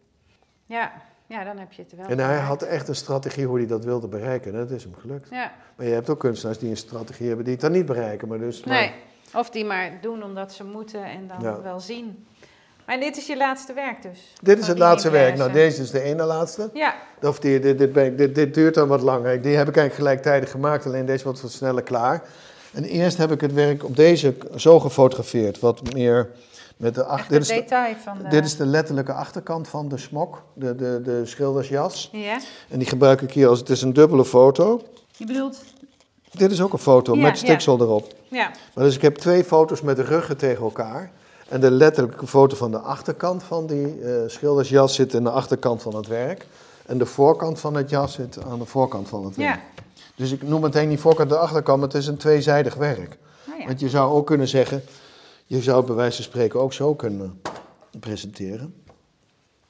Ja. 0.67 0.93
ja, 1.27 1.45
dan 1.45 1.59
heb 1.59 1.73
je 1.73 1.83
het 1.83 1.97
wel. 1.97 2.07
En 2.07 2.19
hij 2.19 2.39
had 2.39 2.63
echt 2.63 2.89
een 2.89 2.95
strategie 2.95 3.47
hoe 3.47 3.57
hij 3.59 3.67
dat 3.67 3.85
wilde 3.85 4.09
bereiken. 4.09 4.53
En 4.53 4.59
dat 4.59 4.71
is 4.71 4.83
hem 4.85 4.95
gelukt. 4.95 5.29
Ja, 5.31 5.53
Maar 5.77 5.87
je 5.87 5.93
hebt 5.93 6.11
ook 6.11 6.21
kunstenaars 6.21 6.59
die 6.59 6.71
een 6.71 6.77
strategie 6.77 7.27
hebben 7.27 7.45
die 7.45 7.53
het 7.55 7.63
dan 7.63 7.73
niet 7.73 7.87
bereiken. 7.87 8.29
Maar 8.29 8.39
dus, 8.39 8.65
maar- 8.65 8.75
nee. 8.75 8.93
Of 9.35 9.51
die 9.51 9.65
maar 9.65 9.91
doen 10.01 10.23
omdat 10.23 10.53
ze 10.53 10.65
moeten 10.65 11.05
en 11.05 11.27
dan 11.27 11.41
Ja. 11.41 11.63
wel 11.63 11.81
zien. 11.81 12.27
Maar 12.87 13.01
dit 13.01 13.17
is 13.17 13.27
je 13.27 13.37
laatste 13.37 13.73
werk 13.73 14.03
dus? 14.03 14.33
Dit 14.43 14.59
is 14.59 14.67
het 14.67 14.79
laatste 14.79 15.11
werk. 15.11 15.37
Nou, 15.37 15.53
deze 15.53 15.83
is 15.83 15.91
de 15.91 16.01
ene 16.01 16.25
laatste. 16.25 16.71
Ja, 16.73 16.95
Of 17.23 17.39
die, 17.39 17.61
dit, 17.61 17.79
dit, 17.79 18.35
dit 18.35 18.55
duurt 18.55 18.75
dan 18.75 18.89
wat 18.89 19.01
langer. 19.01 19.43
Die 19.43 19.57
heb 19.57 19.69
ik 19.69 19.77
eigenlijk 19.77 19.95
gelijktijdig 19.95 20.51
gemaakt, 20.51 20.87
alleen 20.87 21.07
deze 21.07 21.25
wordt 21.25 21.41
wat 21.41 21.51
sneller 21.51 21.83
klaar. 21.83 22.23
En 22.75 22.85
eerst 22.85 23.17
heb 23.17 23.33
ik 23.33 23.41
het 23.41 23.53
werk 23.53 23.85
op 23.85 23.97
deze 23.97 24.35
zo 24.57 24.81
gefotografeerd. 24.81 25.61
Wat 25.61 25.93
meer 25.93 26.31
met 26.77 26.95
de 26.95 27.05
achter. 27.05 27.33
Dit 27.33 27.43
is 27.43 27.49
de, 27.49 27.55
detail 27.55 27.95
van 27.97 28.19
de... 28.23 28.29
dit 28.29 28.45
is 28.45 28.57
de 28.57 28.67
letterlijke 28.67 29.13
achterkant 29.13 29.69
van 29.69 29.89
de 29.89 29.99
smok, 29.99 30.43
de, 30.53 30.75
de, 30.75 31.01
de 31.05 31.21
schildersjas. 31.25 32.09
Ja, 32.13 32.39
En 32.69 32.79
die 32.79 32.89
gebruik 32.89 33.21
ik 33.21 33.33
hier 33.33 33.49
als 33.49 33.59
het 33.59 33.69
is 33.71 33.83
een 33.83 33.93
dubbele 33.93 34.25
foto. 34.25 34.83
je 35.17 35.27
bedoelt... 35.27 35.59
Dit 36.31 36.51
is 36.51 36.61
ook 36.63 36.73
een 36.73 36.79
foto 36.79 37.15
Ja, 37.15 37.23
met 37.23 37.39
stiksel 37.39 37.81
erop. 37.81 38.13
Ja, 38.29 38.51
Maar 38.75 38.85
dus 38.85 38.95
ik 38.95 39.03
heb 39.03 39.15
twee 39.17 39.45
foto's 39.45 39.81
met 39.81 39.97
de 39.97 40.03
ruggen 40.03 40.37
tegen 40.37 40.63
elkaar. 40.65 41.11
En 41.49 41.61
de 41.61 41.71
letterlijke 41.71 42.27
foto 42.27 42.57
van 42.57 42.71
de 42.71 42.79
achterkant 42.79 43.43
van 43.43 43.67
die 43.67 44.01
eh, 44.01 44.13
schildersjas 44.27 44.95
zit 44.95 45.15
in 45.15 45.25
de 45.25 45.31
achterkant 45.31 45.83
van 45.83 45.97
het 45.97 46.07
werk. 46.07 46.47
En 46.87 46.99
de 46.99 47.07
voorkant 47.07 47.61
van 47.61 47.75
het 47.75 47.91
jas 47.91 48.13
zit 48.13 48.39
aan 48.45 48.59
de 48.59 48.65
voorkant 48.65 49.09
van 49.09 49.25
het 49.25 49.37
werk. 49.37 49.61
ja. 49.77 49.83
Dus 50.15 50.33
ik 50.33 50.43
noem 50.43 50.61
meteen 50.61 50.89
die 50.89 50.99
voorkant 50.99 51.29
de 51.29 51.37
achterkant, 51.37 51.79
maar 51.79 51.89
het 51.89 51.97
is 51.97 52.07
een 52.07 52.17
tweezijdig 52.17 52.75
werk. 52.75 53.17
Nou 53.47 53.61
ja. 53.61 53.67
Want 53.67 53.81
je 53.81 53.89
zou 53.89 54.13
ook 54.13 54.27
kunnen 54.27 54.49
zeggen, 54.49 54.83
je 55.47 55.63
zou 55.63 55.77
het 55.77 55.87
bij 55.87 55.95
wijze 55.95 56.17
van 56.17 56.25
spreken 56.25 56.61
ook 56.61 56.73
zo 56.73 56.95
kunnen 56.95 57.41
presenteren. 58.01 58.75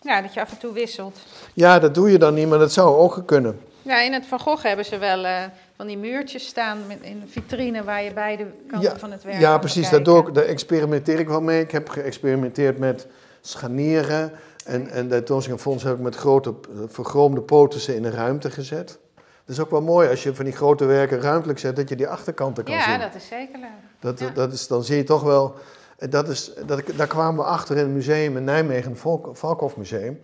ja, 0.00 0.22
dat 0.22 0.34
je 0.34 0.40
af 0.40 0.50
en 0.50 0.58
toe 0.58 0.72
wisselt. 0.72 1.18
Ja, 1.54 1.78
dat 1.78 1.94
doe 1.94 2.10
je 2.10 2.18
dan 2.18 2.34
niet, 2.34 2.48
maar 2.48 2.58
dat 2.58 2.72
zou 2.72 2.96
ook 2.96 3.22
kunnen. 3.26 3.60
Ja, 3.82 4.00
in 4.00 4.12
het 4.12 4.26
Van 4.26 4.40
Gogh 4.40 4.62
hebben 4.62 4.84
ze 4.84 4.98
wel 4.98 5.24
eh, 5.24 5.42
van 5.76 5.86
die 5.86 5.98
muurtjes 5.98 6.46
staan 6.46 6.78
met, 6.86 6.98
in 7.00 7.20
een 7.20 7.28
vitrine 7.28 7.84
waar 7.84 8.02
je 8.02 8.12
beide 8.12 8.46
kanten 8.68 8.90
Ja, 8.90 8.98
van 8.98 9.12
het 9.12 9.22
werk 9.22 9.40
Ja, 9.40 9.58
precies. 9.58 9.90
bekijken. 9.90 10.32
Daar, 10.32 10.44
experimenteer 10.44 11.18
ik 11.18 11.28
wel 11.28 11.40
mee. 11.40 11.60
Ik 11.60 11.70
heb 11.70 11.88
geëxperimenteerd 11.88 12.78
met 12.78 13.06
scharnieren. 13.40 14.32
En, 14.64 14.90
en 14.90 15.08
bij 15.08 15.16
het 15.16 15.60
Fonds 15.60 15.82
heb 15.82 15.94
ik 15.94 16.00
met 16.00 16.14
grote 16.14 16.50
eh, 16.50 16.76
vergroomde 16.86 17.40
poten 17.40 17.94
in 17.96 18.04
een 18.04 18.12
ruimte 18.12 18.50
gezet. 18.50 18.98
Dat 19.46 19.56
is 19.56 19.62
ook 19.62 19.70
wel 19.70 19.82
mooi 19.82 20.08
als 20.08 20.22
je 20.22 20.34
van 20.34 20.44
die 20.44 20.54
grote 20.54 20.84
werken 20.84 21.20
ruimtelijk 21.20 21.58
zet, 21.58 21.76
dat 21.76 21.88
je 21.88 21.96
die 21.96 22.08
achterkanten 22.08 22.64
kan 22.64 22.74
Ja, 22.74 22.90
zien. 22.90 23.00
dat 23.00 23.14
is 23.14 23.26
zeker 23.26 23.58
leuk. 23.58 23.68
Dat, 24.00 24.18
ja. 24.18 24.30
dat 24.30 24.52
is, 24.52 24.66
dan 24.66 24.84
zie 24.84 24.96
je 24.96 25.04
toch 25.04 25.22
wel. 25.22 25.54
en 25.98 26.10
Dat 26.10 26.28
is, 26.28 26.52
dat, 26.66 26.78
ik- 26.78 26.96
daar 26.98 27.06
kwamen 27.06 27.44
we 27.44 27.50
achter 27.50 27.76
in 27.76 27.82
het 27.82 27.92
museum 27.92 28.36
in 28.36 28.44
Nijmegen, 28.44 28.90
het 28.90 29.00
Valk, 29.00 29.36
Valkhof 29.36 29.76
Museum. 29.76 30.20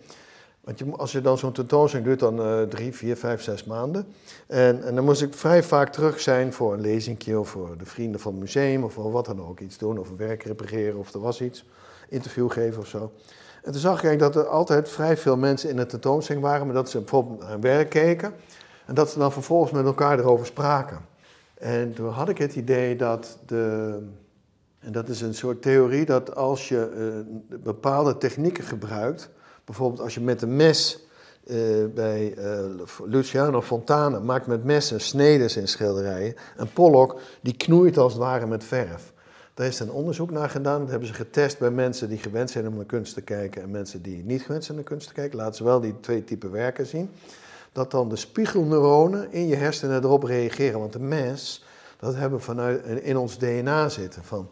Want 0.61 0.79
je, 0.79 0.85
als 0.95 1.11
je 1.11 1.21
dan 1.21 1.37
zo'n 1.37 1.51
tentoonstelling 1.51 2.07
doet, 2.09 2.19
dan 2.19 2.39
uh, 2.47 2.61
drie, 2.61 2.93
vier, 2.95 3.17
vijf, 3.17 3.41
zes 3.41 3.63
maanden. 3.63 4.07
En, 4.47 4.83
en 4.83 4.95
dan 4.95 5.03
moest 5.03 5.21
ik 5.21 5.33
vrij 5.33 5.63
vaak 5.63 5.89
terug 5.91 6.19
zijn 6.19 6.53
voor 6.53 6.73
een 6.73 6.81
lezingje 6.81 7.39
of 7.39 7.49
voor 7.49 7.77
de 7.77 7.85
vrienden 7.85 8.19
van 8.21 8.31
het 8.31 8.41
museum 8.41 8.83
of 8.83 8.93
voor 8.93 9.11
wat 9.11 9.25
dan 9.25 9.47
ook. 9.47 9.59
Iets 9.59 9.77
doen 9.77 9.97
of 9.97 10.09
een 10.09 10.17
werk 10.17 10.43
repareren 10.43 10.99
of 10.99 11.13
er 11.13 11.19
was 11.19 11.41
iets. 11.41 11.65
Interview 12.09 12.51
geven 12.51 12.81
of 12.81 12.87
zo. 12.87 13.11
En 13.63 13.71
toen 13.71 13.81
zag 13.81 14.03
ik 14.03 14.19
dat 14.19 14.35
er 14.35 14.47
altijd 14.47 14.89
vrij 14.89 15.17
veel 15.17 15.37
mensen 15.37 15.69
in 15.69 15.75
de 15.75 15.85
tentoonstelling 15.85 16.43
waren, 16.45 16.65
maar 16.65 16.75
dat 16.75 16.89
ze 16.89 16.97
bijvoorbeeld 16.99 17.39
naar 17.39 17.59
werk 17.59 17.89
keken. 17.89 18.33
En 18.85 18.95
dat 18.95 19.09
ze 19.09 19.19
dan 19.19 19.31
vervolgens 19.31 19.71
met 19.71 19.85
elkaar 19.85 20.19
erover 20.19 20.45
spraken. 20.45 20.99
En 21.61 21.93
toen 21.93 22.09
had 22.09 22.29
ik 22.29 22.37
het 22.37 22.55
idee 22.55 22.95
dat 22.95 23.37
de. 23.45 23.97
En 24.79 24.91
dat 24.91 25.09
is 25.09 25.21
een 25.21 25.33
soort 25.33 25.61
theorie 25.61 26.05
dat 26.05 26.35
als 26.35 26.69
je 26.69 27.23
uh, 27.49 27.59
bepaalde 27.63 28.17
technieken 28.17 28.63
gebruikt, 28.63 29.29
bijvoorbeeld 29.65 30.01
als 30.01 30.13
je 30.13 30.21
met 30.21 30.41
een 30.41 30.55
mes 30.55 31.05
uh, 31.45 31.85
bij 31.93 32.37
uh, 32.37 32.59
Luciano 33.05 33.61
Fontana 33.61 34.19
maakt 34.19 34.47
met 34.47 34.63
messen 34.63 35.01
snedes 35.01 35.57
in 35.57 35.67
schilderijen. 35.67 36.35
En 36.57 36.73
Pollock 36.73 37.19
die 37.41 37.57
knoeit 37.57 37.97
als 37.97 38.13
het 38.13 38.21
ware 38.21 38.47
met 38.47 38.63
verf. 38.63 39.13
Daar 39.53 39.67
is 39.67 39.79
een 39.79 39.91
onderzoek 39.91 40.31
naar 40.31 40.49
gedaan. 40.49 40.79
Dat 40.79 40.89
hebben 40.89 41.07
ze 41.07 41.13
getest 41.13 41.59
bij 41.59 41.71
mensen 41.71 42.09
die 42.09 42.17
gewend 42.17 42.49
zijn 42.49 42.67
om 42.67 42.75
naar 42.75 42.85
kunst 42.85 43.13
te 43.13 43.21
kijken 43.21 43.61
en 43.61 43.71
mensen 43.71 44.01
die 44.01 44.23
niet 44.23 44.41
gewend 44.41 44.63
zijn 44.63 44.77
naar 44.77 44.85
kunst 44.85 45.07
te 45.07 45.13
kijken. 45.13 45.37
Laten 45.37 45.55
ze 45.55 45.63
wel 45.63 45.79
die 45.79 45.99
twee 45.99 46.23
typen 46.23 46.51
werken 46.51 46.85
zien 46.85 47.09
dat 47.71 47.91
dan 47.91 48.09
de 48.09 48.15
spiegelneuronen 48.15 49.31
in 49.31 49.47
je 49.47 49.55
hersenen 49.55 50.03
erop 50.03 50.23
reageren. 50.23 50.79
Want 50.79 50.93
de 50.93 50.99
mens, 50.99 51.65
dat 51.99 52.15
hebben 52.15 52.39
we 52.39 52.45
vanuit, 52.45 52.85
in 52.85 53.17
ons 53.17 53.37
DNA 53.37 53.89
zitten. 53.89 54.23
Van, 54.23 54.49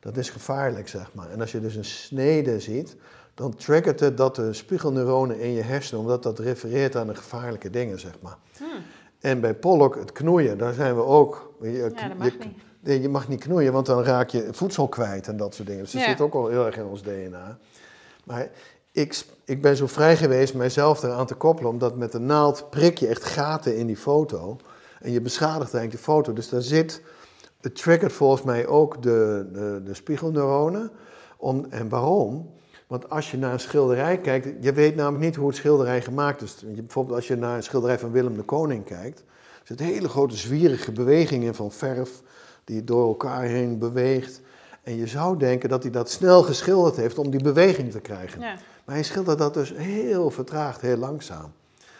dat 0.00 0.16
is 0.16 0.30
gevaarlijk, 0.30 0.88
zeg 0.88 1.14
maar. 1.14 1.30
En 1.30 1.40
als 1.40 1.52
je 1.52 1.60
dus 1.60 1.74
een 1.74 1.84
snede 1.84 2.60
ziet, 2.60 2.96
dan 3.34 3.54
triggert 3.54 4.00
het 4.00 4.16
dat 4.16 4.36
de 4.36 4.52
spiegelneuronen 4.52 5.40
in 5.40 5.52
je 5.52 5.62
hersenen, 5.62 6.00
omdat 6.00 6.22
dat 6.22 6.38
refereert 6.38 6.96
aan 6.96 7.06
de 7.06 7.14
gevaarlijke 7.14 7.70
dingen, 7.70 8.00
zeg 8.00 8.14
maar. 8.20 8.36
Hmm. 8.56 8.82
En 9.20 9.40
bij 9.40 9.54
Pollock, 9.54 9.94
het 9.94 10.12
knoeien, 10.12 10.58
daar 10.58 10.72
zijn 10.72 10.94
we 10.94 11.02
ook. 11.02 11.54
Je, 11.60 11.70
ja, 11.70 11.88
dat 12.08 12.18
mag 12.18 12.32
je, 12.32 12.38
niet. 12.82 13.02
je 13.02 13.08
mag 13.08 13.28
niet 13.28 13.40
knoeien, 13.40 13.72
want 13.72 13.86
dan 13.86 14.02
raak 14.02 14.28
je 14.28 14.48
voedsel 14.50 14.88
kwijt 14.88 15.28
en 15.28 15.36
dat 15.36 15.54
soort 15.54 15.68
dingen. 15.68 15.82
Dus 15.82 15.92
dat 15.92 16.02
zit 16.02 16.20
ook 16.20 16.34
al 16.34 16.48
heel 16.48 16.66
erg 16.66 16.76
in 16.76 16.84
ons 16.84 17.02
DNA. 17.02 17.58
Maar 18.24 18.50
ik, 18.92 19.24
ik 19.52 19.62
ben 19.62 19.76
zo 19.76 19.86
vrij 19.86 20.16
geweest 20.16 20.54
mijzelf 20.54 21.02
eraan 21.02 21.26
te 21.26 21.34
koppelen, 21.34 21.70
omdat 21.70 21.96
met 21.96 22.12
de 22.12 22.18
naald 22.18 22.66
prik 22.70 22.98
je 22.98 23.06
echt 23.06 23.24
gaten 23.24 23.76
in 23.76 23.86
die 23.86 23.96
foto. 23.96 24.56
En 25.00 25.12
je 25.12 25.20
beschadigt 25.20 25.74
eigenlijk 25.74 25.92
de 25.92 26.10
foto. 26.12 26.32
Dus 26.32 26.48
daar 26.48 26.62
zit, 26.62 27.02
het 27.60 27.74
triggert 27.76 28.12
volgens 28.12 28.42
mij 28.42 28.66
ook 28.66 29.02
de, 29.02 29.48
de, 29.52 29.80
de 29.84 29.94
spiegelneuronen. 29.94 30.90
Om, 31.36 31.66
en 31.70 31.88
waarom? 31.88 32.50
Want 32.86 33.10
als 33.10 33.30
je 33.30 33.38
naar 33.38 33.52
een 33.52 33.60
schilderij 33.60 34.18
kijkt, 34.18 34.48
je 34.64 34.72
weet 34.72 34.94
namelijk 34.96 35.24
niet 35.24 35.36
hoe 35.36 35.46
het 35.46 35.56
schilderij 35.56 36.02
gemaakt 36.02 36.42
is. 36.42 36.64
Bijvoorbeeld 36.66 37.16
als 37.16 37.26
je 37.26 37.36
naar 37.36 37.56
een 37.56 37.62
schilderij 37.62 37.98
van 37.98 38.10
Willem 38.10 38.36
de 38.36 38.42
Koning 38.42 38.84
kijkt, 38.84 39.18
er 39.60 39.66
zitten 39.66 39.86
hele 39.86 40.08
grote 40.08 40.36
zwierige 40.36 40.92
bewegingen 40.92 41.54
van 41.54 41.72
verf 41.72 42.22
die 42.64 42.84
door 42.84 43.08
elkaar 43.08 43.42
heen 43.42 43.78
beweegt. 43.78 44.40
En 44.82 44.96
je 44.96 45.06
zou 45.06 45.38
denken 45.38 45.68
dat 45.68 45.82
hij 45.82 45.92
dat 45.92 46.10
snel 46.10 46.42
geschilderd 46.42 46.96
heeft 46.96 47.18
om 47.18 47.30
die 47.30 47.42
beweging 47.42 47.90
te 47.90 48.00
krijgen. 48.00 48.40
Ja. 48.40 48.56
Maar 48.84 48.94
hij 48.94 49.04
schildert 49.04 49.38
dat 49.38 49.54
dus 49.54 49.72
heel 49.76 50.30
vertraagd, 50.30 50.80
heel 50.80 50.96
langzaam. 50.96 51.52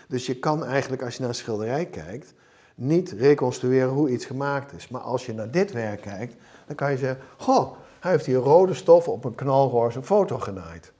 Dus 0.09 0.27
je 0.27 0.37
kan 0.39 0.65
eigenlijk, 0.65 1.03
als 1.03 1.15
je 1.15 1.21
naar 1.21 1.29
een 1.29 1.35
schilderij 1.35 1.87
kijkt, 1.87 2.35
niet 2.75 3.11
reconstrueren 3.11 3.89
hoe 3.89 4.11
iets 4.11 4.25
gemaakt 4.25 4.73
is. 4.73 4.89
Maar 4.89 5.01
als 5.01 5.27
je 5.27 5.35
naar 5.35 5.51
dit 5.51 5.73
werk 5.73 6.01
kijkt, 6.01 6.35
dan 6.67 6.77
kan 6.77 6.91
je 6.91 6.97
zeggen: 6.97 7.25
Goh, 7.37 7.77
hij 8.01 8.11
heeft 8.11 8.27
hier 8.27 8.37
rode 8.37 8.75
stof 8.75 9.09
op 9.09 9.25
een 9.25 9.35
knalroze 9.35 10.03
foto 10.03 10.39
genaaid. 10.39 10.93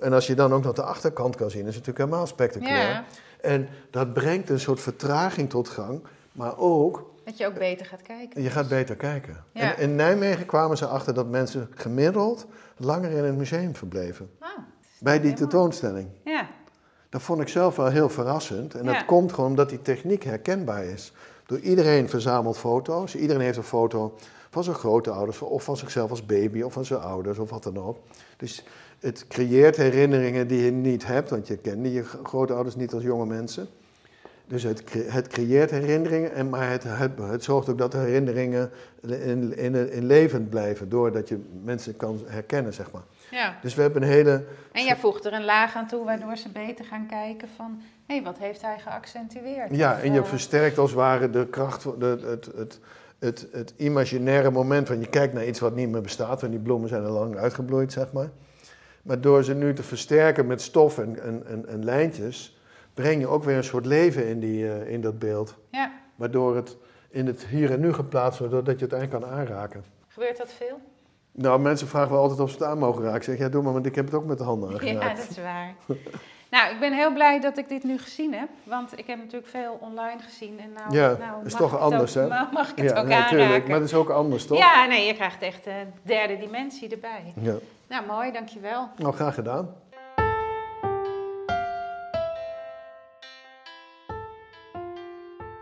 En 0.00 0.12
als 0.12 0.26
je 0.26 0.34
dan 0.34 0.52
ook 0.52 0.62
nog 0.62 0.74
de 0.74 0.82
achterkant 0.82 1.36
kan 1.36 1.50
zien, 1.50 1.66
is 1.66 1.74
het 1.74 1.86
natuurlijk 1.86 1.98
helemaal 1.98 2.26
spectaculair. 2.26 2.88
Ja. 2.88 3.04
En 3.40 3.68
dat 3.90 4.12
brengt 4.12 4.50
een 4.50 4.60
soort 4.60 4.80
vertraging 4.80 5.50
tot 5.50 5.68
gang, 5.68 6.02
maar 6.32 6.58
ook. 6.58 7.10
Dat 7.24 7.38
je 7.38 7.46
ook 7.46 7.58
beter 7.58 7.86
gaat 7.86 8.02
kijken. 8.02 8.42
Je 8.42 8.50
gaat 8.50 8.68
beter 8.68 8.96
kijken. 8.96 9.44
En 9.52 9.78
in 9.78 9.96
Nijmegen 9.96 10.46
kwamen 10.46 10.76
ze 10.76 10.86
achter 10.86 11.14
dat 11.14 11.26
mensen 11.26 11.68
gemiddeld 11.74 12.46
langer 12.76 13.10
in 13.10 13.24
het 13.24 13.36
museum 13.36 13.74
verbleven. 13.76 14.30
Ah. 14.38 14.48
Bij 15.00 15.20
die 15.20 15.32
tentoonstelling. 15.32 16.08
Ja. 16.24 16.48
Dat 17.08 17.22
vond 17.22 17.40
ik 17.40 17.48
zelf 17.48 17.76
wel 17.76 17.86
heel 17.86 18.08
verrassend. 18.08 18.74
En 18.74 18.86
dat 18.86 19.04
komt 19.04 19.32
gewoon 19.32 19.50
omdat 19.50 19.68
die 19.68 19.82
techniek 19.82 20.24
herkenbaar 20.24 20.84
is. 20.84 21.12
Door 21.46 21.58
iedereen 21.58 22.08
verzamelt 22.08 22.58
foto's. 22.58 23.14
Iedereen 23.14 23.42
heeft 23.42 23.56
een 23.56 23.62
foto 23.62 24.14
van 24.50 24.64
zijn 24.64 24.76
grootouders, 24.76 25.40
of 25.40 25.64
van 25.64 25.76
zichzelf 25.76 26.10
als 26.10 26.26
baby, 26.26 26.62
of 26.62 26.72
van 26.72 26.84
zijn 26.84 27.00
ouders, 27.00 27.38
of 27.38 27.50
wat 27.50 27.62
dan 27.62 27.78
ook. 27.78 27.98
Dus 28.36 28.64
het 29.00 29.26
creëert 29.28 29.76
herinneringen 29.76 30.46
die 30.46 30.64
je 30.64 30.70
niet 30.70 31.06
hebt, 31.06 31.30
want 31.30 31.46
je 31.46 31.56
kende 31.56 31.92
je 31.92 32.04
grootouders 32.22 32.76
niet 32.76 32.94
als 32.94 33.02
jonge 33.02 33.26
mensen. 33.26 33.68
Dus 34.46 34.62
het, 34.62 34.82
het 34.92 35.26
creëert 35.26 35.70
herinneringen, 35.70 36.32
en, 36.32 36.48
maar 36.48 36.70
het, 36.70 36.82
het, 36.86 37.10
het 37.18 37.44
zorgt 37.44 37.68
ook 37.68 37.78
dat 37.78 37.92
de 37.92 37.98
herinneringen 37.98 38.70
in, 39.02 39.56
in, 39.56 39.92
in 39.92 40.06
levend 40.06 40.50
blijven, 40.50 40.88
doordat 40.88 41.28
je 41.28 41.38
mensen 41.64 41.96
kan 41.96 42.20
herkennen, 42.26 42.74
zeg 42.74 42.90
maar. 42.92 43.04
Ja. 43.30 43.58
Dus 43.62 43.74
we 43.74 43.82
hebben 43.82 44.02
een 44.02 44.08
hele... 44.08 44.44
En 44.72 44.84
jij 44.84 44.96
voegt 44.96 45.24
er 45.24 45.32
een 45.32 45.44
laag 45.44 45.76
aan 45.76 45.86
toe, 45.86 46.04
waardoor 46.04 46.36
ze 46.36 46.48
beter 46.48 46.84
gaan 46.84 47.06
kijken 47.06 47.48
van... 47.56 47.82
hé, 48.06 48.14
hey, 48.14 48.22
wat 48.22 48.38
heeft 48.38 48.62
hij 48.62 48.78
geaccentueerd? 48.78 49.76
Ja, 49.76 50.00
en 50.00 50.12
je 50.12 50.20
eh, 50.20 50.24
versterkt 50.24 50.78
als 50.78 50.90
het 50.90 50.98
ware 50.98 51.30
de 51.30 51.46
kracht, 51.46 51.82
de, 51.82 52.18
het, 52.26 52.46
het, 52.56 52.80
het, 53.18 53.46
het 53.52 53.74
imaginaire 53.76 54.50
moment 54.50 54.86
van 54.86 55.00
je 55.00 55.08
kijkt 55.08 55.34
naar 55.34 55.46
iets 55.46 55.60
wat 55.60 55.74
niet 55.74 55.88
meer 55.88 56.00
bestaat, 56.00 56.40
want 56.40 56.52
die 56.52 56.62
bloemen 56.62 56.88
zijn 56.88 57.04
al 57.04 57.12
lang 57.12 57.36
uitgebloeid, 57.36 57.92
zeg 57.92 58.12
maar. 58.12 58.30
Maar 59.02 59.20
door 59.20 59.44
ze 59.44 59.54
nu 59.54 59.74
te 59.74 59.82
versterken 59.82 60.46
met 60.46 60.62
stof 60.62 60.98
en, 60.98 61.22
en, 61.46 61.66
en, 61.68 61.84
lijntjes, 61.84 62.60
breng 62.94 63.20
je 63.20 63.26
ook 63.26 63.44
weer 63.44 63.56
een 63.56 63.64
soort 63.64 63.86
leven 63.86 64.26
in, 64.26 64.40
die, 64.40 64.64
uh, 64.64 64.88
in 64.88 65.00
dat 65.00 65.18
beeld. 65.18 65.54
Ja. 65.70 65.92
Waardoor 66.16 66.56
het 66.56 66.76
in 67.10 67.26
het 67.26 67.46
hier 67.46 67.72
en 67.72 67.80
nu 67.80 67.92
geplaatst 67.92 68.38
wordt, 68.38 68.54
doordat 68.54 68.78
je 68.78 68.84
het 68.84 68.94
eigenlijk 68.94 69.24
kan 69.24 69.38
aanraken. 69.38 69.84
Gebeurt 70.08 70.36
dat 70.36 70.52
veel? 70.52 70.80
Nou, 71.32 71.60
mensen 71.60 71.88
vragen 71.88 72.10
wel 72.10 72.20
altijd 72.20 72.40
of 72.40 72.50
ze 72.50 72.56
het 72.56 72.66
aan 72.66 72.78
mogen 72.78 73.02
raken. 73.02 73.16
Ik 73.16 73.22
zeg, 73.22 73.38
ja, 73.38 73.48
doe 73.48 73.62
maar, 73.62 73.72
want 73.72 73.86
ik 73.86 73.94
heb 73.94 74.04
het 74.04 74.14
ook 74.14 74.24
met 74.24 74.38
de 74.38 74.44
handen 74.44 74.70
aangeraakt. 74.70 75.02
Ja, 75.02 75.14
dat 75.14 75.30
is 75.30 75.36
waar. 75.36 75.74
nou, 76.50 76.74
ik 76.74 76.80
ben 76.80 76.92
heel 76.92 77.12
blij 77.12 77.40
dat 77.40 77.58
ik 77.58 77.68
dit 77.68 77.84
nu 77.84 77.98
gezien 77.98 78.34
heb. 78.34 78.48
Want 78.64 78.98
ik 78.98 79.06
heb 79.06 79.18
natuurlijk 79.18 79.50
veel 79.50 79.78
online 79.80 80.20
gezien. 80.20 80.60
En 80.60 80.72
nou, 80.72 80.94
ja, 80.94 81.16
nou, 81.18 81.46
is 81.46 81.54
toch 81.54 81.78
anders, 81.78 82.14
hè? 82.14 82.26
Mag 82.52 82.70
ik 82.70 82.82
het 82.82 82.94
ook 82.94 83.06
nee, 83.06 83.16
aanraken? 83.16 83.68
Maar 83.68 83.80
het 83.80 83.88
is 83.88 83.94
ook 83.94 84.10
anders, 84.10 84.46
toch? 84.46 84.58
Ja, 84.58 84.86
nee, 84.86 85.06
je 85.06 85.14
krijgt 85.14 85.42
echt 85.42 85.66
een 85.66 85.92
derde 86.02 86.38
dimensie 86.38 86.88
erbij. 86.88 87.32
Ja. 87.40 87.54
Nou, 87.88 88.06
mooi, 88.06 88.32
dankjewel. 88.32 88.88
Nou, 88.96 89.14
graag 89.14 89.34
gedaan. 89.34 89.74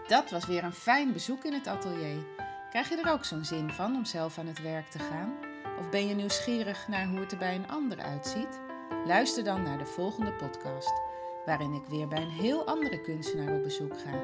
Dat 0.07 0.31
was 0.31 0.47
weer 0.47 0.65
een 0.65 0.73
fijn 0.73 1.13
bezoek 1.13 1.45
in 1.45 1.53
het 1.53 1.67
atelier. 1.67 2.25
Krijg 2.71 2.89
je 2.89 3.01
er 3.05 3.13
ook 3.13 3.25
zo'n 3.25 3.45
zin 3.45 3.71
van 3.71 3.97
om 3.97 4.05
zelf 4.05 4.39
aan 4.39 4.47
het 4.47 4.63
werk 4.63 4.91
te 4.91 4.99
gaan? 4.99 5.48
Of 5.79 5.91
ben 5.91 6.09
je 6.09 6.15
nieuwsgierig 6.15 6.89
naar 6.89 7.07
hoe 7.07 7.21
het 7.21 7.33
er 7.33 7.39
bij 7.39 7.55
een 7.55 7.69
ander 7.69 7.99
uitziet? 7.99 8.61
Luister 9.07 9.45
dan 9.45 9.63
naar 9.63 9.79
de 9.79 9.87
volgende 9.87 10.33
podcast, 10.33 10.93
waarin 11.45 11.73
ik 11.73 11.87
weer 11.89 12.09
bij 12.09 12.23
een 12.23 12.31
heel 12.31 12.67
andere 12.67 13.01
kunstenaar 13.01 13.55
op 13.55 13.63
bezoek 13.63 14.01
ga. 14.01 14.21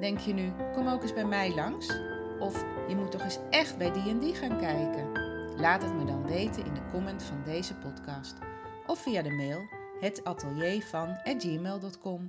Denk 0.00 0.18
je 0.18 0.32
nu, 0.32 0.52
kom 0.74 0.88
ook 0.88 1.02
eens 1.02 1.12
bij 1.12 1.24
mij 1.24 1.54
langs? 1.54 1.98
Of 2.38 2.64
je 2.88 2.96
moet 2.96 3.10
toch 3.10 3.22
eens 3.22 3.38
echt 3.50 3.78
bij 3.78 3.92
die 3.92 4.08
en 4.08 4.18
die 4.18 4.34
gaan 4.34 4.58
kijken? 4.58 5.12
Laat 5.56 5.82
het 5.82 5.94
me 5.94 6.04
dan 6.04 6.26
weten 6.26 6.64
in 6.64 6.74
de 6.74 6.86
comment 6.90 7.22
van 7.22 7.42
deze 7.44 7.74
podcast. 7.74 8.38
Of 8.86 8.98
via 8.98 9.22
de 9.22 9.30
mail 9.30 9.68
hetateliervan.gmail.com 10.00 12.28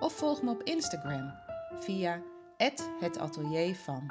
Of 0.00 0.12
volg 0.12 0.42
me 0.42 0.50
op 0.50 0.62
Instagram 0.62 1.34
via 1.74 2.20
hetateliervan. 3.00 4.10